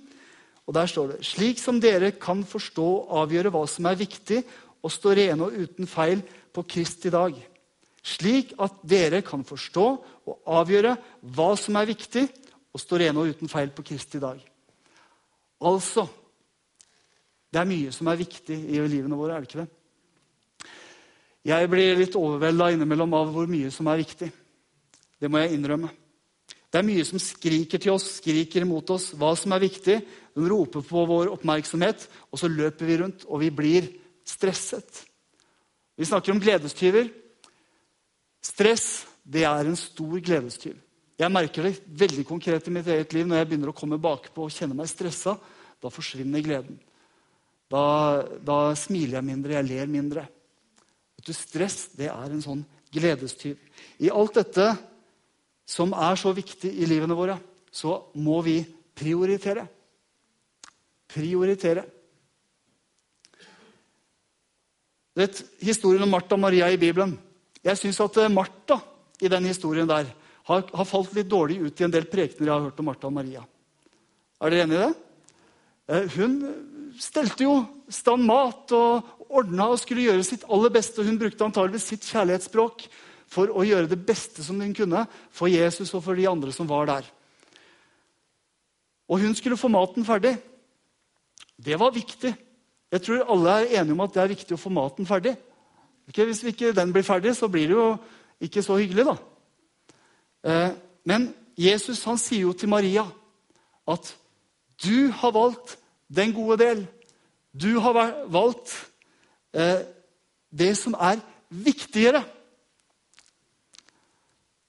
Og 0.67 0.75
Der 0.75 0.87
står 0.87 1.07
det 1.13 1.25
slik 1.27 1.59
som 1.59 1.81
dere 1.81 2.13
kan 2.13 2.45
forstå 2.45 2.85
og 2.85 3.15
avgjøre 3.25 3.51
hva 3.51 3.65
som 3.67 3.87
er 3.87 3.97
viktig, 3.99 4.45
og 4.83 4.93
stå 4.93 5.13
rene 5.17 5.45
og 5.45 5.57
uten 5.57 5.89
feil 5.89 6.23
på 6.53 6.63
Kristi 6.63 7.11
dag. 7.11 7.35
Slik 8.03 8.55
at 8.61 8.79
dere 8.87 9.21
kan 9.23 9.43
forstå 9.45 9.87
og 10.31 10.39
avgjøre 10.47 10.95
hva 11.35 11.51
som 11.59 11.77
er 11.77 11.91
viktig, 11.91 12.29
og 12.71 12.81
stå 12.81 13.01
rene 13.03 13.19
og 13.19 13.35
uten 13.35 13.51
feil 13.51 13.73
på 13.75 13.83
Kristi 13.83 14.21
dag. 14.23 14.39
Altså 15.61 16.07
Det 17.51 17.59
er 17.59 17.67
mye 17.67 17.91
som 17.91 18.07
er 18.07 18.21
viktig 18.21 18.55
i 18.55 18.79
livene 18.79 19.17
våre, 19.19 19.35
er 19.35 19.43
det 19.43 19.49
ikke 19.49 19.65
det? 19.65 19.71
Jeg 21.51 21.71
blir 21.73 21.97
litt 21.99 22.15
overvelda 22.15 22.69
innimellom 22.71 23.17
av 23.19 23.33
hvor 23.35 23.49
mye 23.51 23.73
som 23.75 23.89
er 23.91 23.99
viktig. 23.99 24.29
Det 25.19 25.29
må 25.29 25.41
jeg 25.43 25.57
innrømme. 25.57 25.91
Det 26.71 26.79
er 26.79 26.87
mye 26.87 27.05
som 27.07 27.19
skriker 27.19 27.83
til 27.83 27.97
oss, 27.97 28.07
skriker 28.21 28.63
imot 28.63 28.93
oss, 28.95 29.11
hva 29.19 29.33
som 29.39 29.53
er 29.57 29.65
viktig. 29.65 29.97
De 30.39 30.51
roper 30.51 30.85
på 30.87 31.03
vår 31.11 31.33
oppmerksomhet, 31.35 32.05
og 32.31 32.39
så 32.39 32.51
løper 32.51 32.87
vi 32.87 32.99
rundt, 33.01 33.25
og 33.27 33.43
vi 33.43 33.51
blir 33.51 33.89
stresset. 34.27 35.03
Vi 35.99 36.07
snakker 36.07 36.33
om 36.33 36.43
gledestyver. 36.43 37.11
Stress 38.41 38.87
det 39.27 39.43
er 39.45 39.67
en 39.67 39.77
stor 39.79 40.15
gledestyv. 40.23 40.79
Jeg 41.21 41.33
merker 41.35 41.67
det 41.67 41.83
veldig 42.01 42.23
konkret 42.25 42.69
i 42.71 42.73
mitt 42.73 42.87
eget 42.89 43.13
liv 43.13 43.27
når 43.29 43.43
jeg 43.43 43.49
begynner 43.51 43.73
å 43.73 43.77
komme 43.77 43.99
bakpå 44.01 44.47
og 44.47 44.55
kjenne 44.55 44.79
meg 44.79 44.89
stressa. 44.89 45.35
Da 45.81 45.91
forsvinner 45.93 46.45
gleden. 46.45 46.79
Da, 47.71 47.83
da 48.41 48.73
smiler 48.79 49.19
jeg 49.19 49.27
mindre, 49.29 49.59
jeg 49.59 49.69
ler 49.69 49.91
mindre. 49.91 50.25
Du, 51.21 51.35
Stress 51.37 51.91
det 51.99 52.09
er 52.09 52.31
en 52.31 52.43
sånn 52.43 52.63
gledestyv. 52.95 53.59
I 54.01 54.09
alt 54.09 54.39
dette 54.41 54.71
som 55.71 55.95
er 55.95 56.19
så 56.19 56.33
viktig 56.35 56.73
i 56.83 56.89
livene 56.89 57.15
våre, 57.15 57.37
så 57.71 57.95
må 58.19 58.41
vi 58.43 58.59
prioritere. 58.97 59.67
Prioritere. 61.11 61.85
Vet, 65.21 65.43
historien 65.63 66.03
om 66.07 66.11
Martha 66.11 66.37
og 66.37 66.43
Maria 66.43 66.69
i 66.71 66.79
Bibelen 66.79 67.17
Jeg 67.67 67.77
syns 67.81 67.99
at 68.01 68.15
eh, 68.23 68.31
Martha 68.31 68.77
i 69.21 69.29
den 69.29 69.49
historien 69.51 69.89
der 69.89 70.07
har, 70.47 70.63
har, 70.63 70.87
falt 70.89 71.13
litt 71.17 71.29
dårlig 71.29 71.59
ut 71.61 71.81
i 71.81 71.85
en 71.85 71.93
del 71.93 72.07
prekener 72.09 72.47
jeg 72.47 72.55
har 72.55 72.69
hørt 72.69 72.79
om 72.81 72.87
Martha 72.89 73.09
og 73.11 73.17
Maria. 73.19 73.43
Er 74.41 74.55
dere 74.55 74.65
enig 74.65 74.79
i 74.79 74.83
det? 74.85 74.93
Eh, 75.91 76.17
hun 76.17 76.37
stelte 77.01 77.47
jo 77.47 77.59
stand 77.93 78.25
mat 78.27 78.73
og 78.77 79.31
ordna 79.31 79.69
og 79.71 79.83
skulle 79.83 80.07
gjøre 80.09 80.27
sitt 80.27 80.47
aller 80.49 80.73
beste. 80.75 81.05
Hun 81.07 81.19
brukte 81.21 81.47
antageligvis 81.47 81.91
sitt 81.93 82.07
kjærlighetsspråk 82.09 82.87
for 83.31 83.53
å 83.55 83.65
gjøre 83.67 83.91
det 83.91 84.01
beste 84.07 84.43
som 84.45 84.59
hun 84.61 84.75
kunne 84.75 85.05
for 85.31 85.51
Jesus 85.51 85.93
og 85.95 86.03
for 86.05 86.19
de 86.19 86.27
andre 86.29 86.53
som 86.55 86.69
var 86.69 86.89
der. 86.91 87.09
Og 89.11 89.23
hun 89.23 89.35
skulle 89.35 89.59
få 89.59 89.71
maten 89.71 90.07
ferdig. 90.07 90.37
Det 91.59 91.79
var 91.79 91.95
viktig. 91.95 92.33
Jeg 92.91 93.03
tror 93.03 93.27
alle 93.31 93.57
er 93.61 93.81
enige 93.81 93.95
om 93.95 94.03
at 94.03 94.15
det 94.15 94.23
er 94.23 94.33
viktig 94.33 94.55
å 94.57 94.61
få 94.61 94.73
maten 94.75 95.07
ferdig. 95.07 95.37
Hvis 96.11 96.43
ikke 96.51 96.73
den 96.75 96.93
blir 96.95 97.07
ferdig, 97.07 97.37
så 97.39 97.49
blir 97.49 97.71
det 97.71 97.77
jo 97.77 97.89
ikke 98.43 98.63
så 98.67 98.79
hyggelig, 98.81 99.05
da. 99.07 99.17
Eh, 100.51 100.71
men 101.07 101.29
Jesus 101.59 102.03
han 102.09 102.19
sier 102.19 102.49
jo 102.49 102.55
til 102.57 102.71
Maria 102.73 103.05
at 103.91 104.15
du 104.83 105.11
har 105.13 105.35
valgt 105.37 105.77
den 106.09 106.33
gode 106.35 106.59
del. 106.63 106.87
Du 107.53 107.79
har 107.83 107.95
valgt 108.31 108.73
eh, 109.55 109.87
det 110.51 110.73
som 110.79 110.97
er 110.99 111.21
viktigere. 111.51 112.25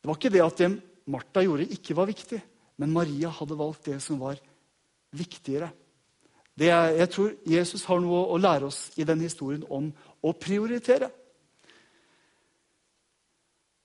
Det 0.02 0.10
var 0.10 0.18
ikke 0.18 0.34
det 0.34 0.42
at 0.44 0.58
det 0.58 0.72
Martha 1.12 1.44
gjorde, 1.46 1.70
ikke 1.70 1.96
var 1.98 2.10
viktig, 2.10 2.40
men 2.82 2.94
Maria 2.94 3.30
hadde 3.34 3.58
valgt 3.58 3.86
det 3.90 4.00
som 4.02 4.20
var 4.22 4.40
viktigere. 5.14 5.70
Er, 6.62 6.92
jeg 7.00 7.10
tror 7.10 7.32
Jesus 7.48 7.86
har 7.88 8.02
noe 8.04 8.26
å 8.30 8.38
lære 8.38 8.68
oss 8.68 8.92
i 9.00 9.06
den 9.08 9.22
historien 9.24 9.64
om 9.70 9.90
å 10.22 10.34
prioritere. 10.38 11.10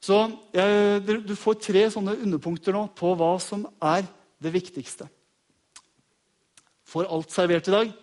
Så 0.02 0.18
jeg, 0.54 1.02
Du 1.24 1.34
får 1.38 1.60
tre 1.62 1.86
sånne 1.90 2.16
underpunkter 2.20 2.74
nå 2.76 2.86
på 2.96 3.14
hva 3.16 3.36
som 3.42 3.64
er 3.80 4.04
det 4.42 4.52
viktigste. 4.54 5.08
Får 6.86 7.08
alt 7.10 7.32
servert 7.32 7.68
i 7.68 7.74
dag? 7.74 7.94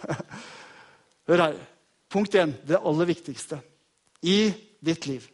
Hør 1.28 1.44
her. 1.44 1.60
Punkt 2.10 2.34
én, 2.34 2.56
det 2.66 2.80
aller 2.80 3.06
viktigste 3.06 3.60
i 4.26 4.50
ditt 4.82 5.06
liv, 5.06 5.28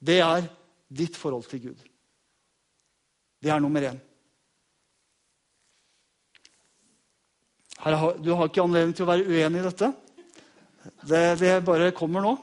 det 0.00 0.22
er 0.24 0.46
ditt 0.92 1.16
forhold 1.18 1.48
til 1.50 1.62
Gud. 1.68 1.84
Det 3.42 3.50
er 3.50 3.60
nummer 3.62 3.82
én. 3.90 4.00
du 8.22 8.30
har 8.30 8.46
ikke 8.46 8.62
anledning 8.62 8.94
til 8.94 9.02
å 9.02 9.10
være 9.10 9.26
uenig 9.26 9.58
i 9.58 9.66
dette. 9.66 9.88
Det, 11.02 11.22
det 11.40 11.64
bare 11.66 11.90
kommer 11.96 12.22
nå. 12.22 12.36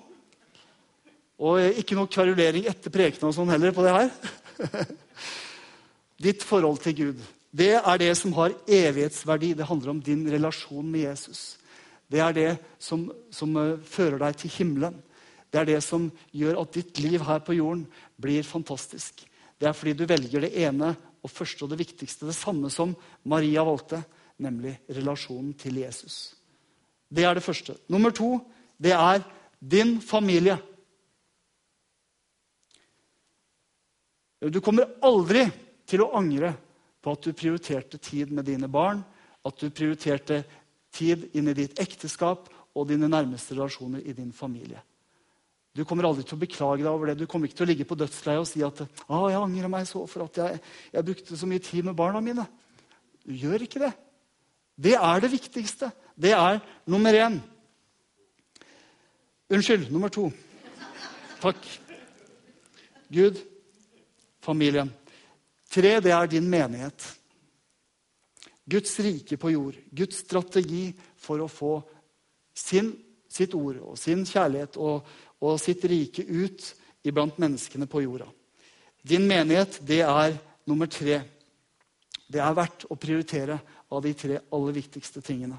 Og 1.39 1.79
ikke 1.79 1.95
noe 1.95 2.11
kverulering 2.11 2.67
etter 2.67 2.91
prekene 2.91 3.29
og 3.29 3.35
sånn 3.37 3.51
heller 3.53 3.71
på 3.71 3.85
det 3.85 3.93
her. 3.95 4.09
Ditt 6.25 6.43
forhold 6.43 6.81
til 6.83 6.97
Gud. 6.97 7.21
Det 7.55 7.71
er 7.79 8.01
det 8.01 8.11
som 8.19 8.33
har 8.35 8.57
evighetsverdi. 8.67 9.53
Det 9.55 9.69
handler 9.69 9.93
om 9.93 10.01
din 10.03 10.27
relasjon 10.27 10.91
med 10.91 11.07
Jesus. 11.07 11.55
Det 12.11 12.19
er 12.19 12.35
det 12.35 12.49
som, 12.81 13.07
som 13.31 13.55
eh, 13.57 13.77
fører 13.85 14.19
deg 14.19 14.37
til 14.41 14.51
himmelen. 14.57 14.97
Det 15.49 15.61
er 15.61 15.69
det 15.71 15.79
som 15.81 16.07
gjør 16.35 16.61
at 16.61 16.73
ditt 16.77 16.99
liv 17.01 17.23
her 17.25 17.41
på 17.41 17.55
jorden 17.57 17.85
blir 18.21 18.45
fantastisk. 18.45 19.25
Det 19.59 19.67
er 19.67 19.75
fordi 19.75 19.95
du 19.97 20.05
velger 20.07 20.45
det 20.45 20.53
ene 20.61 20.93
og 21.23 21.31
første 21.31 21.65
og 21.65 21.73
det 21.73 21.81
viktigste, 21.81 22.29
det 22.29 22.37
samme 22.37 22.69
som 22.71 22.93
Maria 23.27 23.65
valgte, 23.67 24.03
nemlig 24.39 24.77
relasjonen 24.95 25.51
til 25.59 25.81
Jesus. 25.81 26.35
Det 27.09 27.25
er 27.25 27.35
det 27.35 27.43
første. 27.43 27.75
Nummer 27.89 28.13
to 28.15 28.37
det 28.79 28.93
er 28.95 29.25
din 29.59 29.97
familie. 30.01 30.55
Du 34.39 34.61
kommer 34.63 34.87
aldri 35.03 35.49
til 35.89 36.05
å 36.05 36.13
angre 36.15 36.53
på 37.03 37.11
at 37.11 37.25
du 37.25 37.35
prioriterte 37.35 37.99
tid 37.99 38.31
med 38.31 38.47
dine 38.47 38.69
barn, 38.71 39.01
at 39.43 39.59
du 39.59 39.67
prioriterte 39.71 40.43
tid 40.95 41.27
inn 41.35 41.51
i 41.51 41.57
ditt 41.57 41.79
ekteskap 41.81 42.47
og 42.75 42.87
dine 42.87 43.09
nærmeste 43.11 43.57
relasjoner 43.57 44.05
i 44.05 44.15
din 44.15 44.31
familie. 44.35 44.79
Du 45.75 45.83
kommer 45.85 46.07
aldri 46.07 46.25
til 46.25 46.35
å 46.35 46.41
beklage 46.41 46.81
deg 46.81 46.89
over 46.89 47.11
det. 47.11 47.19
Du 47.19 47.27
kommer 47.29 47.47
ikke 47.47 47.59
til 47.59 47.67
å 47.67 47.69
ligge 47.69 47.87
på 47.87 47.97
dødsleiet 47.99 48.41
og 48.41 48.47
si 48.49 48.63
at 48.65 48.81
ah, 48.83 49.27
jeg 49.29 49.39
angrer 49.39 49.71
meg 49.71 49.85
så 49.87 50.01
for 50.09 50.25
at 50.25 50.39
jeg, 50.41 50.61
jeg 50.95 51.07
brukte 51.07 51.37
så 51.37 51.49
mye 51.49 51.63
tid 51.63 51.85
med 51.87 51.97
barna 51.97 52.21
mine. 52.25 52.45
Du 53.23 53.35
gjør 53.37 53.65
ikke 53.65 53.83
det. 53.83 53.91
Det 54.79 54.95
er 54.97 55.21
det 55.21 55.31
viktigste. 55.31 55.91
Det 56.17 56.33
er 56.35 56.59
nummer 56.89 57.15
én. 57.15 57.37
Unnskyld, 59.49 59.91
nummer 59.91 60.11
to. 60.13 60.27
Takk. 61.41 61.69
Gud, 63.09 63.39
familien. 64.41 64.91
Tre, 65.69 65.95
det 66.01 66.11
er 66.13 66.29
din 66.29 66.49
menighet. 66.49 67.05
Guds 68.69 68.99
rike 69.01 69.37
på 69.37 69.53
jord. 69.53 69.77
Guds 69.91 70.21
strategi 70.25 70.89
for 71.17 71.41
å 71.41 71.49
få 71.49 71.73
sin, 72.53 72.91
sitt 73.29 73.55
ord 73.57 73.79
og 73.81 73.97
sin 73.97 74.25
kjærlighet 74.27 74.77
og, 74.77 75.05
og 75.39 75.59
sitt 75.61 75.83
rike 75.87 76.25
ut 76.25 76.73
iblant 77.07 77.37
menneskene 77.39 77.87
på 77.89 78.03
jorda. 78.03 78.27
Din 79.05 79.27
menighet, 79.27 79.79
det 79.87 80.01
er 80.03 80.35
nummer 80.67 80.89
tre. 80.91 81.21
Det 82.29 82.41
er 82.43 82.57
verdt 82.57 82.85
å 82.91 82.97
prioritere 82.99 83.57
av 83.89 84.03
de 84.03 84.13
tre 84.13 84.41
aller 84.53 84.75
viktigste 84.75 85.23
tingene. 85.25 85.57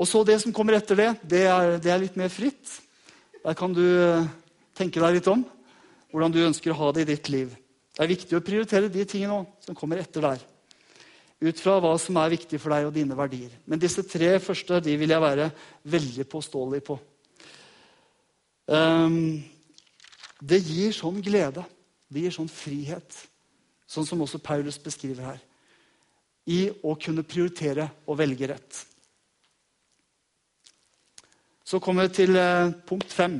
Og 0.00 0.08
så 0.08 0.22
Det 0.24 0.38
som 0.40 0.52
kommer 0.52 0.78
etter 0.78 0.96
det, 0.96 1.10
det 1.28 1.42
er, 1.44 1.78
det 1.78 1.90
er 1.92 2.00
litt 2.00 2.16
mer 2.16 2.30
fritt. 2.32 2.78
Der 3.44 3.54
kan 3.54 3.74
du 3.74 3.84
eh, 3.84 4.28
tenke 4.72 5.00
deg 5.02 5.18
litt 5.18 5.28
om 5.28 5.42
hvordan 6.10 6.32
du 6.32 6.40
ønsker 6.46 6.72
å 6.72 6.78
ha 6.78 6.92
det 6.94 7.04
i 7.04 7.10
ditt 7.12 7.28
liv. 7.28 7.52
Det 7.92 8.06
er 8.06 8.14
viktig 8.14 8.38
å 8.38 8.44
prioritere 8.44 8.88
de 8.88 9.04
tingene 9.04 9.42
òg 9.42 9.66
som 9.66 9.76
kommer 9.76 10.00
etter 10.00 10.24
der. 10.24 10.40
Ut 11.40 11.60
fra 11.60 11.78
hva 11.80 11.92
som 12.00 12.16
er 12.20 12.32
viktig 12.32 12.60
for 12.60 12.72
deg 12.72 12.88
og 12.88 12.94
dine 12.96 13.16
verdier. 13.16 13.52
Men 13.68 13.80
disse 13.80 14.04
tre 14.08 14.34
første 14.40 14.80
de 14.84 14.96
vil 15.00 15.12
jeg 15.12 15.24
være 15.24 15.50
veldig 15.88 16.26
påståelig 16.28 16.82
på. 16.86 16.96
Um, 18.70 19.42
det 20.38 20.60
gir 20.62 20.94
sånn 20.94 21.18
glede. 21.24 21.64
Det 22.10 22.22
gir 22.22 22.34
sånn 22.34 22.50
frihet. 22.50 23.16
Sånn 23.90 24.06
som 24.06 24.22
også 24.22 24.38
Paulus 24.42 24.78
beskriver 24.78 25.32
her. 25.32 25.40
I 26.46 26.60
å 26.86 26.94
kunne 26.98 27.26
prioritere 27.26 27.88
og 28.06 28.20
velge 28.20 28.48
rett. 28.52 28.84
Så 31.66 31.78
kommer 31.82 32.08
vi 32.08 32.14
til 32.22 32.38
eh, 32.38 32.72
punkt 32.86 33.12
fem. 33.14 33.36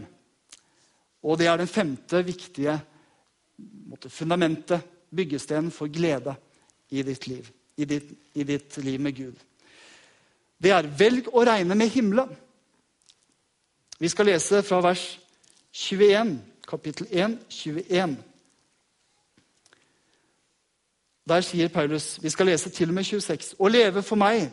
Og 1.26 1.38
det 1.38 1.48
er 1.50 1.58
den 1.58 1.70
femte 1.70 2.20
viktige 2.22 2.76
fundamentet, 4.06 4.84
byggestenen 5.10 5.72
for 5.74 5.90
glede 5.90 6.36
i 6.94 7.02
ditt 7.06 7.26
liv. 7.26 7.48
I 7.80 7.88
ditt, 7.90 8.12
I 8.38 8.46
ditt 8.46 8.76
liv 8.84 9.00
med 9.02 9.16
Gud. 9.16 9.40
Det 10.60 10.70
er 10.70 10.86
'velg 10.86 11.32
å 11.32 11.42
regne 11.44 11.74
med 11.74 11.90
himmelen'. 11.90 12.36
Vi 14.00 14.08
skal 14.08 14.26
lese 14.26 14.62
fra 14.62 14.80
vers 14.80 15.20
21, 15.72 16.38
kapittel 16.68 17.06
1, 17.10 17.38
21. 17.48 18.16
Der 21.28 21.40
sier 21.40 21.68
Paulus 21.68 22.22
Vi 22.22 22.30
skal 22.30 22.46
lese 22.46 22.70
til 22.70 22.88
og 22.88 22.94
med 22.94 23.04
26. 23.04 23.54
Å 23.60 23.68
leve 23.68 24.02
for 24.02 24.16
meg 24.16 24.46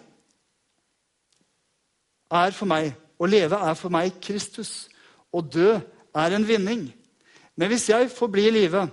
er 2.27 2.51
for 2.51 2.67
meg 2.67 2.91
Å 3.17 3.25
leve 3.25 3.55
er 3.69 3.77
for 3.79 3.89
meg 3.89 4.19
Kristus. 4.21 4.89
Å 5.31 5.41
dø 5.41 5.77
er 6.13 6.35
en 6.35 6.47
vinning. 6.47 6.83
Men 7.55 7.71
hvis 7.71 7.87
jeg 7.89 8.11
får 8.11 8.29
bli 8.29 8.49
i 8.49 8.51
live, 8.51 8.83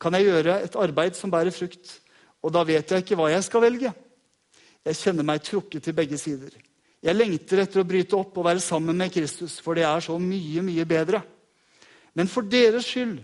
kan 0.00 0.14
jeg 0.16 0.24
gjøre 0.26 0.56
et 0.64 0.74
arbeid 0.76 1.14
som 1.14 1.30
bærer 1.30 1.54
frukt. 1.54 2.00
Og 2.42 2.50
da 2.54 2.64
vet 2.66 2.90
jeg 2.90 3.04
ikke 3.04 3.20
hva 3.20 3.28
jeg 3.30 3.44
skal 3.44 3.62
velge. 3.62 3.92
Jeg 4.88 4.98
kjenner 4.98 5.28
meg 5.30 5.44
trukket 5.46 5.84
til 5.84 5.94
begge 5.94 6.18
sider. 6.18 6.56
Jeg 6.98 7.14
lengter 7.14 7.62
etter 7.62 7.84
å 7.84 7.86
bryte 7.86 8.16
opp 8.18 8.40
og 8.40 8.46
være 8.48 8.62
sammen 8.62 8.96
med 8.98 9.12
Kristus, 9.14 9.60
for 9.62 9.78
det 9.78 9.84
er 9.86 10.02
så 10.02 10.16
mye, 10.18 10.64
mye 10.66 10.86
bedre. 10.88 11.22
Men 12.18 12.30
for 12.30 12.42
deres 12.42 12.88
skyld 12.90 13.20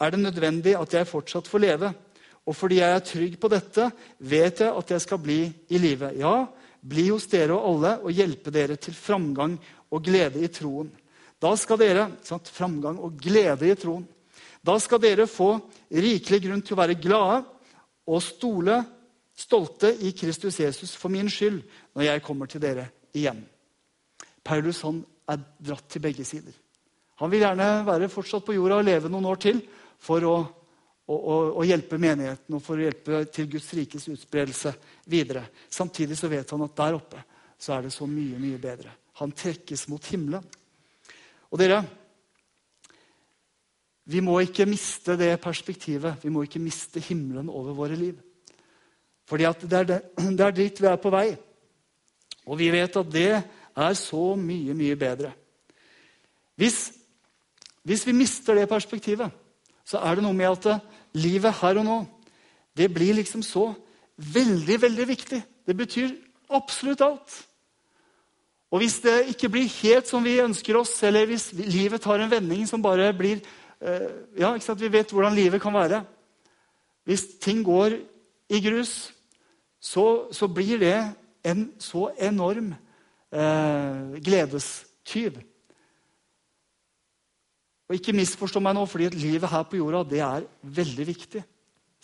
er 0.00 0.14
det 0.14 0.20
nødvendig 0.22 0.72
at 0.78 0.96
jeg 0.96 1.10
fortsatt 1.10 1.50
får 1.50 1.64
leve. 1.66 1.90
Og 2.48 2.56
fordi 2.56 2.78
jeg 2.80 2.94
er 2.94 3.04
trygg 3.04 3.36
på 3.40 3.50
dette, 3.52 3.90
vet 4.18 4.64
jeg 4.64 4.72
at 4.72 4.94
jeg 4.94 5.04
skal 5.04 5.20
bli 5.20 5.42
i 5.68 5.80
live. 5.82 6.14
Ja, 6.16 6.46
bli 6.80 7.10
hos 7.10 7.28
dere 7.28 7.58
og 7.58 7.68
alle 7.68 7.92
og 8.00 8.16
hjelpe 8.16 8.54
dere 8.54 8.78
til 8.80 8.96
framgang 8.96 9.58
og 9.92 10.04
glede 10.04 10.40
i 10.40 10.48
troen. 10.48 10.88
Da 11.38 11.52
skal 11.60 11.78
dere 11.78 12.08
sant, 12.26 12.48
Framgang 12.50 12.96
og 13.04 13.20
glede 13.20 13.68
i 13.68 13.76
troen. 13.78 14.08
Da 14.64 14.78
skal 14.80 15.02
dere 15.04 15.28
få 15.30 15.52
rikelig 15.92 16.40
grunn 16.48 16.64
til 16.64 16.74
å 16.74 16.80
være 16.80 16.98
glade 16.98 17.42
og 18.08 18.24
stole, 18.24 18.80
stolte 19.38 19.92
i 20.02 20.16
Kristus 20.16 20.58
Jesus 20.64 20.96
for 20.98 21.12
min 21.12 21.28
skyld 21.30 21.60
når 21.92 22.08
jeg 22.08 22.24
kommer 22.24 22.50
til 22.50 22.64
dere 22.64 22.88
igjen. 23.18 23.42
Paulus 24.44 24.82
han 24.86 25.02
er 25.28 25.42
dratt 25.60 25.88
til 25.92 26.02
begge 26.04 26.24
sider. 26.26 26.54
Han 27.18 27.32
vil 27.32 27.42
gjerne 27.42 27.66
være 27.86 28.10
fortsatt 28.12 28.46
på 28.46 28.54
jorda 28.54 28.78
og 28.78 28.86
leve 28.86 29.10
noen 29.10 29.26
år 29.28 29.40
til 29.42 29.58
for 29.98 30.24
å, 30.24 30.36
å, 30.38 31.16
å, 31.16 31.36
å 31.58 31.66
hjelpe 31.66 31.98
menigheten 32.00 32.54
og 32.54 32.62
for 32.62 32.78
å 32.78 32.86
hjelpe 32.86 33.24
til 33.34 33.48
Guds 33.50 33.72
rikes 33.74 34.06
utspredelse 34.12 34.72
videre. 35.10 35.48
Samtidig 35.70 36.18
så 36.18 36.30
vet 36.30 36.54
han 36.54 36.64
at 36.68 36.76
der 36.78 36.98
oppe 36.98 37.24
så 37.58 37.74
er 37.74 37.88
det 37.88 37.92
så 37.94 38.06
mye, 38.06 38.38
mye 38.38 38.60
bedre. 38.62 38.92
Han 39.18 39.34
trekkes 39.34 39.88
mot 39.90 40.04
himmelen. 40.12 40.44
Og 41.50 41.58
dere, 41.58 41.80
vi 44.08 44.22
må 44.24 44.38
ikke 44.40 44.68
miste 44.68 45.18
det 45.18 45.34
perspektivet. 45.42 46.22
Vi 46.22 46.30
må 46.32 46.44
ikke 46.46 46.62
miste 46.62 47.02
himmelen 47.02 47.50
over 47.50 47.74
våre 47.76 47.98
liv. 47.98 48.14
Fordi 49.28 49.50
det 49.66 49.82
det, 49.90 49.98
det 50.38 50.46
er 50.46 50.56
dit 50.56 50.80
vi 50.80 50.88
er 50.88 51.02
på 51.02 51.12
vei. 51.12 51.32
Og 52.48 52.56
vi 52.58 52.70
vet 52.72 52.96
at 52.96 53.10
det 53.12 53.32
er 53.36 53.98
så 54.00 54.32
mye, 54.40 54.74
mye 54.74 54.96
bedre. 54.96 55.34
Hvis 56.58 56.88
hvis 57.88 58.06
vi 58.06 58.12
mister 58.12 58.54
det 58.54 58.68
perspektivet, 58.68 59.30
så 59.84 60.00
er 60.04 60.18
det 60.18 60.24
noe 60.24 60.36
med 60.36 60.50
at 60.50 60.82
livet 61.16 61.54
her 61.62 61.78
og 61.80 61.86
nå 61.86 61.98
det 62.76 62.92
blir 62.94 63.16
liksom 63.16 63.42
så 63.42 63.72
veldig, 64.16 64.76
veldig 64.82 65.06
viktig. 65.08 65.38
Det 65.66 65.74
betyr 65.76 66.12
absolutt 66.54 67.00
alt. 67.02 67.32
Og 68.70 68.78
hvis 68.82 69.00
det 69.02 69.32
ikke 69.32 69.48
blir 69.48 69.72
helt 69.80 70.06
som 70.06 70.22
vi 70.22 70.36
ønsker 70.38 70.76
oss, 70.78 70.92
eller 71.02 71.26
hvis 71.26 71.48
livet 71.56 72.04
tar 72.04 72.20
en 72.20 72.30
vending 72.30 72.68
som 72.68 72.82
bare 72.82 73.08
blir 73.16 73.40
uh, 73.80 74.06
Ja, 74.38 74.52
ikke 74.52 74.66
sant? 74.66 74.80
Vi 74.80 74.92
vet 74.92 75.10
hvordan 75.10 75.34
livet 75.34 75.62
kan 75.62 75.74
være. 75.74 76.04
Hvis 77.08 77.24
ting 77.40 77.64
går 77.64 77.96
i 78.52 78.60
grus, 78.62 79.10
så, 79.80 80.28
så 80.30 80.46
blir 80.46 80.78
det 80.78 80.96
en 81.50 81.68
så 81.82 82.08
enorm 82.28 82.72
eh, 83.32 84.18
gledestyv. 84.24 85.38
Og 87.88 87.96
ikke 87.96 88.16
misforstå 88.16 88.60
meg 88.60 88.76
nå, 88.76 88.84
fordi 88.88 89.08
livet 89.16 89.48
her 89.48 89.64
på 89.68 89.80
jorda 89.80 90.04
det 90.08 90.20
er 90.24 90.48
veldig 90.62 91.06
viktig. 91.08 91.42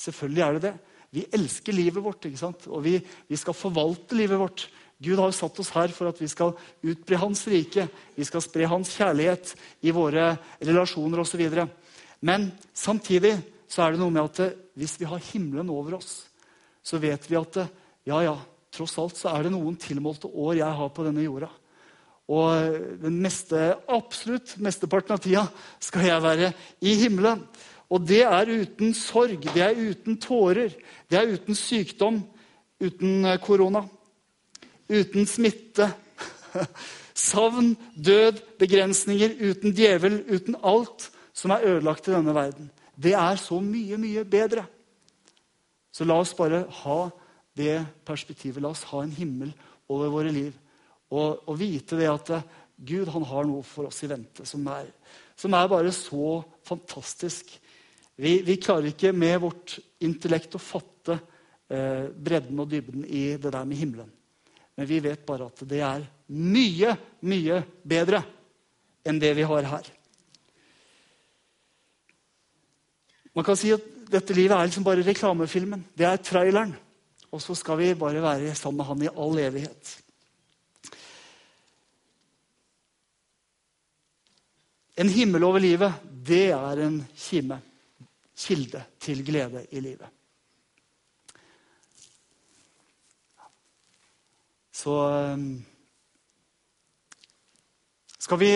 Selvfølgelig 0.00 0.44
er 0.44 0.56
det 0.56 0.64
det. 0.68 0.74
Vi 1.14 1.26
elsker 1.36 1.76
livet 1.76 2.02
vårt, 2.02 2.24
ikke 2.26 2.40
sant? 2.40 2.64
og 2.66 2.82
vi, 2.82 2.96
vi 2.98 3.38
skal 3.38 3.54
forvalte 3.54 4.16
livet 4.18 4.40
vårt. 4.40 4.64
Gud 5.04 5.20
har 5.20 5.34
satt 5.36 5.58
oss 5.60 5.70
her 5.74 5.92
for 5.94 6.08
at 6.08 6.20
vi 6.22 6.28
skal 6.30 6.54
utbre 6.82 7.18
Hans 7.20 7.44
rike. 7.50 7.86
Vi 8.16 8.26
skal 8.26 8.42
spre 8.42 8.66
Hans 8.70 8.94
kjærlighet 8.96 9.52
i 9.84 9.92
våre 9.94 10.32
relasjoner 10.64 11.22
osv. 11.22 11.44
Men 12.24 12.48
samtidig 12.72 13.36
så 13.68 13.84
er 13.84 13.94
det 13.94 14.00
noe 14.02 14.14
med 14.14 14.24
at 14.24 14.56
hvis 14.78 14.96
vi 15.00 15.08
har 15.10 15.22
himmelen 15.32 15.70
over 15.70 15.98
oss, 16.00 16.24
så 16.84 16.98
vet 17.02 17.28
vi 17.28 17.38
at 17.38 17.60
ja, 18.06 18.18
ja, 18.24 18.34
tross 18.74 18.96
alt 19.00 19.18
så 19.18 19.32
er 19.32 19.46
det 19.46 19.54
noen 19.54 19.76
tilmålte 19.80 20.28
år 20.28 20.58
jeg 20.60 20.78
har 20.80 20.90
på 20.94 21.06
denne 21.06 21.24
jorda. 21.24 21.50
Og 22.34 22.76
den 23.02 23.18
meste, 23.20 23.74
absolutt 23.92 24.54
mesteparten 24.64 25.16
av 25.16 25.22
tida 25.22 25.44
skal 25.82 26.06
jeg 26.08 26.24
være 26.24 26.52
i 26.84 26.94
himmelen. 27.02 27.42
Og 27.92 28.04
det 28.08 28.22
er 28.24 28.48
uten 28.48 28.94
sorg, 28.96 29.44
det 29.52 29.60
er 29.60 29.76
uten 29.76 30.16
tårer, 30.20 30.72
det 31.10 31.18
er 31.18 31.34
uten 31.36 31.58
sykdom, 31.58 32.22
uten 32.80 33.28
eh, 33.28 33.40
korona. 33.44 33.84
Uten 34.88 35.28
smitte. 35.28 35.90
Savn, 37.14 37.74
død, 37.94 38.40
begrensninger, 38.58 39.36
uten 39.38 39.74
djevel, 39.76 40.18
uten 40.26 40.56
alt 40.66 41.10
som 41.36 41.52
er 41.54 41.66
ødelagt 41.74 42.08
i 42.08 42.14
denne 42.14 42.34
verden. 42.34 42.70
Det 42.96 43.14
er 43.18 43.38
så 43.38 43.60
mye, 43.62 43.98
mye 44.00 44.24
bedre. 44.26 44.64
Så 45.94 46.06
la 46.08 46.18
oss 46.22 46.34
bare 46.34 46.64
ha 46.82 46.98
det 47.56 47.84
perspektivet. 48.06 48.62
La 48.62 48.72
oss 48.74 48.84
ha 48.90 49.02
en 49.02 49.14
himmel 49.14 49.52
over 49.90 50.12
våre 50.12 50.32
liv. 50.34 50.54
Og, 51.14 51.44
og 51.46 51.58
vite 51.60 51.98
det 51.98 52.10
at 52.10 52.32
eh, 52.34 52.46
Gud 52.74 53.10
han 53.14 53.26
har 53.28 53.46
noe 53.46 53.62
for 53.66 53.88
oss 53.88 54.02
i 54.02 54.10
vente 54.10 54.46
som 54.48 54.64
er, 54.72 54.88
som 55.38 55.54
er 55.54 55.70
bare 55.70 55.92
så 55.94 56.40
fantastisk. 56.66 57.52
Vi, 58.18 58.40
vi, 58.46 58.58
klarer 58.62 58.90
ikke 58.90 59.14
med 59.14 59.38
vårt 59.42 59.76
intellekt 60.02 60.56
å 60.58 60.62
fatte 60.62 61.18
eh, 61.70 62.10
bredden 62.10 62.62
og 62.62 62.70
dybden 62.70 63.06
i 63.06 63.26
det 63.38 63.52
der 63.54 63.66
med 63.68 63.78
himmelen. 63.78 64.10
Men 64.74 64.90
vi 64.90 64.98
vet 65.02 65.22
bare 65.26 65.46
at 65.50 65.62
det 65.70 65.82
er 65.86 66.06
mye, 66.34 66.96
mye 67.22 67.60
bedre 67.86 68.24
enn 69.06 69.20
det 69.22 69.34
vi 69.38 69.46
har 69.46 69.68
her. 69.70 69.90
Man 73.34 73.46
kan 73.46 73.58
si 73.58 73.70
at 73.74 73.86
dette 74.10 74.34
livet 74.34 74.54
er 74.56 74.68
liksom 74.68 74.86
bare 74.86 75.02
reklamefilmen. 75.06 75.82
Det 75.94 76.06
er 76.06 76.22
traileren. 76.22 76.74
Og 77.34 77.42
så 77.42 77.56
skal 77.58 77.80
vi 77.80 77.94
bare 77.98 78.22
være 78.22 78.54
sammen 78.54 78.78
med 78.78 78.86
han 78.86 79.02
i 79.02 79.10
all 79.10 79.38
evighet. 79.42 79.92
En 85.02 85.10
himmel 85.10 85.42
over 85.42 85.58
livet, 85.58 85.96
det 86.06 86.52
er 86.54 86.84
en 86.84 87.00
kime. 87.18 87.58
Kilde 88.38 88.84
til 89.02 89.24
glede 89.26 89.64
i 89.74 89.82
livet. 89.82 90.06
Så 94.74 94.94
eh, 95.10 95.44
skal 98.18 98.40
vi 98.42 98.50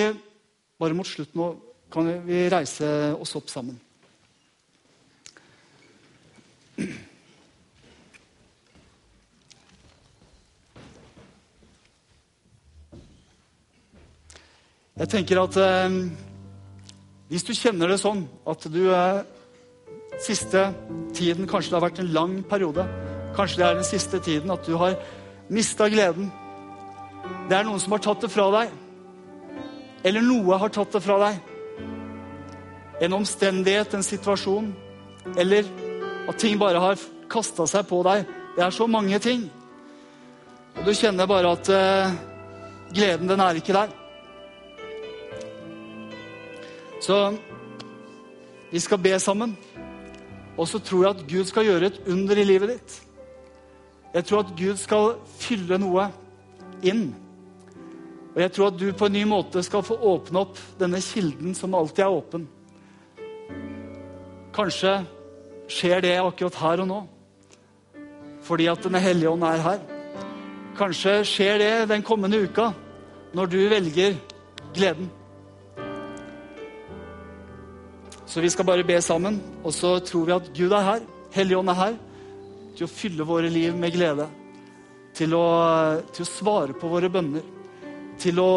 bare 0.78 0.94
mot 0.98 1.06
slutten 1.06 1.40
nå 1.40 1.50
kan 1.90 2.10
vi 2.26 2.42
reise 2.52 2.88
oss 3.16 3.34
opp 3.38 3.48
sammen. 3.48 3.78
Jeg 14.98 15.10
tenker 15.12 15.38
at 15.38 15.56
eh, 15.62 15.98
hvis 17.30 17.44
du 17.46 17.52
kjenner 17.54 17.92
det 17.92 18.00
sånn 18.02 18.24
at 18.50 18.64
du 18.72 18.80
eh, 18.90 19.20
siste 20.18 20.64
tiden 21.14 21.46
Kanskje 21.46 21.70
det 21.70 21.76
har 21.76 21.84
vært 21.84 22.00
en 22.02 22.10
lang 22.14 22.32
periode. 22.48 22.86
Kanskje 23.36 23.60
det 23.60 23.66
er 23.68 23.78
den 23.78 23.86
siste 23.86 24.18
tiden 24.24 24.50
at 24.50 24.66
du 24.66 24.74
har 24.80 24.96
mista 25.54 25.86
gleden. 25.92 26.32
Det 27.48 27.56
er 27.56 27.68
noen 27.68 27.78
som 27.82 27.94
har 27.94 28.02
tatt 28.02 28.24
det 28.24 28.32
fra 28.32 28.48
deg. 28.56 28.72
Eller 30.08 30.24
noe 30.24 30.58
har 30.58 30.72
tatt 30.74 30.96
det 30.96 31.02
fra 31.04 31.20
deg. 31.22 31.38
En 33.06 33.14
omstendighet, 33.20 33.94
en 33.94 34.06
situasjon. 34.06 34.72
Eller 35.38 35.68
at 36.28 36.42
ting 36.42 36.58
bare 36.58 36.82
har 36.82 37.06
kasta 37.30 37.68
seg 37.70 37.86
på 37.86 38.02
deg. 38.06 38.26
Det 38.56 38.66
er 38.66 38.74
så 38.74 38.90
mange 38.90 39.22
ting. 39.22 39.46
Og 40.74 40.84
du 40.86 40.94
kjenner 40.94 41.30
bare 41.30 41.54
at 41.54 41.70
eh, 41.70 42.20
gleden, 42.94 43.30
den 43.30 43.46
er 43.46 43.62
ikke 43.62 43.78
der. 43.78 43.97
Så 47.00 47.36
vi 48.70 48.80
skal 48.80 48.98
be 48.98 49.18
sammen. 49.18 49.56
Og 50.58 50.68
så 50.68 50.80
tror 50.82 51.04
jeg 51.04 51.14
at 51.14 51.26
Gud 51.30 51.44
skal 51.46 51.68
gjøre 51.68 51.92
et 51.92 52.00
under 52.10 52.36
i 52.36 52.44
livet 52.44 52.74
ditt. 52.74 52.96
Jeg 54.14 54.24
tror 54.26 54.42
at 54.42 54.54
Gud 54.58 54.76
skal 54.80 55.12
fylle 55.38 55.78
noe 55.78 56.08
inn. 56.82 57.10
Og 58.34 58.40
jeg 58.42 58.52
tror 58.54 58.72
at 58.72 58.80
du 58.80 58.88
på 58.92 59.06
en 59.06 59.14
ny 59.14 59.24
måte 59.28 59.62
skal 59.66 59.84
få 59.86 59.96
åpne 60.10 60.42
opp 60.42 60.58
denne 60.80 61.00
kilden 61.02 61.54
som 61.54 61.76
alltid 61.78 62.04
er 62.04 62.16
åpen. 62.16 62.48
Kanskje 64.54 64.98
skjer 65.70 66.02
det 66.02 66.16
akkurat 66.18 66.58
her 66.62 66.84
og 66.84 66.90
nå 66.90 67.04
fordi 68.48 68.64
at 68.70 68.80
Den 68.80 68.94
hellige 68.94 69.28
ånd 69.28 69.42
er 69.44 69.60
her. 69.60 69.80
Kanskje 70.78 71.18
skjer 71.26 71.58
det 71.60 71.88
den 71.90 72.02
kommende 72.02 72.38
uka 72.40 72.70
når 73.36 73.50
du 73.52 73.58
velger 73.68 74.14
gleden. 74.72 75.10
Så 78.28 78.40
vi 78.44 78.50
skal 78.52 78.66
bare 78.68 78.84
be 78.84 78.98
sammen, 79.00 79.40
og 79.64 79.72
så 79.72 79.94
tror 80.04 80.26
vi 80.28 80.36
at 80.36 80.50
Gud 80.56 80.72
er 80.76 80.84
her. 80.84 81.04
Helligånd 81.32 81.72
er 81.72 81.78
her 81.78 81.96
til 82.76 82.84
å 82.84 82.92
fylle 82.92 83.26
våre 83.26 83.48
liv 83.50 83.76
med 83.76 83.94
glede. 83.94 84.28
Til 85.16 85.32
å, 85.34 85.46
til 86.12 86.26
å 86.26 86.28
svare 86.28 86.76
på 86.76 86.90
våre 86.92 87.08
bønner. 87.10 87.46
Til 88.20 88.38
å 88.42 88.50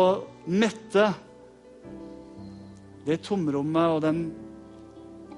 mette 0.52 1.08
det 3.08 3.22
tomrommet 3.26 3.96
og 3.96 4.02
den, 4.04 4.22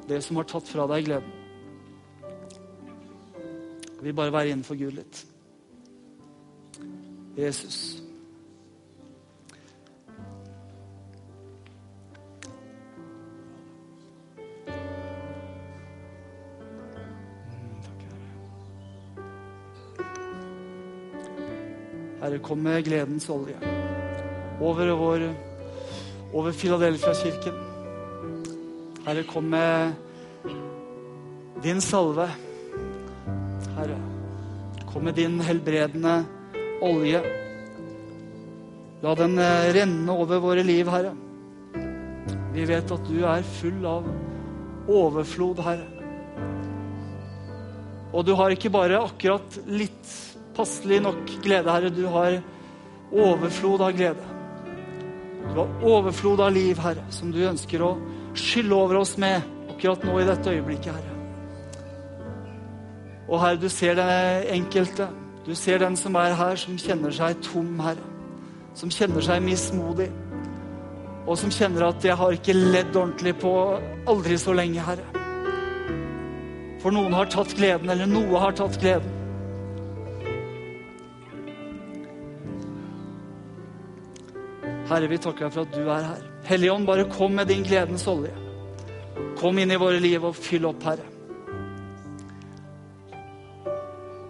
det 0.10 0.20
som 0.26 0.42
har 0.42 0.50
tatt 0.50 0.68
fra 0.68 0.88
deg 0.90 1.06
gleden. 1.08 1.40
Vi 4.04 4.12
bare 4.12 4.34
være 4.34 4.52
innenfor 4.52 4.76
Gud 4.76 4.98
litt. 4.98 5.22
Jesus. 7.38 8.03
Herre, 22.24 22.38
kom 22.40 22.62
med 22.64 22.86
gledens 22.86 23.26
olje 23.28 23.58
over 24.64 24.94
vår 24.96 25.24
over 26.32 26.54
Filadelfia-kirken. 26.56 27.58
Herre, 29.04 29.26
kom 29.28 29.50
med 29.52 29.92
din 31.66 31.82
salve. 31.84 32.30
Herre, 33.76 33.98
kom 34.88 35.04
med 35.04 35.20
din 35.20 35.36
helbredende 35.44 36.16
olje. 36.80 37.20
La 39.04 39.16
den 39.20 39.36
eh, 39.44 39.68
renne 39.82 40.16
over 40.16 40.40
våre 40.48 40.64
liv, 40.64 40.88
Herre. 40.88 41.12
Vi 42.56 42.70
vet 42.72 42.96
at 42.96 43.10
du 43.10 43.18
er 43.28 43.44
full 43.60 43.84
av 43.84 44.08
overflod, 44.88 45.60
Herre. 45.68 46.08
Og 48.16 48.24
du 48.24 48.32
har 48.40 48.56
ikke 48.56 48.72
bare 48.72 49.04
akkurat 49.12 49.60
litt 49.68 50.33
passelig 50.56 51.02
nok 51.04 51.24
glede, 51.44 51.72
Herre. 51.72 51.90
Du 51.90 52.06
har 52.08 52.40
overflod 53.12 53.82
av 53.82 53.92
glede. 53.98 54.30
Du 55.54 55.60
har 55.60 55.84
overflod 55.84 56.42
av 56.42 56.54
liv, 56.54 56.80
Herre, 56.80 57.04
som 57.10 57.32
du 57.32 57.42
ønsker 57.48 57.84
å 57.84 57.96
skylle 58.38 58.76
over 58.76 59.02
oss 59.02 59.18
med 59.22 59.42
akkurat 59.74 60.06
nå 60.08 60.20
i 60.22 60.28
dette 60.28 60.54
øyeblikket, 60.54 60.94
Herre. 60.94 61.14
Og 63.30 63.42
Herre, 63.42 63.60
du 63.62 63.70
ser 63.70 63.96
den 63.98 64.48
enkelte. 64.60 65.08
Du 65.46 65.56
ser 65.56 65.80
den 65.80 65.98
som 66.00 66.16
er 66.16 66.36
her, 66.40 66.56
som 66.56 66.78
kjenner 66.80 67.12
seg 67.12 67.42
tom, 67.44 67.80
Herre. 67.84 68.12
Som 68.76 68.92
kjenner 68.94 69.22
seg 69.22 69.44
mismodig. 69.44 70.10
Og 71.28 71.38
som 71.38 71.52
kjenner 71.52 71.88
at 71.88 72.04
'jeg 72.04 72.16
har 72.16 72.32
ikke 72.32 72.54
ledd 72.54 72.96
ordentlig 72.96 73.36
på 73.40 73.80
aldri 74.08 74.38
så 74.38 74.54
lenge', 74.54 74.80
Herre. 74.80 75.08
For 76.82 76.92
noen 76.92 77.14
har 77.14 77.26
tatt 77.26 77.56
gleden, 77.56 77.90
eller 77.90 78.06
noe 78.06 78.40
har 78.40 78.52
tatt 78.52 78.80
gleden. 78.80 79.23
Herre, 84.94 85.10
vi 85.10 85.18
takker 85.18 85.48
deg 85.48 85.54
for 85.56 85.66
at 85.66 85.74
du 85.74 85.88
er 85.90 86.04
her. 86.06 86.26
Hellige 86.46 86.74
Ånd, 86.74 86.86
bare 86.86 87.06
kom 87.10 87.34
med 87.34 87.48
din 87.50 87.64
gledens 87.66 88.06
olje. 88.08 88.34
Kom 89.40 89.58
inn 89.58 89.74
i 89.74 89.80
våre 89.82 89.98
liv 90.02 90.22
og 90.28 90.36
fyll 90.38 90.68
opp, 90.70 90.84
Herre. 90.86 91.08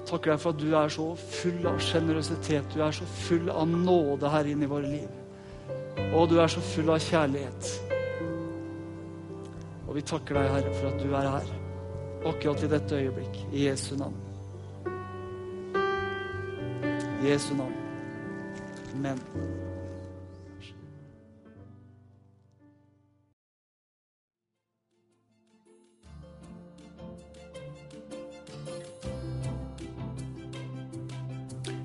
Takker 0.07 0.31
deg 0.31 0.39
for 0.39 0.53
at 0.53 0.61
du 0.61 0.69
er 0.77 0.93
så 0.93 1.07
full 1.17 1.67
av 1.67 1.81
sjenerøsitet. 1.83 2.69
Du 2.71 2.83
er 2.85 2.95
så 2.95 3.07
full 3.25 3.49
av 3.51 3.67
nåde 3.67 4.31
her 4.31 4.51
inne 4.53 4.63
i 4.63 4.71
våre 4.71 4.87
liv. 4.87 5.09
Og 6.13 6.29
du 6.31 6.37
er 6.39 6.51
så 6.53 6.63
full 6.63 6.93
av 6.93 7.01
kjærlighet. 7.03 7.71
Og 9.87 9.97
vi 9.97 10.05
takker 10.13 10.39
deg, 10.39 10.51
Herre, 10.53 10.75
for 10.77 10.91
at 10.93 11.01
du 11.03 11.09
er 11.11 11.27
her. 11.33 11.51
Akkurat 12.29 12.63
i 12.63 12.71
dette 12.71 13.01
øyeblikk. 13.01 13.41
I 13.51 13.67
Jesu 13.67 13.97
navn. 13.99 14.15
I 17.19 17.33
Jesu 17.33 17.51
navn. 17.59 17.75
Amen. 18.93 19.52